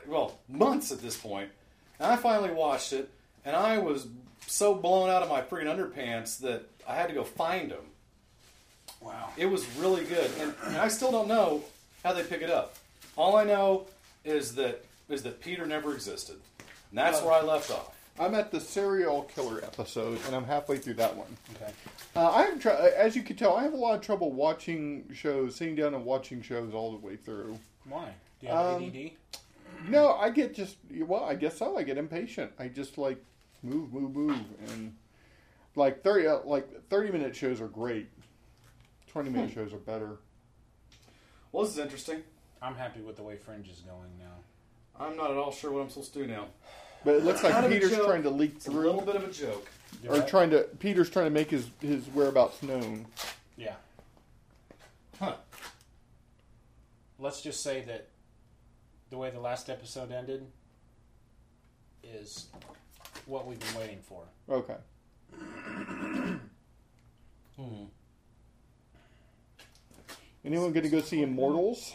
well, 0.07 0.39
months 0.49 0.91
at 0.91 1.01
this 1.01 1.17
point. 1.17 1.33
point, 1.33 1.51
and 1.99 2.11
I 2.11 2.15
finally 2.15 2.51
watched 2.51 2.93
it, 2.93 3.09
and 3.45 3.55
I 3.55 3.77
was 3.77 4.07
so 4.47 4.73
blown 4.73 5.09
out 5.09 5.21
of 5.21 5.29
my 5.29 5.41
freaking 5.41 5.65
underpants 5.65 6.39
that 6.39 6.63
I 6.87 6.95
had 6.95 7.07
to 7.09 7.13
go 7.13 7.23
find 7.23 7.71
them. 7.71 7.85
Wow. 9.01 9.29
It 9.37 9.45
was 9.45 9.65
really 9.77 10.05
good, 10.05 10.31
and, 10.39 10.53
and 10.65 10.77
I 10.77 10.87
still 10.87 11.11
don't 11.11 11.27
know 11.27 11.63
how 12.03 12.13
they 12.13 12.23
pick 12.23 12.41
it 12.41 12.49
up. 12.49 12.75
All 13.17 13.35
I 13.35 13.43
know 13.43 13.87
is 14.23 14.55
that 14.55 14.83
is 15.09 15.23
that 15.23 15.41
Peter 15.41 15.65
never 15.65 15.93
existed, 15.93 16.37
and 16.59 16.97
that's 16.97 17.21
where 17.21 17.33
I 17.33 17.41
left 17.41 17.69
off. 17.69 17.92
I'm 18.19 18.35
at 18.35 18.51
the 18.51 18.59
serial 18.59 19.23
killer 19.23 19.63
episode, 19.63 20.19
and 20.27 20.35
I'm 20.35 20.43
halfway 20.45 20.77
through 20.77 20.93
that 20.95 21.15
one. 21.15 21.35
Okay. 21.55 21.71
Uh, 22.15 22.29
I 22.29 22.43
have, 22.43 22.59
tr- 22.59 22.69
as 22.69 23.15
you 23.15 23.23
can 23.23 23.35
tell, 23.35 23.55
I 23.55 23.63
have 23.63 23.73
a 23.73 23.77
lot 23.77 23.95
of 23.95 24.01
trouble 24.01 24.31
watching 24.31 25.09
shows, 25.13 25.55
sitting 25.55 25.75
down 25.75 25.95
and 25.95 26.05
watching 26.05 26.41
shows 26.41 26.73
all 26.75 26.91
the 26.91 26.97
way 27.05 27.15
through. 27.15 27.57
Why? 27.89 28.13
Do 28.39 28.47
you 28.47 28.53
have 28.53 28.75
Um, 28.75 28.83
ADD? 28.83 29.11
No, 29.89 30.13
I 30.13 30.29
get 30.29 30.53
just 30.53 30.77
well, 30.91 31.23
I 31.23 31.33
guess 31.35 31.57
so. 31.57 31.75
I 31.77 31.83
get 31.83 31.97
impatient. 31.97 32.51
I 32.59 32.67
just 32.67 32.97
like 32.97 33.17
move, 33.63 33.91
move, 33.91 34.15
move, 34.15 34.39
and 34.69 34.95
like 35.75 36.03
thirty, 36.03 36.27
uh, 36.27 36.39
like 36.45 36.87
thirty 36.89 37.11
minute 37.11 37.35
shows 37.35 37.59
are 37.59 37.67
great. 37.67 38.07
Twenty 39.07 39.29
minute 39.31 39.49
Hmm. 39.49 39.55
shows 39.55 39.73
are 39.73 39.77
better. 39.77 40.17
Well, 41.51 41.63
this 41.65 41.73
is 41.73 41.79
interesting. 41.79 42.23
I'm 42.61 42.75
happy 42.75 43.01
with 43.01 43.15
the 43.17 43.23
way 43.23 43.35
Fringe 43.35 43.67
is 43.67 43.79
going 43.79 44.17
now. 44.19 44.35
I'm 44.97 45.17
not 45.17 45.31
at 45.31 45.37
all 45.37 45.51
sure 45.51 45.71
what 45.71 45.81
I'm 45.81 45.89
supposed 45.89 46.13
to 46.13 46.19
do 46.19 46.27
now. 46.27 46.45
But 47.05 47.15
it 47.15 47.23
looks 47.25 47.43
like 47.43 47.53
Kind 47.53 47.65
a 47.65 47.69
Peter's 47.69 47.91
joke. 47.91 48.05
trying 48.07 48.23
to 48.23 48.29
leak 48.29 48.53
It's 48.55 48.67
a 48.67 48.71
through, 48.71 48.83
little 48.85 49.01
bit 49.01 49.15
of 49.15 49.23
a 49.23 49.31
joke. 49.31 49.67
or 50.07 50.21
trying 50.21 50.49
to. 50.51 50.61
Peter's 50.79 51.09
trying 51.09 51.25
to 51.25 51.31
make 51.31 51.49
his 51.51 51.67
his 51.81 52.05
whereabouts 52.07 52.63
known. 52.63 53.05
Yeah. 53.57 53.75
Huh. 55.19 55.35
Let's 57.19 57.41
just 57.41 57.61
say 57.61 57.81
that 57.81 58.07
the 59.09 59.17
way 59.17 59.29
the 59.29 59.39
last 59.39 59.69
episode 59.69 60.11
ended 60.11 60.45
is 62.03 62.47
what 63.25 63.45
we've 63.47 63.59
been 63.59 63.75
waiting 63.79 63.99
for. 64.01 64.23
Okay. 64.49 64.75
Hmm. 67.57 67.83
Anyone 70.45 70.73
going 70.73 70.83
to 70.83 70.89
go 70.89 70.99
see 71.01 71.21
Immortals? 71.21 71.93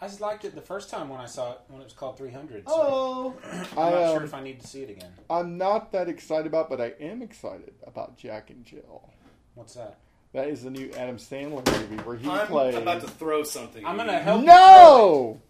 I 0.00 0.08
just 0.08 0.20
liked 0.20 0.44
it 0.44 0.54
the 0.54 0.60
first 0.60 0.90
time 0.90 1.08
when 1.08 1.20
I 1.20 1.26
saw 1.26 1.52
it 1.52 1.60
when 1.68 1.80
it 1.80 1.84
was 1.84 1.92
called 1.94 2.18
300. 2.18 2.68
So 2.68 2.74
Oh, 2.76 3.34
I'm 3.72 3.78
I, 3.78 3.90
not 3.90 4.08
sure 4.10 4.16
um, 4.18 4.24
if 4.24 4.34
I 4.34 4.42
need 4.42 4.60
to 4.60 4.66
see 4.66 4.82
it 4.82 4.90
again. 4.90 5.10
I'm 5.30 5.56
not 5.56 5.90
that 5.92 6.08
excited 6.08 6.46
about, 6.46 6.68
but 6.68 6.80
I 6.80 6.92
am 7.00 7.22
excited 7.22 7.74
about 7.86 8.16
Jack 8.18 8.50
and 8.50 8.64
Jill. 8.64 9.08
What's 9.54 9.74
that? 9.74 9.98
That 10.34 10.48
is 10.48 10.62
the 10.64 10.70
new 10.70 10.90
Adam 10.98 11.16
Sandler 11.16 11.64
movie 11.72 12.02
where 12.02 12.16
he 12.16 12.28
I'm 12.28 12.46
plays. 12.46 12.74
about 12.74 13.00
to 13.00 13.08
throw 13.08 13.42
something. 13.42 13.86
I'm 13.86 13.96
gonna 13.96 14.12
you. 14.12 14.18
help. 14.18 14.40
you 14.40 14.46
throw 14.46 14.52
it. 14.54 14.58
No! 14.58 15.40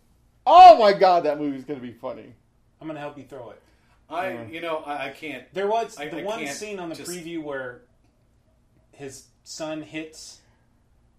Oh 0.47 0.79
my 0.79 0.93
god, 0.93 1.25
that 1.25 1.41
movie's 1.41 1.65
going 1.65 1.81
to 1.81 1.85
be 1.85 1.93
funny. 1.93 2.33
I'm 2.81 2.87
gonna 2.87 3.01
help 3.01 3.19
you 3.19 3.25
throw 3.25 3.51
it. 3.51 3.61
I, 4.09 4.45
you 4.45 4.61
know, 4.61 4.77
I, 4.87 5.07
I 5.07 5.11
can't. 5.11 5.53
There 5.53 5.67
was 5.67 5.99
I- 5.99 6.09
the 6.09 6.21
I 6.21 6.25
one 6.25 6.47
scene 6.47 6.79
on 6.79 6.89
the 6.89 6.95
just- 6.95 7.11
preview 7.11 7.43
where 7.43 7.83
his 8.93 9.25
son 9.43 9.83
hits 9.83 10.41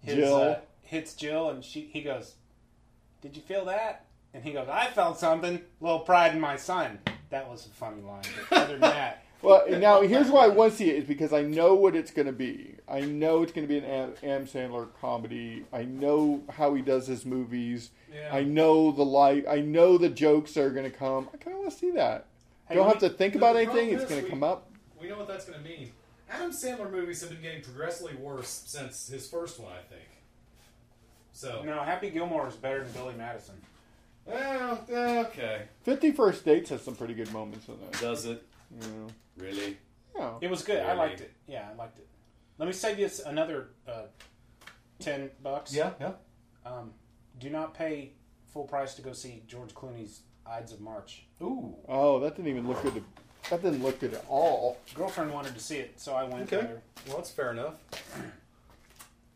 his, 0.02 0.16
Jill. 0.16 0.36
Uh, 0.36 0.56
hits 0.84 1.14
Jill, 1.14 1.50
and 1.50 1.66
she 1.66 1.82
he 1.92 2.02
goes, 2.02 2.36
"Did 3.22 3.36
you 3.36 3.42
feel 3.42 3.66
that?" 3.66 4.06
And 4.34 4.44
he 4.44 4.52
goes, 4.52 4.68
"I 4.68 4.88
felt 4.88 5.20
something. 5.20 5.56
A 5.56 5.84
little 5.84 6.00
pride 6.00 6.34
in 6.34 6.40
my 6.40 6.56
son." 6.56 7.00
That 7.30 7.50
was 7.50 7.66
a 7.66 7.70
funny 7.70 8.02
line. 8.02 8.24
But 8.50 8.58
other 8.58 8.74
than 8.74 8.82
that, 8.82 9.24
Well, 9.42 9.66
now 9.70 10.02
here's 10.02 10.30
why 10.30 10.46
I 10.46 10.48
want 10.48 10.72
to 10.72 10.78
see 10.78 10.90
it 10.90 10.98
is 10.98 11.06
because 11.06 11.32
I 11.32 11.44
know 11.44 11.76
what 11.76 11.96
it's 11.96 12.10
going 12.10 12.26
to 12.26 12.32
be. 12.32 12.76
I 12.88 13.02
know 13.02 13.44
it's 13.44 13.52
going 13.52 13.68
to 13.68 13.72
be 13.72 13.78
an 13.78 13.86
Adam, 13.86 14.16
Adam 14.24 14.48
Sandler 14.48 14.88
comedy. 15.00 15.66
I 15.72 15.84
know 15.84 16.42
how 16.50 16.74
he 16.74 16.82
does 16.82 17.06
his 17.06 17.26
movies. 17.26 17.92
Yeah. 18.12 18.30
I 18.34 18.44
know 18.44 18.92
the 18.92 19.06
light. 19.06 19.46
I 19.48 19.60
know 19.60 19.98
the 19.98 20.10
jokes 20.10 20.58
are 20.58 20.72
going 20.72 20.90
to 20.90 20.98
come. 20.98 21.30
I 21.34 21.38
kind 21.38 21.56
of 21.56 21.62
want 21.62 21.72
to 21.72 21.78
see 21.78 21.92
that. 21.92 22.26
Hey, 22.68 22.76
Don't 22.76 22.88
let 22.88 23.02
have 23.02 23.12
to 23.12 23.16
think 23.16 23.36
about 23.36 23.56
anything. 23.56 23.90
It's 23.92 24.06
going 24.06 24.24
to 24.24 24.30
come 24.30 24.44
up. 24.44 24.72
We 25.00 25.08
know 25.08 25.18
what 25.18 25.28
that's 25.28 25.46
going 25.46 25.60
to 25.60 25.64
mean. 25.64 25.92
Adam 26.30 26.52
Sandler 26.52 26.92
movies 26.92 27.22
have 27.22 27.30
been 27.30 27.42
getting 27.42 27.62
progressively 27.62 28.16
worse 28.16 28.64
since 28.66 29.08
his 29.08 29.30
first 29.30 29.60
one, 29.60 29.72
I 29.72 29.84
think. 29.88 30.08
So, 31.38 31.62
no, 31.64 31.84
Happy 31.84 32.10
Gilmore 32.10 32.48
is 32.48 32.56
better 32.56 32.84
than 32.84 32.92
Billy 32.94 33.14
Madison. 33.16 33.54
well, 34.26 34.84
eh, 34.92 35.20
okay. 35.28 35.62
Fifty 35.84 36.12
First 36.12 36.44
Dates 36.44 36.72
has 36.72 36.82
some 36.82 36.96
pretty 36.96 37.14
good 37.14 37.32
moments 37.32 37.68
in 37.68 37.76
it. 37.76 37.92
Does 38.02 38.26
it 38.26 38.44
You 38.72 38.88
know. 38.88 39.08
really? 39.38 39.78
Yeah. 40.18 40.32
It 40.42 40.50
was 40.50 40.64
good. 40.64 40.82
I 40.82 40.94
liked 40.94 41.22
it. 41.22 41.32
Yeah, 41.46 41.68
I 41.72 41.76
liked 41.76 42.00
it. 42.00 42.08
Let 42.58 42.66
me 42.66 42.74
save 42.74 42.98
you 42.98 43.08
another 43.28 43.68
uh, 43.88 44.08
ten 44.98 45.30
bucks. 45.44 45.76
Yeah, 45.76 45.92
yeah. 46.02 46.14
Um, 46.66 46.92
do 47.38 47.52
not 47.52 47.76
pay 47.76 48.14
full 48.52 48.64
price 48.66 48.96
to 48.96 49.04
go 49.04 49.14
see 49.14 49.44
George 49.48 49.76
Clooney's 49.76 50.22
Ides 50.44 50.72
of 50.72 50.82
March. 50.82 51.28
Ooh. 51.40 51.76
Oh, 51.88 52.20
that 52.20 52.36
didn't 52.36 52.50
even 52.50 52.68
look 52.68 52.82
good. 52.82 53.04
That 53.52 53.62
didn't 53.62 53.84
look 53.84 54.00
good 54.00 54.16
at 54.16 54.26
all. 54.28 54.80
Girlfriend 54.96 55.32
wanted 55.32 55.54
to 55.54 55.60
see 55.60 55.78
it, 55.78 56.00
so 56.02 56.16
I 56.16 56.24
went 56.24 56.52
Okay. 56.52 56.66
there. 56.66 56.82
Well, 57.08 57.18
that's 57.18 57.30
fair 57.30 57.52
enough. 57.52 57.76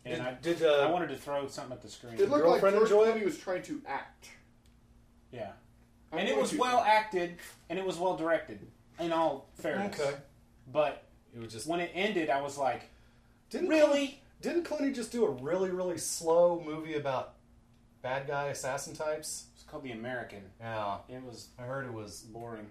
And 0.06 0.16
Did- 0.16 0.22
I 0.26 0.34
did, 0.42 0.64
uh, 0.64 0.88
I 0.88 0.90
wanted 0.92 1.10
to 1.10 1.16
throw 1.18 1.48
something 1.48 1.74
at 1.74 1.82
the 1.82 1.90
screen. 1.90 2.14
It 2.16 2.22
looked 2.30 2.32
like 2.46 2.62
girlfriend 2.62 2.76
George 2.76 2.90
enjoy 2.92 3.04
it? 3.10 3.16
Clooney 3.16 3.26
was 3.26 3.38
trying 3.38 3.62
to 3.64 3.82
act. 3.88 4.30
yeah, 5.32 5.52
I'm 6.12 6.20
and 6.20 6.28
it 6.28 6.36
was 6.38 6.50
to- 6.52 6.58
well 6.58 6.80
acted 6.80 7.38
and 7.70 7.78
it 7.80 7.86
was 7.86 7.98
well 7.98 8.18
directed. 8.18 8.60
In 9.00 9.12
all 9.14 9.48
fairness, 9.56 10.00
Okay. 10.00 10.16
but 10.68 11.04
It 11.34 11.40
was 11.40 11.52
just 11.54 11.66
when 11.68 11.80
it 11.80 11.92
ended, 11.94 12.30
I 12.30 12.42
was 12.42 12.58
like, 12.58 12.90
didn't 13.50 13.70
really? 13.70 14.22
Didn't 14.42 14.64
Clooney 14.66 14.94
just 14.94 15.12
do 15.12 15.24
a 15.26 15.30
really, 15.30 15.70
really 15.70 15.98
slow 15.98 16.60
movie 16.66 16.96
about 16.96 17.36
bad 18.02 18.28
guy 18.28 18.48
assassin 18.48 18.94
types? 18.96 19.46
It's 19.56 19.64
called 19.64 19.84
The 19.84 19.92
American. 19.92 20.52
Yeah, 20.60 20.98
It 21.08 21.24
was 21.24 21.48
I 21.58 21.64
heard 21.64 21.86
it 21.86 21.94
was 21.94 22.22
boring. 22.22 22.70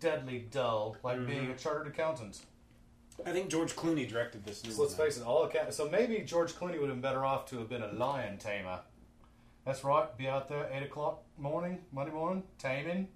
deadly 0.00 0.40
dull, 0.50 0.96
like 1.04 1.24
being 1.26 1.42
Mm-hmm. 1.42 1.52
a 1.52 1.56
chartered 1.56 1.86
accountant. 1.86 2.40
I 3.26 3.32
think 3.32 3.48
George 3.48 3.74
Clooney 3.76 4.08
directed 4.08 4.44
this. 4.44 4.64
New 4.64 4.72
So 4.72 4.82
let's 4.82 4.94
face 4.94 5.16
it, 5.18 5.24
all 5.24 5.44
account- 5.44 5.72
so 5.74 5.88
maybe 5.88 6.18
George 6.20 6.52
Clooney 6.54 6.78
would 6.80 6.88
have 6.88 7.00
been 7.00 7.00
better 7.00 7.24
off 7.24 7.46
to 7.50 7.58
have 7.58 7.68
been 7.68 7.82
a 7.82 7.92
Lion 7.92 8.38
tamer. 8.38 8.80
That's 9.64 9.84
right. 9.84 10.16
Be 10.18 10.26
out 10.28 10.48
there 10.48 10.68
eight 10.72 10.82
o'clock 10.82 11.22
morning, 11.38 11.78
Monday 11.92 12.12
morning, 12.12 12.42
taming. 12.58 13.08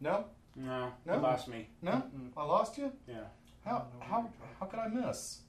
No, 0.00 0.24
No, 0.56 0.92
No? 1.04 1.14
you 1.14 1.20
lost 1.20 1.48
me. 1.48 1.68
no, 1.82 2.02
I 2.36 2.44
lost 2.44 2.78
you. 2.78 2.92
Yeah. 3.06 3.24
How 3.64 3.86
how 4.00 4.30
how 4.60 4.66
could 4.66 4.78
I 4.78 4.88
miss? 4.88 5.40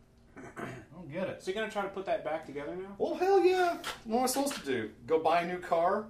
I 0.36 0.62
don't 0.92 1.10
get 1.10 1.28
it. 1.28 1.42
So 1.42 1.50
you're 1.50 1.60
gonna 1.60 1.72
try 1.72 1.82
to 1.82 1.88
put 1.88 2.06
that 2.06 2.24
back 2.24 2.44
together 2.46 2.74
now? 2.76 2.94
Well, 2.98 3.14
hell 3.14 3.40
yeah. 3.44 3.78
What 4.04 4.18
am 4.18 4.24
I 4.24 4.26
supposed 4.26 4.54
to 4.56 4.64
do? 4.64 4.90
Go 5.06 5.18
buy 5.20 5.42
a 5.42 5.46
new 5.46 5.58
car? 5.58 6.06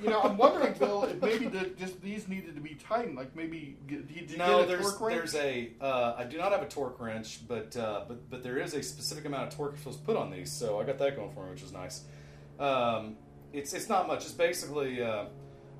You 0.00 0.10
know, 0.10 0.20
I'm 0.20 0.36
wondering, 0.36 0.74
Bill, 0.74 1.04
if 1.04 1.20
maybe 1.20 1.46
the, 1.46 1.70
just 1.78 2.00
these 2.00 2.28
needed 2.28 2.54
to 2.54 2.60
be 2.60 2.74
tightened. 2.74 3.16
Like 3.16 3.34
maybe 3.34 3.76
did 3.86 4.30
you 4.30 4.36
no, 4.36 4.58
get 4.58 4.64
a 4.64 4.66
there's 4.66 4.82
torque 4.82 5.00
wrench? 5.00 5.32
there's 5.32 5.34
a 5.34 5.70
uh, 5.80 6.14
I 6.16 6.24
do 6.24 6.38
not 6.38 6.52
have 6.52 6.62
a 6.62 6.68
torque 6.68 7.00
wrench, 7.00 7.40
but 7.48 7.76
uh, 7.76 8.04
but 8.06 8.30
but 8.30 8.42
there 8.42 8.58
is 8.58 8.74
a 8.74 8.82
specific 8.82 9.24
amount 9.24 9.48
of 9.48 9.56
torque 9.56 9.82
to 9.82 9.90
put 9.90 10.16
on 10.16 10.30
these, 10.30 10.52
so 10.52 10.80
I 10.80 10.84
got 10.84 10.98
that 10.98 11.16
going 11.16 11.30
for 11.30 11.44
me, 11.44 11.50
which 11.50 11.62
is 11.62 11.72
nice. 11.72 12.04
Um, 12.60 13.16
it's 13.52 13.72
it's 13.72 13.88
not 13.88 14.06
much. 14.06 14.24
It's 14.24 14.32
basically 14.32 15.02
uh, 15.02 15.24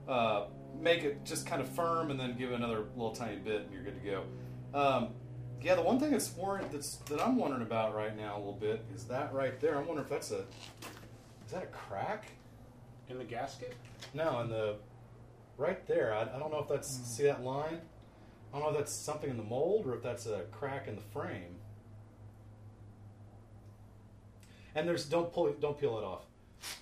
uh, 0.09 0.47
make 0.81 1.05
it 1.05 1.25
just 1.25 1.47
kind 1.47 1.63
of 1.63 1.69
firm, 1.69 2.11
and 2.11 2.19
then 2.19 2.37
give 2.37 2.51
it 2.51 2.55
another 2.55 2.87
little 2.97 3.15
tiny 3.15 3.37
bit, 3.37 3.63
and 3.63 3.73
you're 3.73 3.83
good 3.83 4.03
to 4.03 4.11
go. 4.11 4.25
Um, 4.75 5.09
yeah, 5.63 5.75
the 5.75 5.83
one 5.83 5.99
thing 5.99 6.11
that's 6.11 6.29
that's 6.73 6.97
that 6.97 7.21
I'm 7.21 7.37
wondering 7.37 7.63
about 7.63 7.95
right 7.95 8.17
now 8.17 8.37
a 8.37 8.39
little 8.39 8.53
bit 8.53 8.85
is 8.95 9.05
that 9.05 9.33
right 9.33 9.59
there. 9.61 9.77
I'm 9.77 9.87
wondering 9.87 10.07
if 10.07 10.11
that's 10.11 10.31
a 10.31 10.45
is 11.47 11.53
that 11.53 11.63
a 11.63 11.67
crack? 11.67 12.27
In 13.09 13.19
the 13.19 13.25
gasket? 13.25 13.75
No, 14.15 14.41
in 14.41 14.51
the 14.51 14.77
right 15.57 15.87
there. 15.87 16.13
I, 16.13 16.23
I 16.23 16.39
don't 16.39 16.51
know 16.53 16.61
if 16.61 16.69
that's 16.69 16.89
see 16.89 17.25
that 17.25 17.43
line. 17.43 17.81
I 18.53 18.59
don't 18.59 18.67
know 18.67 18.71
if 18.71 18.79
that's 18.79 18.93
something 18.93 19.31
in 19.31 19.37
the 19.37 19.43
mold 19.43 19.87
or 19.87 19.95
if 19.95 20.03
that's 20.03 20.27
a 20.27 20.43
crack 20.51 20.89
in 20.89 20.97
the 20.97 21.03
frame. 21.03 21.57
And 24.75 24.87
there's 24.87 25.07
don't 25.07 25.33
pull 25.33 25.53
don't 25.61 25.79
peel 25.79 25.99
it 25.99 26.05
off. 26.05 26.25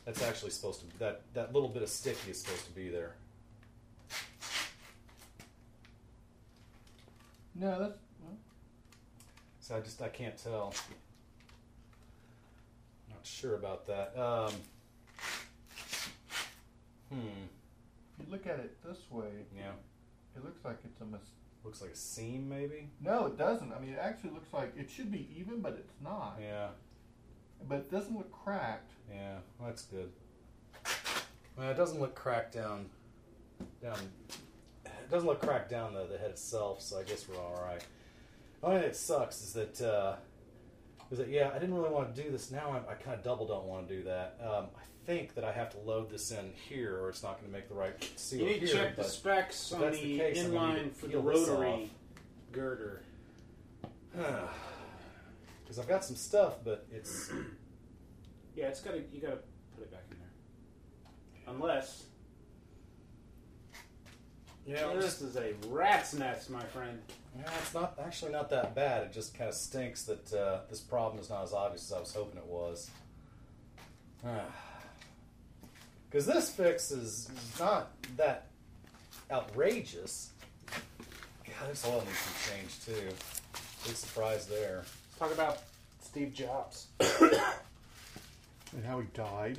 That's 0.04 0.22
actually 0.22 0.50
supposed 0.50 0.80
to 0.80 0.98
that 0.98 1.22
that 1.34 1.52
little 1.52 1.68
bit 1.68 1.82
of 1.82 1.88
sticky 1.88 2.30
is 2.30 2.40
supposed 2.40 2.66
to 2.66 2.72
be 2.72 2.88
there. 2.88 3.14
No, 7.54 7.78
that's. 7.78 7.98
So 9.60 9.76
I 9.76 9.80
just 9.80 10.00
I 10.02 10.08
can't 10.08 10.36
tell. 10.36 10.74
Not 13.08 13.24
sure 13.24 13.56
about 13.56 13.86
that. 13.86 14.16
Um, 14.16 14.52
hmm. 17.10 17.44
If 18.18 18.26
you 18.26 18.32
look 18.32 18.46
at 18.46 18.58
it 18.60 18.82
this 18.84 18.98
way, 19.10 19.44
Yeah. 19.54 19.72
it 20.36 20.44
looks 20.44 20.64
like 20.64 20.78
it's 20.84 21.00
a 21.00 21.04
mis. 21.04 21.20
Looks 21.64 21.82
like 21.82 21.90
a 21.90 21.96
seam, 21.96 22.48
maybe. 22.48 22.90
No, 23.00 23.26
it 23.26 23.36
doesn't. 23.36 23.72
I 23.72 23.80
mean, 23.80 23.90
it 23.90 23.98
actually 24.00 24.30
looks 24.30 24.52
like 24.52 24.72
it 24.76 24.88
should 24.88 25.10
be 25.10 25.28
even, 25.36 25.60
but 25.60 25.72
it's 25.74 25.94
not. 26.02 26.38
Yeah. 26.40 26.68
But 27.68 27.78
it 27.78 27.90
doesn't 27.90 28.16
look 28.16 28.30
cracked. 28.30 28.92
Yeah, 29.10 29.38
well, 29.58 29.68
that's 29.68 29.82
good. 29.82 30.12
Well, 31.56 31.70
it 31.70 31.76
doesn't 31.76 32.00
look 32.00 32.14
cracked 32.14 32.54
down. 32.54 32.86
Down. 33.82 33.98
It 34.84 35.10
doesn't 35.10 35.26
look 35.26 35.40
cracked 35.40 35.70
down 35.70 35.94
the, 35.94 36.04
the 36.06 36.18
head 36.18 36.30
itself, 36.30 36.82
so 36.82 36.98
I 36.98 37.02
guess 37.02 37.26
we're 37.28 37.38
all 37.38 37.60
right. 37.66 37.84
The 38.60 38.66
only 38.66 38.80
thing 38.80 38.88
that 38.88 38.96
sucks 38.96 39.42
is 39.42 39.52
that 39.54 39.80
uh, 39.80 40.16
Is 41.10 41.18
it? 41.18 41.28
Yeah, 41.28 41.50
I 41.54 41.58
didn't 41.58 41.74
really 41.74 41.90
want 41.90 42.14
to 42.14 42.22
do 42.22 42.30
this. 42.30 42.50
Now 42.50 42.70
I, 42.72 42.92
I 42.92 42.94
kind 42.94 43.16
of 43.16 43.24
double 43.24 43.46
don't 43.46 43.64
want 43.66 43.88
to 43.88 43.96
do 43.96 44.02
that. 44.04 44.38
Um, 44.42 44.66
I 44.76 44.82
think 45.06 45.34
that 45.34 45.44
I 45.44 45.52
have 45.52 45.70
to 45.70 45.78
load 45.78 46.10
this 46.10 46.32
in 46.32 46.52
here, 46.68 46.98
or 47.00 47.08
it's 47.08 47.22
not 47.22 47.38
going 47.40 47.46
to 47.46 47.52
make 47.56 47.68
the 47.68 47.74
right 47.74 47.94
seal 48.16 48.40
You 48.40 48.46
need 48.46 48.60
to 48.60 48.66
here. 48.66 48.74
check 48.74 48.96
the 48.96 49.04
specs 49.04 49.72
on 49.72 49.80
that's 49.80 49.98
the 50.00 50.18
case, 50.18 50.44
I'm 50.44 50.52
gonna 50.52 50.74
need 50.74 50.82
inline 50.82 50.92
for 50.92 51.06
the 51.06 51.18
rotary 51.18 51.90
girder. 52.52 53.02
Because 55.62 55.80
I've 55.80 55.88
got 55.88 56.04
some 56.04 56.14
stuff, 56.14 56.58
but 56.64 56.86
it's 56.92 57.28
Yeah, 58.56 58.66
it's 58.68 58.80
gotta 58.80 59.02
you 59.12 59.20
gotta 59.20 59.38
put 59.74 59.82
it 59.82 59.90
back 59.90 60.04
in 60.12 60.16
there. 60.18 61.54
Unless 61.54 62.04
Yeah, 64.64 64.92
this 64.94 65.20
is 65.22 65.34
a 65.36 65.54
rat's 65.68 66.14
nest, 66.14 66.50
my 66.50 66.62
friend. 66.66 67.00
Yeah, 67.36 67.50
it's 67.60 67.74
not 67.74 67.98
actually 68.00 68.30
not 68.30 68.48
that 68.50 68.76
bad. 68.76 69.02
It 69.02 69.12
just 69.12 69.36
kind 69.36 69.48
of 69.48 69.56
stinks 69.56 70.04
that 70.04 70.32
uh, 70.32 70.60
this 70.70 70.80
problem 70.80 71.20
is 71.20 71.28
not 71.30 71.42
as 71.42 71.52
obvious 71.52 71.90
as 71.90 71.92
I 71.96 71.98
was 71.98 72.14
hoping 72.14 72.38
it 72.38 72.46
was. 72.46 72.88
Because 76.10 76.26
this 76.26 76.50
fix 76.50 76.90
is 76.90 77.28
is 77.30 77.60
not 77.60 77.90
that 78.16 78.46
outrageous. 79.30 80.30
God, 80.68 81.70
this 81.70 81.84
oil 81.86 82.02
needs 82.06 82.18
some 82.18 82.52
change 82.56 82.84
too. 82.84 83.08
Big 83.86 83.96
surprise 83.96 84.46
there. 84.46 84.84
Talk 85.18 85.32
about 85.32 85.58
Steve 86.02 86.32
Jobs. 86.32 86.86
And 88.76 88.84
how 88.84 88.98
he 89.00 89.06
died 89.14 89.58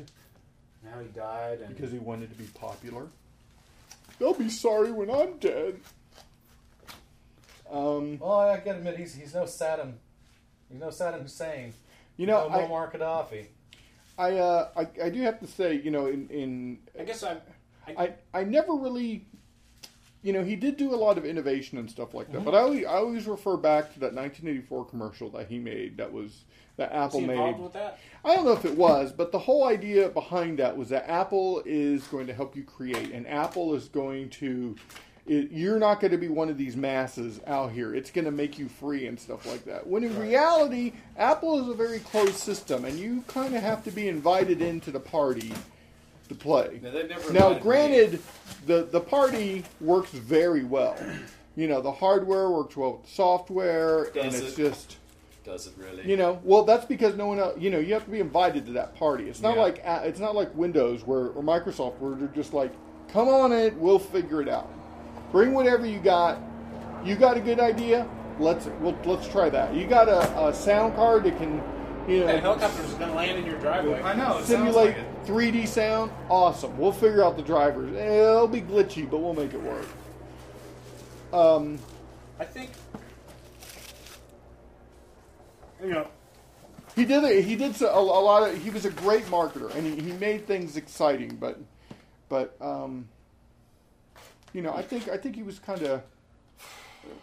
And 0.83 0.93
how 0.93 0.99
he 0.99 1.07
died, 1.07 1.59
and 1.61 1.75
because 1.75 1.91
he 1.91 1.97
wanted 1.97 2.29
to 2.29 2.35
be 2.35 2.43
popular. 2.53 3.07
They'll 4.19 4.33
be 4.35 4.49
sorry 4.49 4.91
when 4.91 5.09
I'm 5.09 5.37
dead. 5.39 5.79
Um, 7.71 8.19
Well, 8.19 8.39
I 8.39 8.57
gotta 8.57 8.77
admit, 8.77 8.97
he's 8.97 9.15
he's 9.15 9.33
no 9.33 9.43
Saddam. 9.43 9.93
He's 10.69 10.79
no 10.79 10.87
Saddam 10.89 11.23
Hussein. 11.23 11.73
You 12.17 12.27
know, 12.27 12.47
no 12.47 12.53
I- 12.55 12.63
Muammar 12.67 12.91
Gaddafi. 12.91 13.45
I, 14.17 14.33
uh, 14.33 14.69
I 14.75 15.05
I 15.05 15.09
do 15.09 15.21
have 15.21 15.39
to 15.39 15.47
say, 15.47 15.75
you 15.75 15.91
know, 15.91 16.07
in 16.07 16.27
in 16.29 16.79
I 16.99 17.03
guess 17.03 17.23
I'm. 17.23 17.39
I, 17.95 18.13
I 18.33 18.43
never 18.43 18.73
really, 18.73 19.25
you 20.21 20.33
know, 20.33 20.43
he 20.43 20.55
did 20.55 20.77
do 20.77 20.93
a 20.93 20.97
lot 20.97 21.17
of 21.17 21.25
innovation 21.25 21.77
and 21.77 21.89
stuff 21.89 22.13
like 22.13 22.31
that. 22.31 22.43
But 22.43 22.53
I 22.53 22.59
always, 22.59 22.85
I 22.85 22.93
always 22.95 23.27
refer 23.27 23.55
back 23.55 23.93
to 23.93 23.99
that 24.01 24.13
1984 24.13 24.85
commercial 24.85 25.29
that 25.31 25.47
he 25.47 25.59
made. 25.59 25.97
That 25.97 26.11
was 26.11 26.43
that 26.77 26.91
Apple 26.91 27.21
he 27.21 27.27
made. 27.27 27.59
with 27.59 27.73
that? 27.73 27.99
I 28.25 28.35
don't 28.35 28.45
know 28.45 28.51
if 28.51 28.65
it 28.65 28.75
was, 28.75 29.11
but 29.11 29.31
the 29.31 29.39
whole 29.39 29.65
idea 29.65 30.09
behind 30.09 30.59
that 30.59 30.75
was 30.75 30.89
that 30.89 31.09
Apple 31.09 31.63
is 31.65 32.03
going 32.07 32.27
to 32.27 32.33
help 32.33 32.55
you 32.55 32.63
create, 32.63 33.11
and 33.11 33.27
Apple 33.27 33.73
is 33.73 33.87
going 33.87 34.29
to. 34.31 34.75
It, 35.27 35.51
you're 35.51 35.77
not 35.79 35.99
going 35.99 36.11
to 36.11 36.17
be 36.17 36.29
one 36.29 36.49
of 36.49 36.57
these 36.57 36.77
masses 36.77 37.41
out 37.47 37.71
here. 37.73 37.93
It's 37.93 38.11
going 38.11 38.25
to 38.25 38.31
make 38.31 38.57
you 38.57 38.69
free 38.69 39.07
and 39.07 39.19
stuff 39.19 39.45
like 39.45 39.65
that. 39.65 39.85
When 39.85 40.03
in 40.03 40.17
reality, 40.19 40.93
Apple 41.17 41.59
is 41.61 41.67
a 41.67 41.73
very 41.73 41.99
closed 41.99 42.35
system, 42.35 42.85
and 42.85 42.97
you 42.97 43.23
kind 43.27 43.53
of 43.55 43.61
have 43.61 43.83
to 43.83 43.91
be 43.91 44.07
invited 44.07 44.61
into 44.61 44.89
the 44.89 44.99
party 45.01 45.53
to 46.29 46.35
play. 46.35 46.79
Now, 46.81 46.91
now 47.31 47.49
me. 47.53 47.59
granted, 47.59 48.21
the 48.65 48.83
the 48.83 49.01
party 49.01 49.63
works 49.81 50.11
very 50.11 50.63
well. 50.63 50.95
You 51.55 51.67
know, 51.67 51.81
the 51.81 51.91
hardware 51.91 52.49
works 52.49 52.77
well 52.77 52.93
with 52.93 53.03
the 53.03 53.11
software, 53.11 54.03
and 54.05 54.13
Does 54.13 54.39
it's 54.39 54.53
it? 54.53 54.63
just 54.69 54.97
Does 55.43 55.67
it 55.67 55.73
really? 55.77 56.09
you 56.09 56.15
know, 56.15 56.39
well, 56.43 56.63
that's 56.63 56.85
because 56.85 57.15
no 57.15 57.27
one 57.27 57.39
else. 57.39 57.59
You 57.59 57.69
know, 57.69 57.79
you 57.79 57.93
have 57.93 58.05
to 58.05 58.11
be 58.11 58.19
invited 58.19 58.65
to 58.67 58.71
that 58.73 58.95
party. 58.95 59.27
It's 59.29 59.41
not 59.41 59.55
Yeah. 59.55 59.61
like 59.61 59.81
uh, 59.85 60.01
it's 60.03 60.19
not 60.19 60.35
like 60.35 60.53
Windows 60.55 61.05
where 61.05 61.27
or 61.27 61.41
Microsoft 61.43 61.97
where 61.99 62.15
they're 62.15 62.27
just 62.29 62.53
like, 62.53 62.71
come 63.11 63.27
on 63.27 63.51
in, 63.51 63.77
we'll 63.79 63.99
figure 63.99 64.41
it 64.41 64.47
out. 64.49 64.69
Bring 65.31 65.53
whatever 65.53 65.85
you 65.85 65.99
got. 65.99 66.39
You 67.03 67.15
got 67.15 67.37
a 67.37 67.39
good 67.39 67.59
idea? 67.59 68.07
Let's 68.39 68.67
we'll, 68.79 68.97
let's 69.05 69.27
try 69.27 69.49
that. 69.49 69.73
You 69.73 69.87
got 69.87 70.07
a, 70.07 70.47
a 70.47 70.53
sound 70.53 70.95
card 70.95 71.23
that 71.23 71.37
can, 71.37 71.61
you 72.07 72.19
know, 72.21 72.27
That 72.27 72.41
helicopter's 72.41 72.93
gonna 72.93 73.13
land 73.13 73.39
in 73.39 73.45
your 73.45 73.59
driveway. 73.59 74.01
I 74.01 74.15
know. 74.15 74.37
It 74.37 74.45
simulate 74.45 74.73
sounds 74.73 74.75
like 74.75 74.97
it. 74.97 75.25
3D 75.25 75.67
sound. 75.67 76.11
Awesome. 76.29 76.77
We'll 76.77 76.91
figure 76.91 77.23
out 77.23 77.35
the 77.35 77.43
drivers. 77.43 77.95
It'll 77.95 78.47
be 78.47 78.61
glitchy, 78.61 79.09
but 79.09 79.17
we'll 79.19 79.33
make 79.33 79.53
it 79.53 79.61
work. 79.61 79.87
Um, 81.33 81.79
I 82.39 82.45
think. 82.45 82.69
You 85.81 85.89
know, 85.89 86.07
He 86.95 87.05
did 87.05 87.23
it. 87.23 87.43
He 87.45 87.55
did 87.55 87.79
a, 87.81 87.93
a 87.93 88.01
lot 88.01 88.49
of. 88.49 88.61
He 88.61 88.69
was 88.69 88.85
a 88.85 88.89
great 88.89 89.25
marketer, 89.25 89.73
and 89.75 89.85
he, 89.85 90.11
he 90.11 90.11
made 90.13 90.47
things 90.47 90.75
exciting. 90.77 91.35
But, 91.35 91.59
but 92.29 92.55
um, 92.61 93.07
you 94.53 94.61
know, 94.61 94.73
I 94.73 94.81
think 94.81 95.07
I 95.09 95.17
think 95.17 95.35
he 95.35 95.43
was 95.43 95.59
kind 95.59 95.81
of. 95.83 96.01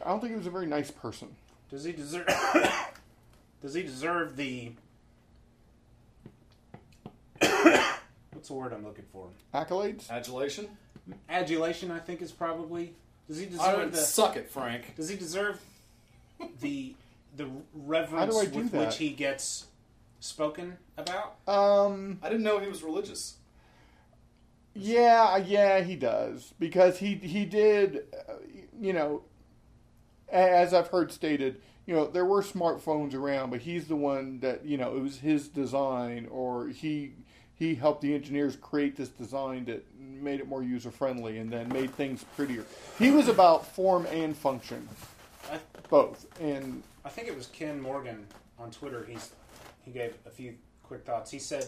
I 0.04 0.08
don't 0.08 0.20
think 0.20 0.30
he 0.32 0.36
was 0.36 0.46
a 0.46 0.50
very 0.50 0.66
nice 0.66 0.90
person. 0.90 1.28
does 1.70 1.84
he 1.84 1.92
deserve? 1.92 2.26
does 3.62 3.74
he 3.74 3.82
deserve 3.82 4.36
the? 4.36 4.72
What's 7.40 8.48
the 8.48 8.54
word 8.54 8.72
I'm 8.72 8.84
looking 8.84 9.04
for? 9.12 9.28
Accolades. 9.54 10.10
Adulation. 10.10 10.68
Adulation, 11.28 11.90
I 11.90 11.98
think, 11.98 12.22
is 12.22 12.32
probably. 12.32 12.94
Does 13.28 13.38
he 13.38 13.46
I 13.46 13.48
deserve 13.48 13.78
would 13.78 13.92
the? 13.92 13.98
suck 13.98 14.36
it, 14.36 14.50
Frank. 14.50 14.96
Does 14.96 15.08
he 15.08 15.16
deserve 15.16 15.60
the 16.60 16.94
the 17.36 17.48
reverence 17.74 18.38
do 18.40 18.46
do 18.46 18.58
with 18.58 18.72
that? 18.72 18.86
which 18.86 18.96
he 18.98 19.10
gets 19.10 19.66
spoken 20.20 20.76
about? 20.96 21.36
Um, 21.46 22.18
I 22.22 22.28
didn't 22.28 22.44
know 22.44 22.58
he 22.58 22.68
was 22.68 22.82
religious. 22.82 23.36
Yeah, 24.74 25.36
yeah, 25.36 25.80
he 25.80 25.96
does 25.96 26.52
because 26.58 26.98
he 26.98 27.14
he 27.14 27.44
did. 27.44 28.04
Uh, 28.28 28.34
you 28.80 28.92
know, 28.92 29.22
as 30.28 30.74
I've 30.74 30.88
heard 30.88 31.12
stated, 31.12 31.60
you 31.86 31.94
know, 31.94 32.06
there 32.06 32.24
were 32.24 32.42
smartphones 32.42 33.14
around, 33.14 33.50
but 33.50 33.60
he's 33.60 33.86
the 33.86 33.96
one 33.96 34.40
that 34.40 34.64
you 34.64 34.76
know 34.76 34.96
it 34.96 35.00
was 35.00 35.18
his 35.18 35.48
design, 35.48 36.26
or 36.30 36.68
he 36.68 37.12
he 37.54 37.74
helped 37.76 38.02
the 38.02 38.14
engineers 38.14 38.56
create 38.56 38.96
this 38.96 39.10
design 39.10 39.64
that 39.66 39.84
made 39.98 40.40
it 40.40 40.48
more 40.48 40.62
user 40.62 40.90
friendly, 40.90 41.38
and 41.38 41.50
then 41.50 41.68
made 41.68 41.94
things 41.94 42.24
prettier. 42.36 42.64
He 42.98 43.10
was 43.10 43.28
about 43.28 43.66
form 43.66 44.06
and 44.06 44.36
function, 44.36 44.88
I, 45.50 45.58
both, 45.88 46.26
and 46.40 46.82
I 47.04 47.10
think 47.10 47.28
it 47.28 47.36
was 47.36 47.46
Ken 47.46 47.80
Morgan 47.80 48.26
on 48.58 48.70
Twitter. 48.70 49.06
He's 49.08 49.30
he 49.84 49.92
gave 49.92 50.14
a 50.26 50.30
few 50.30 50.54
quick 50.82 51.04
thoughts. 51.04 51.30
He 51.30 51.38
said, 51.38 51.66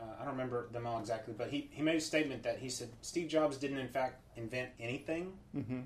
uh, 0.00 0.04
I 0.20 0.24
don't 0.24 0.32
remember 0.32 0.68
them 0.72 0.86
all 0.86 0.98
exactly, 0.98 1.34
but 1.36 1.48
he, 1.50 1.68
he 1.72 1.82
made 1.82 1.96
a 1.96 2.00
statement 2.00 2.42
that 2.44 2.58
he 2.58 2.68
said 2.68 2.88
Steve 3.02 3.28
Jobs 3.28 3.56
didn't 3.58 3.78
in 3.78 3.88
fact 3.88 4.20
invent 4.36 4.70
anything, 4.80 5.34
Mhm. 5.54 5.84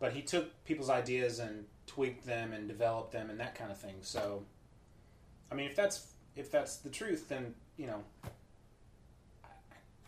but 0.00 0.12
he 0.12 0.22
took 0.22 0.64
people's 0.64 0.90
ideas 0.90 1.38
and 1.38 1.66
tweaked 1.86 2.24
them 2.24 2.52
and 2.52 2.66
developed 2.68 3.12
them 3.12 3.28
and 3.30 3.38
that 3.40 3.54
kind 3.54 3.70
of 3.70 3.78
thing. 3.78 3.96
So, 4.02 4.44
I 5.50 5.54
mean, 5.54 5.66
if 5.68 5.76
that's 5.76 6.12
if 6.36 6.50
that's 6.50 6.76
the 6.78 6.90
truth, 6.90 7.28
then 7.28 7.54
you 7.76 7.86
know, 7.86 8.02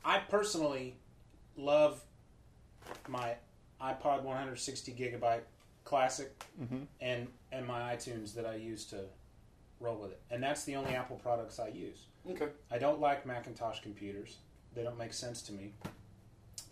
I 0.04 0.18
personally 0.20 0.96
love 1.56 2.02
my 3.08 3.34
iPod 3.80 4.22
160 4.22 4.92
gigabyte 4.92 5.42
classic 5.84 6.44
Mhm. 6.60 6.86
and 7.00 7.28
and 7.52 7.66
my 7.66 7.94
iTunes 7.94 8.34
that 8.34 8.46
I 8.46 8.54
use 8.56 8.84
to 8.86 9.04
roll 9.80 9.96
with 9.96 10.12
it. 10.12 10.20
And 10.30 10.42
that's 10.42 10.64
the 10.64 10.76
only 10.76 10.94
Apple 10.94 11.16
products 11.16 11.58
I 11.58 11.68
use. 11.68 12.06
Okay. 12.30 12.48
I 12.70 12.78
don't 12.78 13.00
like 13.00 13.26
Macintosh 13.26 13.80
computers. 13.80 14.36
They 14.74 14.82
don't 14.82 14.98
make 14.98 15.12
sense 15.12 15.42
to 15.42 15.52
me. 15.52 15.72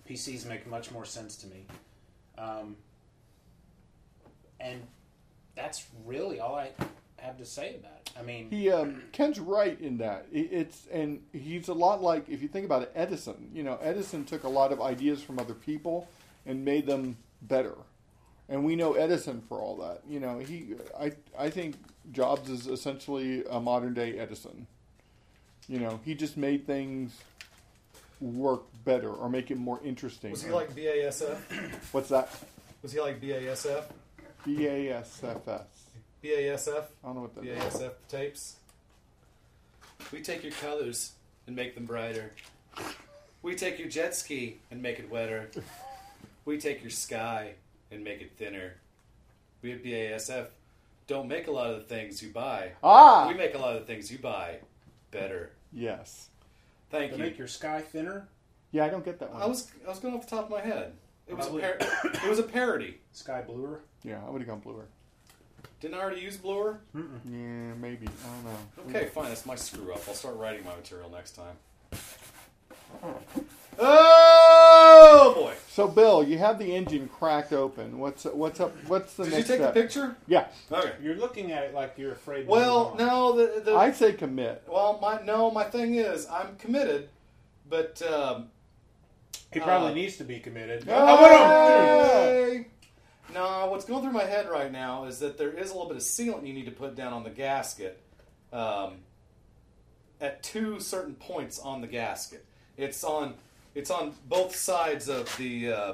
PCs 0.09 0.46
make 0.46 0.66
much 0.66 0.90
more 0.90 1.05
sense 1.05 1.36
to 1.36 1.46
me. 1.46 1.66
Um, 2.36 2.76
and 4.61 4.82
that's 5.55 5.86
really 6.05 6.40
all 6.40 6.55
I 6.55 6.70
have 7.16 7.38
to 7.38 7.44
say 7.44 7.76
about 7.76 7.92
it. 8.00 8.11
I 8.18 8.22
mean, 8.22 8.50
He 8.50 8.70
um, 8.70 9.02
Ken's 9.12 9.40
right 9.40 9.80
in 9.80 9.98
that 9.98 10.26
it's 10.32 10.86
and 10.92 11.20
he's 11.32 11.68
a 11.68 11.74
lot 11.74 12.02
like 12.02 12.28
if 12.28 12.42
you 12.42 12.48
think 12.48 12.64
about 12.64 12.82
it, 12.82 12.92
Edison. 12.94 13.50
You 13.52 13.62
know, 13.62 13.78
Edison 13.82 14.24
took 14.24 14.44
a 14.44 14.48
lot 14.48 14.72
of 14.72 14.80
ideas 14.80 15.22
from 15.22 15.38
other 15.38 15.55
people 15.55 16.09
and 16.46 16.64
made 16.64 16.86
them 16.86 17.16
better, 17.42 17.74
and 18.49 18.64
we 18.64 18.76
know 18.76 18.95
Edison 18.95 19.42
for 19.49 19.59
all 19.59 19.76
that. 19.76 20.03
You 20.09 20.20
know, 20.20 20.38
he 20.38 20.74
I 20.99 21.12
I 21.38 21.51
think 21.51 21.76
Jobs 22.12 22.51
is 22.51 22.66
essentially 22.66 23.45
a 23.51 23.61
modern 23.61 23.95
day 23.95 24.18
Edison. 24.18 24.66
You 25.68 25.80
know, 25.80 26.01
he 26.05 26.14
just 26.14 26.36
made 26.36 26.66
things 26.66 27.18
work 28.20 28.62
better 28.84 29.11
or 29.11 29.28
make 29.28 29.51
it 29.51 29.59
more 29.59 29.80
interesting. 29.84 30.30
Was 30.30 30.42
he 30.42 30.51
like 30.51 30.74
BASF? 30.74 31.38
What's 31.92 32.11
that? 32.11 32.30
Was 32.82 32.92
he 32.92 33.01
like 33.01 33.20
BASF? 33.20 33.84
B 34.45 34.66
A 34.66 34.99
S 34.99 35.22
F 35.24 35.49
S. 35.49 35.62
BASF? 36.22 36.68
I 36.68 37.07
don't 37.07 37.14
know 37.16 37.22
what 37.22 37.34
that 37.36 37.45
is. 37.45 37.59
BASF 37.59 37.92
tapes. 38.09 38.57
We 40.12 40.20
take 40.20 40.42
your 40.42 40.53
colors 40.53 41.12
and 41.47 41.57
make 41.57 41.74
them 41.74 41.86
brighter. 41.86 42.32
We 43.42 43.55
take 43.55 43.78
your 43.78 43.88
jet 43.88 44.14
ski 44.14 44.59
and 44.70 44.82
make 44.82 44.99
it 44.99 45.11
wetter. 45.11 45.51
We 46.45 46.59
take 46.59 46.82
your 46.82 46.90
sky 46.90 47.55
and 47.95 48.05
make 48.05 48.20
it 48.20 48.32
thinner. 48.36 48.74
We 49.62 49.72
at 49.72 49.82
BASF 49.82 50.47
don't 51.07 51.28
make 51.28 51.47
a 51.49 51.51
lot 51.51 51.70
of 51.70 51.76
the 51.76 51.84
things 51.84 52.22
you 52.22 52.30
buy. 52.30 52.72
Ah! 52.82 53.26
We 53.28 53.34
make 53.34 53.55
a 53.55 53.59
lot 53.59 53.76
of 53.76 53.80
the 53.80 53.86
things 53.86 54.11
you 54.11 54.18
buy 54.18 54.59
better. 55.11 55.51
Yes. 55.72 56.28
Thank 56.90 57.12
to 57.12 57.18
you. 57.18 57.24
make 57.24 57.38
your 57.38 57.49
sky 57.49 57.80
thinner, 57.80 58.28
Yeah, 58.72 58.84
I 58.84 58.88
don't 58.88 59.05
get 59.05 59.18
that 59.20 59.32
one. 59.32 59.42
I 59.42 59.47
was 59.47 59.70
I 59.86 59.90
was 59.90 59.99
going 59.99 60.14
off 60.14 60.28
the 60.28 60.36
top 60.36 60.45
of 60.47 60.51
my 60.51 60.61
head. 60.61 60.92
It 61.26 61.36
was 61.36 61.47
a 61.47 61.51
par- 61.51 61.78
it 61.80 62.28
was 62.28 62.38
a 62.38 62.42
parody. 62.45 62.99
sky 63.12 63.40
bluer. 63.40 63.80
Yeah, 64.03 64.20
I 64.26 64.30
would 64.30 64.40
have 64.42 64.49
gone 64.49 64.61
bluer. 64.61 64.84
Didn't 65.80 65.95
I 65.95 66.01
already 66.01 66.20
use 66.20 66.36
blower? 66.36 66.80
Yeah, 66.95 67.74
maybe. 67.80 68.07
I 68.07 68.28
don't 68.34 68.45
know. 68.45 68.59
Okay, 68.99 69.07
fine. 69.09 69.28
That's 69.28 69.45
my 69.47 69.55
screw 69.55 69.92
up. 69.92 70.03
I'll 70.09 70.14
start 70.14 70.36
writing 70.36 70.64
my 70.64 70.74
material 70.76 71.11
next 71.11 71.32
time. 71.36 71.57
Oh 73.78 75.32
boy! 75.36 75.54
So, 75.68 75.88
Bill, 75.88 76.22
you 76.22 76.38
have 76.38 76.58
the 76.58 76.74
engine 76.74 77.08
cracked 77.08 77.52
open. 77.52 77.98
What's 77.98 78.24
what's 78.24 78.60
up? 78.60 78.72
What's 78.86 79.14
the 79.14 79.24
Did 79.24 79.32
you 79.32 79.38
take 79.38 79.56
step? 79.56 79.74
the 79.74 79.80
picture? 79.82 80.16
Yeah. 80.26 80.46
Okay. 80.70 80.92
You're 81.02 81.16
looking 81.16 81.50
at 81.52 81.64
it 81.64 81.74
like 81.74 81.94
you're 81.96 82.12
afraid. 82.12 82.46
Well, 82.46 82.94
no. 82.98 83.36
The, 83.36 83.60
the 83.60 83.74
I 83.74 83.90
say 83.90 84.12
commit. 84.12 84.62
well, 84.68 84.98
my 85.02 85.20
no. 85.22 85.50
My 85.50 85.64
thing 85.64 85.96
is, 85.96 86.26
I'm 86.28 86.56
committed, 86.56 87.08
but 87.68 88.00
um, 88.02 88.50
he 89.52 89.60
probably 89.60 89.92
uh, 89.92 89.94
needs 89.94 90.16
to 90.18 90.24
be 90.24 90.38
committed. 90.38 90.84
Hey! 90.84 92.66
No, 93.32 93.66
what's 93.66 93.84
going 93.84 94.02
through 94.02 94.12
my 94.12 94.24
head 94.24 94.48
right 94.48 94.70
now 94.70 95.06
is 95.06 95.18
that 95.18 95.38
there 95.38 95.50
is 95.50 95.70
a 95.70 95.72
little 95.72 95.88
bit 95.88 95.96
of 95.96 96.02
sealant 96.02 96.46
you 96.46 96.52
need 96.52 96.66
to 96.66 96.70
put 96.72 96.94
down 96.94 97.12
on 97.12 97.24
the 97.24 97.30
gasket 97.30 98.00
um, 98.52 98.98
at 100.20 100.42
two 100.42 100.78
certain 100.78 101.14
points 101.14 101.58
on 101.58 101.80
the 101.80 101.88
gasket. 101.88 102.44
It's 102.76 103.02
on 103.02 103.34
it's 103.74 103.90
on 103.90 104.14
both 104.28 104.54
sides 104.56 105.08
of 105.08 105.34
the 105.36 105.72
uh, 105.72 105.92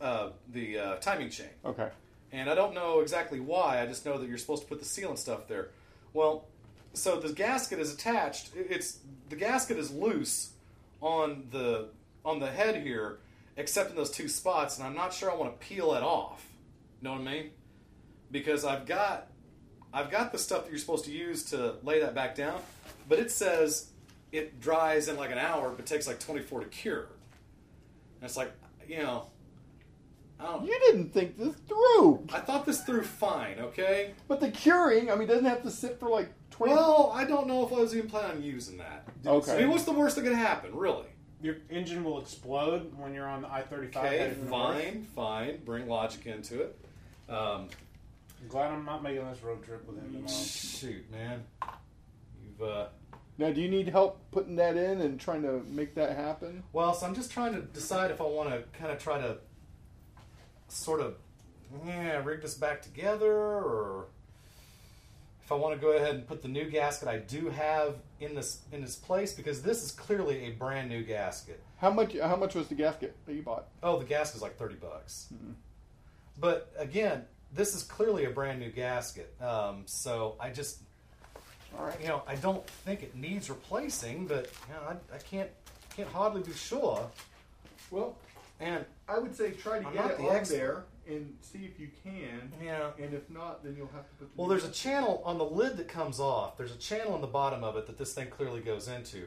uh, 0.00 0.30
the 0.52 0.78
uh, 0.78 0.96
timing 0.96 1.30
chain, 1.30 1.48
Okay. 1.64 1.88
and 2.32 2.48
I 2.48 2.54
don't 2.54 2.74
know 2.74 3.00
exactly 3.00 3.40
why. 3.40 3.80
I 3.82 3.86
just 3.86 4.06
know 4.06 4.18
that 4.18 4.28
you're 4.28 4.38
supposed 4.38 4.62
to 4.62 4.68
put 4.68 4.78
the 4.78 4.84
sealant 4.86 5.18
stuff 5.18 5.48
there. 5.48 5.68
Well, 6.14 6.44
so 6.94 7.18
the 7.20 7.32
gasket 7.32 7.78
is 7.80 7.92
attached. 7.92 8.50
It's 8.54 8.98
the 9.28 9.36
gasket 9.36 9.76
is 9.78 9.90
loose 9.90 10.50
on 11.00 11.46
the 11.50 11.88
on 12.24 12.38
the 12.40 12.50
head 12.50 12.76
here, 12.82 13.18
except 13.56 13.90
in 13.90 13.96
those 13.96 14.10
two 14.10 14.28
spots, 14.28 14.78
and 14.78 14.86
I'm 14.86 14.94
not 14.94 15.12
sure 15.12 15.30
I 15.30 15.34
want 15.34 15.58
to 15.58 15.66
peel 15.66 15.94
it 15.94 16.02
off. 16.02 16.46
Know 17.02 17.12
what 17.12 17.20
I 17.20 17.24
mean? 17.24 17.50
Because 18.30 18.64
I've 18.64 18.86
got 18.86 19.28
I've 19.92 20.10
got 20.10 20.32
the 20.32 20.38
stuff 20.38 20.64
that 20.64 20.70
you're 20.70 20.78
supposed 20.78 21.04
to 21.06 21.12
use 21.12 21.42
to 21.50 21.74
lay 21.82 22.00
that 22.00 22.14
back 22.14 22.34
down, 22.34 22.60
but 23.08 23.18
it 23.18 23.30
says 23.30 23.90
it 24.32 24.60
dries 24.60 25.08
in 25.08 25.16
like 25.16 25.30
an 25.30 25.38
hour, 25.38 25.70
but 25.70 25.86
takes 25.86 26.06
like 26.06 26.20
24 26.20 26.60
to 26.60 26.66
cure. 26.66 27.06
And 28.20 28.24
it's 28.24 28.36
like, 28.36 28.52
you 28.86 28.98
know, 28.98 29.26
I 30.40 30.44
don't. 30.44 30.66
You 30.66 30.78
didn't 30.86 31.12
think 31.12 31.36
this 31.36 31.54
through. 31.66 32.26
I 32.32 32.40
thought 32.40 32.64
this 32.64 32.82
through 32.82 33.02
fine, 33.02 33.58
okay? 33.58 34.12
But 34.28 34.40
the 34.40 34.50
curing, 34.50 35.10
I 35.10 35.16
mean, 35.16 35.26
doesn't 35.26 35.44
have 35.44 35.62
to 35.62 35.70
sit 35.70 35.98
for 35.98 36.08
like 36.08 36.30
20 36.50 36.72
Well, 36.72 37.12
I 37.14 37.24
don't 37.24 37.46
know 37.46 37.66
if 37.66 37.72
I 37.72 37.76
was 37.76 37.96
even 37.96 38.08
planning 38.08 38.38
on 38.38 38.42
using 38.42 38.78
that. 38.78 39.04
Okay. 39.26 39.56
I 39.56 39.60
mean, 39.60 39.70
what's 39.70 39.84
the 39.84 39.92
worst 39.92 40.16
that 40.16 40.22
could 40.22 40.34
happen, 40.34 40.74
really? 40.74 41.06
Your 41.40 41.56
engine 41.70 42.02
will 42.04 42.20
explode 42.20 42.92
when 42.98 43.14
you're 43.14 43.28
on 43.28 43.42
the 43.42 43.48
I-35. 43.48 43.96
Okay, 43.96 44.18
headed 44.18 44.48
north. 44.48 44.50
fine, 44.50 45.06
fine. 45.14 45.60
Bring 45.64 45.88
logic 45.88 46.26
into 46.26 46.62
it. 46.62 46.78
Um, 47.28 47.68
I'm 48.40 48.48
glad 48.48 48.72
I'm 48.72 48.84
not 48.84 49.02
making 49.02 49.24
this 49.28 49.42
road 49.42 49.62
trip 49.64 49.86
with 49.86 49.98
him 49.98 50.12
tomorrow. 50.12 50.32
shoot, 50.32 51.10
man. 51.10 51.42
You've 52.42 52.68
uh, 52.68 52.86
Now, 53.38 53.50
do 53.52 53.60
you 53.60 53.68
need 53.68 53.88
help 53.88 54.20
putting 54.32 54.56
that 54.56 54.76
in 54.76 55.00
and 55.00 55.18
trying 55.18 55.42
to 55.42 55.62
make 55.68 55.94
that 55.94 56.16
happen? 56.16 56.64
Well, 56.72 56.92
so 56.92 57.06
I'm 57.06 57.14
just 57.14 57.30
trying 57.30 57.54
to 57.54 57.60
decide 57.62 58.10
if 58.10 58.20
I 58.20 58.24
want 58.24 58.50
to 58.50 58.64
kind 58.76 58.90
of 58.90 58.98
try 58.98 59.18
to 59.18 59.38
sort 60.68 61.00
of 61.00 61.14
yeah 61.86 62.22
rig 62.24 62.42
this 62.42 62.54
back 62.54 62.82
together, 62.82 63.32
or 63.32 64.06
if 65.42 65.52
I 65.52 65.54
want 65.54 65.74
to 65.74 65.80
go 65.80 65.92
ahead 65.92 66.14
and 66.16 66.26
put 66.26 66.42
the 66.42 66.48
new 66.48 66.68
gasket 66.68 67.08
I 67.08 67.18
do 67.18 67.48
have 67.48 67.94
in 68.20 68.34
this 68.34 68.62
in 68.72 68.82
this 68.82 68.96
place 68.96 69.32
because 69.34 69.62
this 69.62 69.84
is 69.84 69.92
clearly 69.92 70.46
a 70.46 70.50
brand 70.50 70.88
new 70.88 71.02
gasket. 71.04 71.62
How 71.76 71.90
much? 71.90 72.18
How 72.18 72.36
much 72.36 72.54
was 72.56 72.66
the 72.66 72.74
gasket 72.74 73.16
that 73.26 73.34
you 73.34 73.42
bought? 73.42 73.68
Oh, 73.82 73.98
the 73.98 74.04
gasket's 74.04 74.42
like 74.42 74.56
thirty 74.58 74.74
bucks. 74.74 75.28
But 76.40 76.72
again, 76.76 77.24
this 77.52 77.74
is 77.74 77.82
clearly 77.82 78.24
a 78.24 78.30
brand 78.30 78.60
new 78.60 78.70
gasket. 78.70 79.34
Um, 79.40 79.82
so 79.86 80.36
I 80.38 80.50
just, 80.50 80.82
you 82.00 82.08
know, 82.08 82.22
I 82.26 82.34
don't 82.36 82.66
think 82.68 83.02
it 83.02 83.14
needs 83.14 83.48
replacing, 83.50 84.26
but 84.26 84.50
you 84.68 84.74
know, 84.74 84.80
I, 84.88 85.14
I 85.14 85.18
can't 85.18 85.50
can't 85.96 86.08
hardly 86.10 86.42
be 86.42 86.52
sure. 86.52 87.08
Well, 87.90 88.16
And 88.60 88.84
I 89.08 89.18
would 89.18 89.34
say 89.36 89.52
try 89.52 89.78
to 89.80 89.86
I'm 89.86 89.92
get 89.94 90.02
not 90.04 90.10
it 90.12 90.18
the 90.18 90.28
on 90.28 90.36
expert. 90.36 90.56
there 90.56 90.84
and 91.08 91.34
see 91.40 91.64
if 91.64 91.80
you 91.80 91.88
can. 92.04 92.52
Yeah. 92.62 92.90
And 93.02 93.14
if 93.14 93.28
not, 93.30 93.64
then 93.64 93.74
you'll 93.76 93.90
have 93.94 94.06
to 94.08 94.14
put. 94.18 94.34
The 94.34 94.40
Well, 94.40 94.48
there's 94.48 94.64
a 94.64 94.70
channel 94.70 95.22
on 95.24 95.38
the 95.38 95.44
lid 95.44 95.76
that 95.78 95.88
comes 95.88 96.20
off. 96.20 96.56
There's 96.58 96.72
a 96.72 96.76
channel 96.78 97.14
on 97.14 97.20
the 97.20 97.26
bottom 97.26 97.64
of 97.64 97.76
it 97.76 97.86
that 97.86 97.96
this 97.98 98.12
thing 98.12 98.28
clearly 98.28 98.60
goes 98.60 98.88
into. 98.88 99.26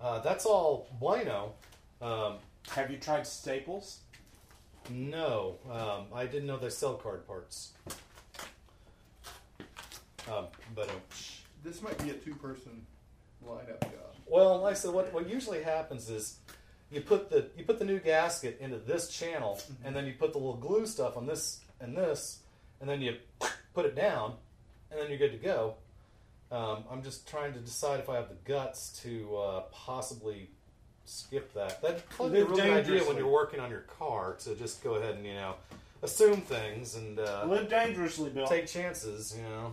Uh, 0.00 0.20
that's 0.20 0.46
all 0.46 0.88
bueno. 1.00 1.52
Um, 2.00 2.34
Have 2.70 2.90
you 2.90 2.98
tried 2.98 3.26
Staples? 3.26 4.00
no, 4.88 5.56
um, 5.68 6.04
I 6.14 6.26
didn't 6.26 6.46
know 6.46 6.56
they 6.58 6.68
sell 6.70 6.94
card 6.94 7.26
parts. 7.26 7.72
Um, 10.30 10.46
but 10.76 10.88
um, 10.88 10.96
This 11.64 11.82
might 11.82 11.98
be 12.02 12.10
a 12.10 12.14
two-person 12.14 12.86
lineup 13.46 13.80
job. 13.82 14.14
well, 14.26 14.60
like 14.60 14.72
I 14.72 14.74
said, 14.74 14.92
what, 14.92 15.12
what 15.12 15.28
usually 15.28 15.62
happens 15.62 16.08
is 16.10 16.36
you 16.90 17.00
put 17.00 17.30
the 17.30 17.46
you 17.56 17.64
put 17.64 17.78
the 17.78 17.84
new 17.84 17.98
gasket 17.98 18.58
into 18.60 18.78
this 18.78 19.08
channel, 19.08 19.60
and 19.84 19.94
then 19.94 20.06
you 20.06 20.12
put 20.12 20.32
the 20.32 20.38
little 20.38 20.56
glue 20.56 20.86
stuff 20.86 21.16
on 21.16 21.26
this 21.26 21.60
and 21.80 21.96
this, 21.96 22.40
and 22.80 22.88
then 22.88 23.02
you 23.02 23.16
put 23.74 23.84
it 23.84 23.96
down, 23.96 24.34
and 24.90 25.00
then 25.00 25.08
you're 25.08 25.18
good 25.18 25.32
to 25.32 25.38
go. 25.38 25.74
Um, 26.52 26.84
I'm 26.90 27.02
just 27.02 27.28
trying 27.28 27.52
to 27.54 27.58
decide 27.58 27.98
if 27.98 28.08
I 28.08 28.14
have 28.14 28.28
the 28.28 28.36
guts 28.44 29.00
to 29.02 29.36
uh, 29.36 29.60
possibly 29.72 30.48
skip 31.04 31.52
that. 31.54 31.82
That'd 31.82 32.08
probably 32.08 32.34
be 32.34 32.40
a 32.42 32.44
really 32.44 32.62
good 32.62 32.86
idea 32.86 33.04
when 33.04 33.16
you're 33.16 33.26
working 33.30 33.58
on 33.58 33.70
your 33.70 33.80
car 33.80 34.34
to 34.44 34.54
just 34.54 34.82
go 34.84 34.94
ahead 34.94 35.16
and 35.16 35.26
you 35.26 35.34
know 35.34 35.54
assume 36.02 36.40
things 36.40 36.94
and 36.94 37.18
uh, 37.18 37.44
Live 37.48 37.68
dangerously, 37.68 38.30
Bill. 38.30 38.46
take 38.46 38.68
chances. 38.68 39.34
You 39.36 39.42
know, 39.42 39.72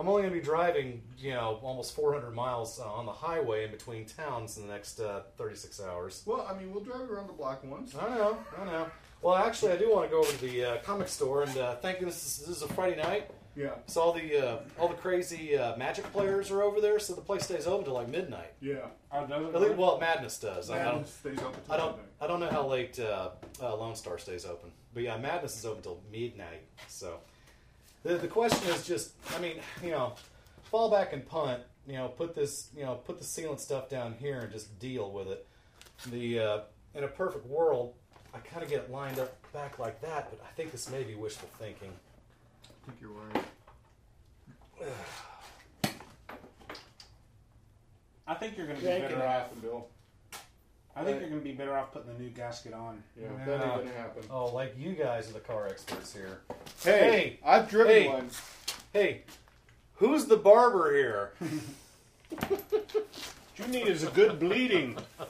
I'm 0.00 0.08
only 0.08 0.22
going 0.22 0.32
to 0.32 0.40
be 0.40 0.44
driving 0.44 1.02
you 1.18 1.32
know 1.32 1.60
almost 1.62 1.94
400 1.94 2.30
miles 2.34 2.80
uh, 2.80 2.90
on 2.90 3.04
the 3.04 3.12
highway 3.12 3.64
in 3.66 3.70
between 3.70 4.06
towns 4.06 4.56
in 4.56 4.66
the 4.66 4.72
next 4.72 4.98
uh, 4.98 5.20
36 5.36 5.80
hours. 5.82 6.22
Well, 6.24 6.46
I 6.50 6.58
mean, 6.58 6.72
we'll 6.72 6.82
drive 6.82 7.10
around 7.10 7.26
the 7.28 7.34
block 7.34 7.62
once. 7.64 7.94
I 7.94 8.08
know, 8.08 8.38
I 8.58 8.64
know. 8.64 8.86
Well, 9.20 9.34
actually, 9.34 9.72
I 9.72 9.76
do 9.76 9.92
want 9.92 10.06
to 10.08 10.10
go 10.10 10.20
over 10.22 10.32
to 10.32 10.38
the 10.38 10.64
uh, 10.64 10.76
comic 10.78 11.08
store 11.08 11.42
and 11.42 11.56
uh, 11.58 11.76
thank 11.76 11.98
goodness 11.98 12.22
this 12.22 12.38
is, 12.40 12.46
this 12.46 12.56
is 12.56 12.62
a 12.62 12.68
Friday 12.72 12.96
night. 12.96 13.30
Yeah. 13.54 13.70
So 13.86 14.00
all 14.00 14.12
the 14.14 14.38
uh, 14.38 14.58
all 14.78 14.88
the 14.88 14.94
crazy 14.94 15.58
uh, 15.58 15.76
Magic 15.76 16.10
players 16.12 16.50
are 16.50 16.62
over 16.62 16.80
there, 16.80 16.98
so 16.98 17.14
the 17.14 17.20
place 17.20 17.44
stays 17.44 17.66
open 17.66 17.84
till 17.84 17.94
like 17.94 18.08
midnight. 18.08 18.52
Yeah. 18.60 18.76
Does 19.12 19.28
it 19.28 19.32
At 19.32 19.42
least, 19.42 19.52
really? 19.54 19.74
well, 19.74 19.98
Madness 20.00 20.38
does. 20.38 20.70
I 20.70 20.78
don't, 20.78 20.86
Madness 20.86 21.12
stays 21.14 21.38
open 21.40 21.60
till 21.66 21.74
I 21.74 21.76
don't. 21.76 21.96
midnight. 21.96 22.06
I 22.22 22.26
don't 22.28 22.40
know 22.40 22.48
how 22.48 22.66
late 22.66 22.98
uh, 23.00 23.30
uh, 23.60 23.76
Lone 23.76 23.96
Star 23.96 24.18
stays 24.18 24.46
open, 24.46 24.70
but 24.94 25.02
yeah, 25.02 25.18
Madness 25.18 25.58
is 25.58 25.66
open 25.66 25.82
till 25.82 26.00
midnight. 26.10 26.62
So 26.88 27.18
the 28.02 28.14
the 28.14 28.28
question 28.28 28.68
is 28.70 28.86
just, 28.86 29.12
I 29.36 29.38
mean, 29.40 29.56
you 29.82 29.90
know, 29.90 30.14
fall 30.64 30.90
back 30.90 31.12
and 31.12 31.26
punt. 31.26 31.62
You 31.86 31.94
know, 31.94 32.08
put 32.08 32.34
this, 32.34 32.68
you 32.76 32.84
know, 32.84 32.94
put 32.96 33.18
the 33.18 33.24
sealant 33.24 33.58
stuff 33.58 33.88
down 33.88 34.14
here 34.18 34.40
and 34.40 34.52
just 34.52 34.78
deal 34.78 35.10
with 35.10 35.28
it. 35.28 35.46
The 36.10 36.38
uh, 36.38 36.58
in 36.94 37.04
a 37.04 37.08
perfect 37.08 37.46
world, 37.46 37.94
I 38.34 38.38
kind 38.38 38.62
of 38.62 38.68
get 38.68 38.80
it 38.84 38.90
lined 38.90 39.18
up 39.18 39.34
back 39.52 39.78
like 39.78 40.00
that, 40.02 40.30
but 40.30 40.40
I 40.46 40.50
think 40.54 40.70
this 40.72 40.90
may 40.90 41.02
be 41.02 41.14
wishful 41.14 41.48
thinking. 41.58 41.90
I 42.64 42.86
think 42.86 43.00
you're 43.00 43.10
right. 43.10 43.44
I 48.26 48.34
think 48.34 48.56
you're 48.56 48.66
going 48.66 48.78
to 48.78 48.82
be 48.84 48.88
Yeah, 48.88 48.96
it 48.96 49.00
can 49.08 49.18
better 49.18 49.26
off. 49.26 49.32
happen, 49.32 49.58
Bill. 49.60 49.88
I 51.00 51.04
think 51.04 51.20
you're 51.20 51.30
going 51.30 51.40
to 51.40 51.48
be 51.48 51.54
better 51.54 51.76
off 51.76 51.92
putting 51.92 52.12
the 52.12 52.22
new 52.22 52.28
gasket 52.28 52.74
on. 52.74 53.02
Yeah, 53.18 53.28
that 53.46 53.64
ain't 53.64 53.74
gonna 53.76 53.92
happen. 53.96 54.22
Oh, 54.30 54.46
like 54.46 54.74
you 54.78 54.92
guys 54.92 55.30
are 55.30 55.32
the 55.32 55.40
car 55.40 55.66
experts 55.66 56.14
here. 56.14 56.40
Hey, 56.82 57.38
I've 57.42 57.70
driven 57.70 57.94
hey, 57.94 58.08
one. 58.08 58.28
Hey, 58.92 59.22
who's 59.94 60.26
the 60.26 60.36
barber 60.36 60.94
here? 60.94 61.32
What 62.38 62.62
you 63.56 63.66
need 63.68 63.88
is 63.88 64.02
a 64.02 64.10
good 64.10 64.38
bleeding. 64.38 64.98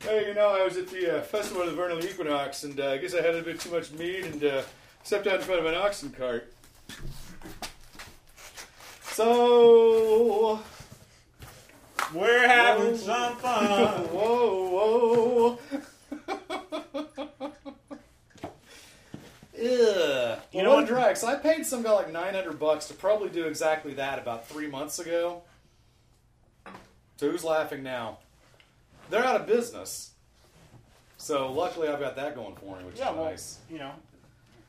Hey, 0.00 0.28
you 0.28 0.34
know, 0.34 0.48
I 0.58 0.64
was 0.64 0.76
at 0.78 0.88
the 0.88 1.18
uh, 1.18 1.22
festival 1.22 1.62
of 1.62 1.68
the 1.68 1.74
vernal 1.74 2.02
equinox, 2.02 2.62
and 2.62 2.78
uh, 2.80 2.92
I 2.92 2.96
guess 2.98 3.14
I 3.14 3.20
had 3.20 3.34
a 3.34 3.42
bit 3.42 3.60
too 3.60 3.70
much 3.70 3.90
meat 3.90 4.24
and 4.24 4.42
uh, 4.42 4.62
stepped 5.02 5.26
out 5.26 5.34
in 5.34 5.40
front 5.42 5.60
of 5.60 5.66
an 5.66 5.74
oxen 5.74 6.10
cart. 6.10 6.50
So, 9.02 10.60
We're 12.14 12.48
having 12.48 12.92
Whoa. 12.92 12.96
some 12.96 13.36
fun. 13.36 13.66
whoa, 14.12 15.58
whoa. 15.58 15.58
Ugh. 19.60 20.38
You 20.52 20.62
Well, 20.62 20.64
know 20.64 20.74
what 20.76 20.90
what? 20.90 21.12
a. 21.12 21.16
So 21.16 21.26
I 21.26 21.34
paid 21.36 21.66
some 21.66 21.82
guy 21.82 21.92
like 21.92 22.12
900 22.12 22.58
bucks 22.58 22.86
to 22.88 22.94
probably 22.94 23.28
do 23.28 23.44
exactly 23.46 23.94
that 23.94 24.18
about 24.18 24.48
three 24.48 24.68
months 24.68 24.98
ago. 24.98 25.42
So 27.16 27.30
who's 27.30 27.44
laughing 27.44 27.82
now? 27.82 28.18
They're 29.10 29.24
out 29.24 29.40
of 29.40 29.46
business. 29.46 30.12
So 31.16 31.50
luckily 31.52 31.88
I've 31.88 31.98
got 32.00 32.14
that 32.16 32.34
going 32.36 32.54
for 32.54 32.76
me, 32.78 32.84
which 32.84 32.98
Yeah, 32.98 33.10
is 33.10 33.16
well, 33.16 33.24
nice. 33.24 33.58
you 33.68 33.78
know, 33.78 33.90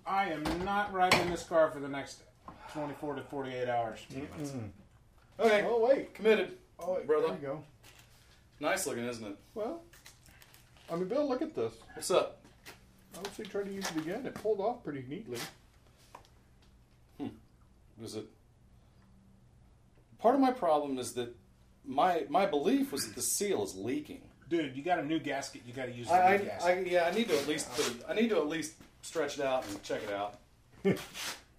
I 0.05 0.29
am 0.31 0.43
not 0.65 0.91
riding 0.91 1.29
this 1.29 1.43
car 1.43 1.69
for 1.69 1.79
the 1.79 1.87
next 1.87 2.23
24 2.73 3.15
to 3.15 3.21
48 3.21 3.69
hours. 3.69 3.99
Okay, 5.39 5.63
Oh 5.67 5.85
wait. 5.87 6.13
committed. 6.15 6.57
Oh 6.81 6.95
wait, 6.95 7.07
Brother. 7.07 7.27
There 7.27 7.35
you 7.37 7.47
go. 7.47 7.63
Nice 8.59 8.85
looking, 8.87 9.05
isn't 9.05 9.25
it? 9.25 9.35
Well, 9.53 9.81
I 10.91 10.95
mean, 10.95 11.07
Bill, 11.07 11.27
look 11.27 11.41
at 11.41 11.55
this. 11.55 11.73
What's 11.93 12.11
up? 12.11 12.41
I 13.15 13.19
would 13.21 13.35
say 13.35 13.43
try 13.43 13.63
to 13.63 13.71
use 13.71 13.89
it 13.91 13.97
again. 13.97 14.25
It 14.25 14.35
pulled 14.35 14.59
off 14.59 14.83
pretty 14.83 15.03
neatly. 15.07 15.39
Hmm. 17.19 17.27
Was 18.01 18.15
it? 18.15 18.25
Part 20.19 20.35
of 20.35 20.41
my 20.41 20.51
problem 20.51 20.99
is 20.99 21.13
that 21.13 21.35
my 21.85 22.25
my 22.29 22.45
belief 22.45 22.91
was 22.91 23.05
that 23.07 23.15
the 23.15 23.21
seal 23.21 23.63
is 23.63 23.75
leaking. 23.75 24.21
Dude, 24.49 24.75
you 24.75 24.83
got 24.83 24.99
a 24.99 25.05
new 25.05 25.19
gasket. 25.19 25.61
You 25.65 25.73
got 25.73 25.85
to 25.85 25.91
use 25.91 26.07
the 26.07 26.13
I, 26.13 26.37
new 26.37 26.43
I, 26.43 26.45
gasket. 26.45 26.87
I 26.87 26.89
yeah, 26.89 27.05
I 27.05 27.11
need 27.11 27.29
to 27.29 27.37
at 27.37 27.47
least 27.47 27.71
put 27.73 27.87
it, 27.87 27.95
I 28.07 28.13
need 28.13 28.29
to 28.29 28.37
at 28.37 28.47
least 28.47 28.73
stretch 29.01 29.37
it 29.37 29.45
out 29.45 29.65
and 29.67 29.81
check 29.83 30.01
it 30.03 30.13
out. 30.13 30.39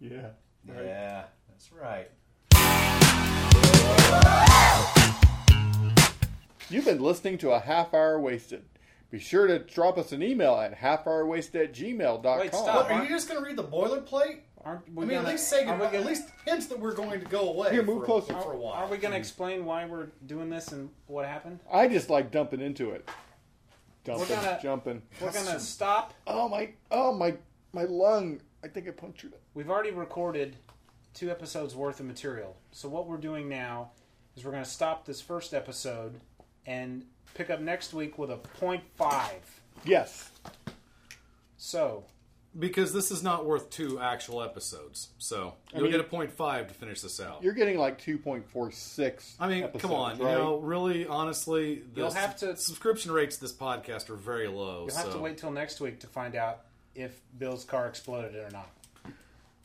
Yeah. 0.03 0.29
Yeah, 0.67 1.25
that's 1.47 1.71
right. 1.75 2.11
You've 6.71 6.85
been 6.85 7.01
listening 7.03 7.37
to 7.39 7.51
a 7.51 7.59
half 7.61 7.93
hour 7.95 8.19
wasted. 8.21 8.65
Be 9.11 9.19
sure 9.19 9.49
to 9.49 9.59
drop 9.59 9.99
us 9.99 10.13
an 10.13 10.23
email 10.23 10.55
at 10.55 10.79
halfhourwasted 10.79 11.65
at 11.65 11.75
gmail.com. 11.75 12.39
Wait, 12.39 12.55
stop. 12.55 12.89
What, 12.89 12.93
are 12.93 13.03
you 13.03 13.09
just 13.09 13.29
going 13.29 13.41
to 13.41 13.47
read 13.47 13.57
the 13.57 13.65
boilerplate? 13.65 14.39
Aren't 14.65 14.83
I 14.87 14.91
mean, 15.01 15.09
gonna- 15.09 15.15
at 15.23 15.27
least 15.27 15.49
say 15.49 15.65
goodbye. 15.65 15.87
At 15.87 15.93
gonna- 15.93 16.05
least 16.07 16.29
hints 16.47 16.67
that 16.67 16.79
we're 16.79 16.95
going 16.95 17.19
to 17.19 17.27
go 17.27 17.49
away. 17.49 17.73
Here, 17.73 17.83
move 17.83 18.01
for, 18.01 18.05
closer. 18.21 18.35
for 18.41 18.53
a 18.53 18.57
while. 18.57 18.75
Are 18.75 18.87
we 18.87 18.99
going 18.99 19.11
to 19.13 19.19
explain 19.19 19.65
why 19.65 19.85
we're 19.87 20.11
doing 20.27 20.49
this 20.49 20.69
and 20.71 20.91
what 21.09 21.27
happened? 21.27 21.59
I 21.73 21.89
just 21.89 22.09
like 22.09 22.31
dumping 22.31 22.61
into 22.61 22.91
it. 22.91 23.09
Dumping, 24.05 24.29
We're 24.29 24.37
gonna- 24.37 24.59
jumping. 24.63 25.03
We're 25.21 25.33
going 25.33 25.47
to 25.47 25.59
stop. 25.61 26.15
Oh 26.27 26.49
my! 26.49 26.71
Oh 26.91 27.13
my! 27.13 27.35
My 27.73 27.85
lung! 27.85 28.41
I 28.63 28.69
think 28.69 28.87
I 28.87 28.93
punctured 28.93 29.33
it. 29.33 29.41
We've 29.55 29.71
already 29.71 29.91
recorded 29.91 30.57
two 31.15 31.31
episodes 31.31 31.75
worth 31.75 31.99
of 32.01 32.07
material. 32.07 32.57
So 32.71 32.89
what 32.89 33.09
we're 33.09 33.17
doing 33.17 33.49
now 33.49 33.91
is 34.37 34.45
we're 34.45 34.53
going 34.53 34.63
to 34.65 34.71
stop 34.71 35.05
this 35.05 35.21
first 35.21 35.53
episode 35.53 36.21
and 36.67 37.05
pick 37.35 37.51
up 37.51 37.61
next 37.61 37.93
week 37.95 38.19
with 38.19 38.31
a 38.31 38.37
point 38.37 38.83
five. 38.97 39.41
Yes. 39.85 40.31
So 41.57 42.05
Because 42.59 42.93
this 42.93 43.11
is 43.11 43.23
not 43.23 43.47
worth 43.47 43.71
two 43.71 44.01
actual 44.01 44.43
episodes, 44.43 45.09
so 45.19 45.55
I 45.73 45.77
you'll 45.77 45.83
mean- 45.85 45.93
get 45.93 46.01
a 46.01 46.05
point 46.05 46.33
five 46.33 46.69
to 46.69 46.75
finish 46.75 47.01
this 47.01 47.21
out. 47.21 47.43
You're 47.43 47.53
getting 47.55 47.79
like 47.79 47.99
two 47.99 48.19
point 48.19 48.49
four 48.51 48.71
six. 48.73 49.37
I 49.39 49.47
mean, 49.49 49.69
come 49.79 49.93
on, 49.93 50.19
you 50.19 50.25
know, 50.25 50.59
really, 50.59 51.07
honestly, 51.07 51.83
the 51.95 52.01
You'll 52.03 52.11
have 52.13 52.37
to- 52.39 52.57
subscription 52.57 53.13
rates 53.13 53.37
to 53.37 53.43
this 53.43 53.53
podcast 53.53 54.11
are 54.11 54.17
very 54.17 54.49
low. 54.49 54.87
you'll 54.89 54.97
have 54.97 55.13
to 55.13 55.19
wait 55.19 55.39
till 55.39 55.51
next 55.53 55.81
week 55.81 56.01
to 56.01 56.07
find 56.07 56.35
out 56.35 56.63
if 56.95 57.21
Bill's 57.39 57.65
car 57.65 57.87
exploded 57.87 58.35
or 58.35 58.51
not. 58.51 58.69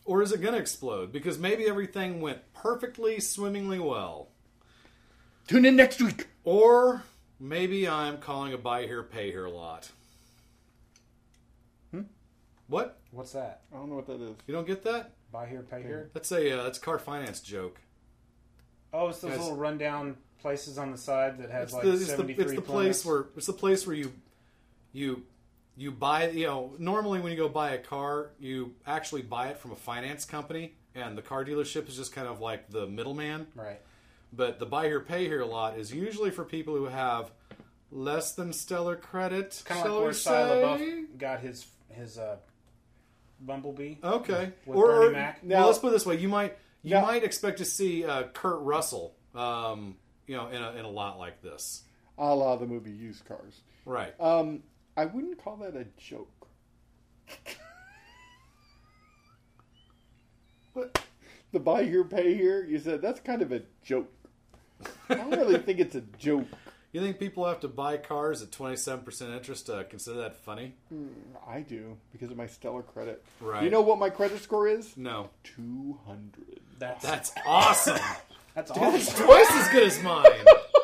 Or 0.06 0.22
is 0.22 0.32
it 0.32 0.40
going 0.42 0.54
to 0.54 0.60
explode? 0.60 1.12
Because 1.12 1.40
maybe 1.40 1.66
everything 1.68 2.22
went 2.22 2.38
perfectly, 2.54 3.20
swimmingly 3.20 3.80
well. 3.80 4.28
Tune 5.48 5.66
in 5.66 5.76
next 5.76 6.00
week. 6.00 6.28
Or 6.46 7.04
maybe 7.40 7.90
I'm 7.90 8.20
calling 8.20 8.54
a 8.54 8.58
buy 8.58 8.86
here, 8.86 9.04
pay 9.04 9.32
here 9.32 9.48
lot. 9.50 9.90
Hmm? 11.92 12.02
What? 12.68 13.00
What's 13.12 13.32
that? 13.34 13.62
I 13.74 13.78
don't 13.78 13.90
know 13.90 13.96
what 13.96 14.08
that 14.08 14.22
is. 14.22 14.36
You 14.48 14.54
don't 14.54 14.68
get 14.68 14.84
that? 14.84 15.12
Buy 15.32 15.48
here, 15.48 15.64
pay 15.70 15.82
here. 15.82 16.12
That's 16.14 16.32
a 16.32 16.60
uh, 16.60 16.64
that's 16.64 16.78
a 16.78 16.82
car 16.82 17.00
finance 17.00 17.42
joke. 17.42 17.80
Oh, 18.94 19.10
it's 19.10 19.20
those 19.20 19.32
Yes. 19.32 19.40
little 19.42 19.58
rundown 19.58 20.16
places 20.40 20.78
on 20.78 20.92
the 20.92 20.98
side 20.98 21.40
that 21.40 21.50
has 21.50 21.64
It's 21.66 21.74
like 21.74 21.84
the, 21.84 21.92
it's 21.94 22.00
the, 22.02 22.06
seventy 22.06 22.34
three. 22.36 22.44
it's 22.44 22.54
the 22.54 22.62
place 22.62 23.04
where 23.04 23.26
it's 23.36 23.48
the 23.48 23.54
place 23.54 23.86
where 23.88 23.96
you 23.96 24.14
you 24.94 25.24
you 25.76 25.92
buy 25.92 26.30
you 26.30 26.46
know 26.46 26.74
normally 26.78 27.20
when 27.20 27.32
you 27.32 27.38
go 27.38 27.50
buy 27.50 27.72
a 27.72 27.78
car 27.80 28.30
you 28.40 28.76
actually 28.86 29.24
buy 29.24 29.48
it 29.48 29.58
from 29.58 29.72
a 29.72 29.76
finance 29.76 30.24
company 30.24 30.76
and 30.94 31.18
the 31.18 31.22
car 31.22 31.44
dealership 31.44 31.90
is 31.90 31.98
just 31.98 32.14
kind 32.14 32.28
of 32.28 32.40
like 32.40 32.70
the 32.70 32.86
middleman 32.88 33.48
right 33.56 33.82
but 34.36 34.60
the 34.60 34.66
buy 34.66 34.88
here 34.88 35.00
pay 35.00 35.26
here 35.28 35.44
lot 35.44 35.78
is 35.78 35.94
usually 35.94 36.32
for 36.32 36.44
people 36.44 36.76
who 36.76 36.86
have 36.86 37.32
less 37.92 38.34
than 38.34 38.52
stellar 38.52 38.96
credit 38.96 39.62
kind 39.66 39.86
of 39.86 39.92
like 39.92 40.00
where 40.00 40.08
we 40.10 40.14
Shia? 40.14 40.80
LaBeouf 40.80 41.18
got 41.18 41.40
his 41.40 41.66
his 41.90 42.18
uh, 42.18 42.38
Bumblebee. 43.40 43.96
Okay. 44.04 44.52
with 44.66 44.78
or, 44.78 44.88
Bernie 44.88 45.08
or- 45.08 45.12
Mac. 45.12 45.40
well, 45.44 45.68
let's 45.68 45.80
put 45.80 45.90
it 45.90 45.92
this 45.92 46.06
way: 46.06 46.18
you 46.18 46.28
might 46.30 46.58
you 46.84 46.96
Now- 46.96 47.04
might 47.04 47.24
expect 47.24 47.60
to 47.60 47.66
see 47.66 48.04
uh, 48.06 48.24
Kurt 48.34 48.62
Russell, 48.62 49.16
um, 49.34 49.98
you 50.28 50.36
know, 50.36 50.48
in 50.50 50.62
a 50.62 50.72
in 50.72 50.86
a 50.86 50.90
lot 50.90 51.18
like 51.20 51.42
this. 51.42 51.84
A 52.18 52.34
la 52.34 52.56
the 52.56 52.66
movie 52.66 52.92
Used 52.92 53.26
Cars. 53.26 53.62
Right. 53.86 54.14
Um, 54.22 54.64
I 54.98 55.06
wouldn't 55.06 55.44
call 55.44 55.58
that 55.58 55.76
a 55.76 55.86
joke. 55.98 56.48
what? 60.74 61.02
The 61.52 61.60
buy 61.60 61.84
here, 61.84 62.04
pay 62.04 62.36
here. 62.36 62.64
You 62.66 62.80
said 62.80 63.02
that's 63.02 63.20
kind 63.20 63.42
of 63.42 63.52
a 63.52 63.62
joke. 63.84 64.12
I 65.10 65.16
don't 65.16 65.32
really 65.32 65.58
think 65.60 65.80
it's 65.80 65.96
a 65.96 66.02
joke. 66.18 66.46
You 66.92 67.02
think 67.02 67.20
people 67.20 67.46
have 67.46 67.60
to 67.62 67.68
buy 67.68 67.98
cars 67.98 68.42
at 68.42 68.52
twenty 68.52 68.78
seven 68.78 69.04
percent 69.04 69.34
interest 69.34 69.66
to 69.66 69.84
consider 69.90 70.18
that 70.22 70.38
funny? 70.38 70.76
Hmm, 70.90 71.08
I 71.48 71.60
do 71.62 71.98
because 72.14 72.32
of 72.32 72.38
my 72.38 72.48
stellar 72.48 72.84
credit. 72.84 73.24
Right. 73.42 73.64
You 73.64 73.70
know 73.70 73.82
what 73.82 74.00
my 74.00 74.10
credit 74.10 74.42
score 74.42 74.68
is? 74.68 74.96
No. 74.96 75.30
Two 75.44 76.00
hundred. 76.06 76.62
That's 76.80 77.04
That's 77.04 77.32
awesome. 77.46 77.98
that's 78.54 78.72
Dude, 78.72 78.82
awful. 78.82 78.92
that's 78.94 79.14
twice 79.14 79.52
as 79.52 79.70
good 79.70 79.84
as 79.84 80.02
mine. 80.04 80.24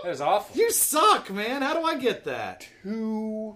That 0.04 0.10
is 0.12 0.20
awful. 0.22 0.58
You 0.58 0.72
suck, 0.72 1.30
man. 1.32 1.62
How 1.62 1.74
do 1.80 1.84
I 1.86 1.98
get 1.98 2.26
that? 2.26 2.68
Two 2.84 3.56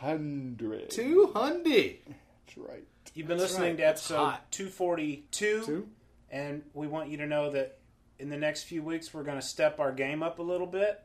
hundred. 0.00 0.90
Two 0.90 1.30
hundred. 1.34 1.98
That's 2.46 2.56
right. 2.58 2.84
You've 3.14 3.28
been 3.28 3.38
That's 3.38 3.52
listening 3.52 3.70
right. 3.72 3.78
to 3.78 3.86
episode 3.88 4.34
242, 4.52 5.62
Two? 5.66 5.88
and 6.30 6.62
we 6.72 6.86
want 6.86 7.10
you 7.10 7.18
to 7.18 7.26
know 7.26 7.50
that 7.50 7.76
in 8.22 8.30
the 8.30 8.36
next 8.36 8.62
few 8.64 8.82
weeks 8.82 9.12
we're 9.12 9.24
going 9.24 9.38
to 9.40 9.46
step 9.46 9.80
our 9.80 9.92
game 9.92 10.22
up 10.22 10.38
a 10.38 10.42
little 10.42 10.66
bit. 10.66 11.02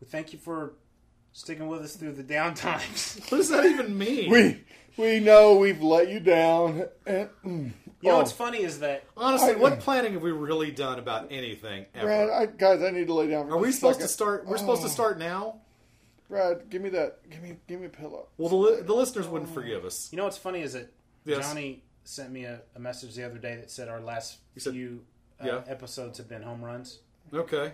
We 0.00 0.06
thank 0.06 0.32
you 0.32 0.38
for 0.38 0.74
sticking 1.32 1.68
with 1.68 1.82
us 1.82 1.94
through 1.96 2.12
the 2.12 2.22
down 2.22 2.54
times. 2.54 3.20
What 3.28 3.38
does 3.38 3.50
that 3.50 3.66
even 3.66 3.96
mean? 3.96 4.30
We 4.30 4.64
we 4.96 5.20
know 5.20 5.56
we've 5.56 5.82
let 5.82 6.08
you 6.08 6.20
down. 6.20 6.86
And, 7.06 7.28
mm, 7.44 7.72
You 8.00 8.10
know 8.10 8.12
oh, 8.12 8.18
what's 8.18 8.32
funny 8.32 8.62
is 8.62 8.78
that 8.80 9.04
Honestly, 9.16 9.52
I- 9.52 9.56
what 9.56 9.80
planning 9.80 10.14
have 10.14 10.22
we 10.22 10.32
really 10.32 10.70
done 10.70 10.98
about 10.98 11.28
anything 11.30 11.84
ever? 11.94 12.06
Brad, 12.06 12.30
I, 12.30 12.46
guys, 12.46 12.82
I 12.82 12.90
need 12.90 13.06
to 13.08 13.14
lay 13.14 13.28
down. 13.28 13.46
For 13.48 13.54
Are 13.54 13.58
we 13.58 13.68
a 13.68 13.72
supposed 13.72 14.00
to 14.00 14.08
start? 14.08 14.46
We're 14.46 14.56
supposed 14.56 14.82
to 14.82 14.88
Oh. 14.88 14.90
start 14.90 15.18
now. 15.18 15.60
Brad, 16.30 16.70
give 16.70 16.80
me 16.82 16.88
that. 16.90 17.28
Give 17.30 17.42
me 17.42 17.56
give 17.68 17.80
me 17.80 17.86
a 17.86 17.90
pillow. 17.90 18.28
Well, 18.38 18.48
the, 18.48 18.56
li- 18.56 18.82
the 18.82 18.94
listeners 18.94 19.28
wouldn't 19.28 19.52
forgive 19.52 19.84
us. 19.84 20.08
you 20.10 20.16
know 20.16 20.24
what's 20.24 20.38
funny 20.38 20.62
is 20.62 20.72
that 20.72 20.92
Yes. 21.26 21.46
Johnny 21.46 21.82
sent 22.04 22.30
me 22.30 22.44
a, 22.44 22.60
a 22.74 22.78
message 22.78 23.14
the 23.16 23.24
other 23.24 23.38
day 23.38 23.56
that 23.56 23.70
said 23.70 23.88
our 23.88 24.00
last 24.00 24.38
said- 24.56 24.72
few 24.72 25.02
uh, 25.40 25.46
Yeah. 25.46 25.60
episodes 25.66 26.18
have 26.18 26.28
been 26.28 26.42
home 26.42 26.64
runs, 26.64 27.00
Okay. 27.32 27.72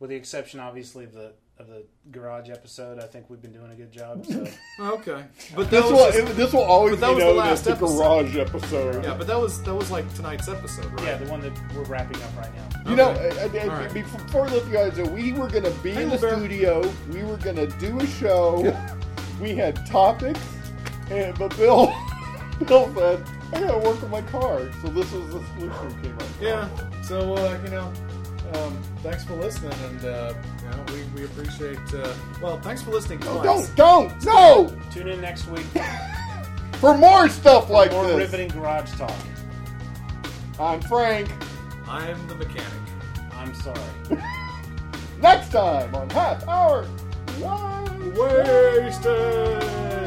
with 0.00 0.10
the 0.10 0.16
exception, 0.16 0.60
obviously, 0.60 1.04
of 1.04 1.12
the 1.12 1.32
of 1.56 1.68
the 1.68 1.84
garage 2.10 2.50
episode. 2.50 2.98
I 2.98 3.06
think 3.06 3.30
we've 3.30 3.40
been 3.40 3.52
doing 3.52 3.70
a 3.70 3.76
good 3.76 3.92
job. 3.92 4.26
So. 4.26 4.44
Okay. 4.80 5.22
But 5.54 5.70
This 5.70 5.82
that 5.82 5.84
will 5.84 5.92
was 5.92 6.14
just- 6.16 6.30
it- 6.30 6.36
this 6.36 6.52
will 6.52 6.64
always 6.64 6.96
but 6.98 7.00
that 7.02 7.08
be 7.10 7.14
was 7.14 7.22
the 7.22 7.28
known 7.28 7.36
last 7.36 7.50
as 7.52 7.62
the 7.62 7.70
episode. 7.70 7.96
garage 7.96 8.36
episode. 8.36 9.04
Yeah, 9.04 9.14
but 9.16 9.26
that 9.28 9.38
was 9.40 9.62
that 9.62 9.72
was 9.74 9.88
like 9.88 10.14
tonight's 10.14 10.48
episode, 10.48 10.86
right? 10.94 11.04
yeah, 11.04 11.16
the 11.16 11.30
one 11.30 11.40
that 11.42 11.52
we're 11.76 11.84
wrapping 11.84 12.20
up 12.24 12.36
right 12.36 12.50
now. 12.56 12.90
You 12.90 12.96
know, 12.96 13.10
I, 13.10 13.28
I, 13.56 13.62
All 13.62 13.68
right. 13.68 13.94
before 13.94 14.48
let 14.48 14.66
you 14.66 14.72
guys 14.72 14.98
know, 14.98 15.04
we 15.04 15.32
were 15.32 15.48
gonna 15.48 15.70
be 15.80 15.92
in 15.92 16.08
the 16.08 16.18
Bear. 16.18 16.36
studio. 16.38 16.92
We 17.12 17.22
were 17.22 17.36
gonna 17.36 17.68
do 17.68 18.00
a 18.00 18.06
show. 18.08 18.76
we 19.40 19.54
had 19.54 19.86
topics, 19.86 20.40
and 21.08 21.38
but 21.38 21.56
Bill, 21.56 21.94
Bill 22.66 22.92
said, 22.96 23.24
"I 23.54 23.60
gotta 23.60 23.78
work 23.78 24.02
on 24.02 24.10
my 24.10 24.22
car." 24.22 24.60
So 24.82 24.88
this 24.88 25.10
was 25.12 25.26
the 25.32 25.42
solution 25.56 25.96
we 25.96 26.02
came 26.02 26.14
up. 26.14 26.18
with. 26.22 26.42
Yeah. 26.42 26.68
So 27.02 27.34
uh, 27.34 27.58
you 27.64 27.70
know, 27.70 27.92
um, 28.54 28.76
thanks 29.02 29.24
for 29.24 29.34
listening, 29.34 29.72
and 29.88 30.04
uh, 30.04 30.34
you 30.62 30.70
know, 30.70 30.84
we, 30.92 31.02
we 31.20 31.24
appreciate. 31.24 31.78
Uh, 31.94 32.12
well, 32.42 32.60
thanks 32.60 32.82
for 32.82 32.90
listening 32.90 33.20
No, 33.20 33.40
twice. 33.42 33.68
don't, 33.70 34.12
don't, 34.22 34.24
no! 34.24 34.76
Tune 34.92 35.08
in 35.08 35.20
next 35.20 35.46
week 35.48 35.66
For 36.74 36.96
more 36.96 37.28
stuff 37.28 37.70
like 37.70 37.90
this! 37.90 37.96
more 37.96 38.06
this. 38.08 38.16
riveting 38.18 38.48
garage 38.48 38.90
talk. 38.92 39.12
I'm 40.60 40.80
Frank. 40.82 41.30
I'm 41.88 42.28
the 42.28 42.34
mechanic. 42.34 42.66
I'm 43.32 43.54
sorry. 43.54 43.78
Next 45.20 45.50
time 45.52 45.94
on 45.94 46.10
Half 46.10 46.46
Hour. 46.48 46.86
Wasted. 48.14 50.03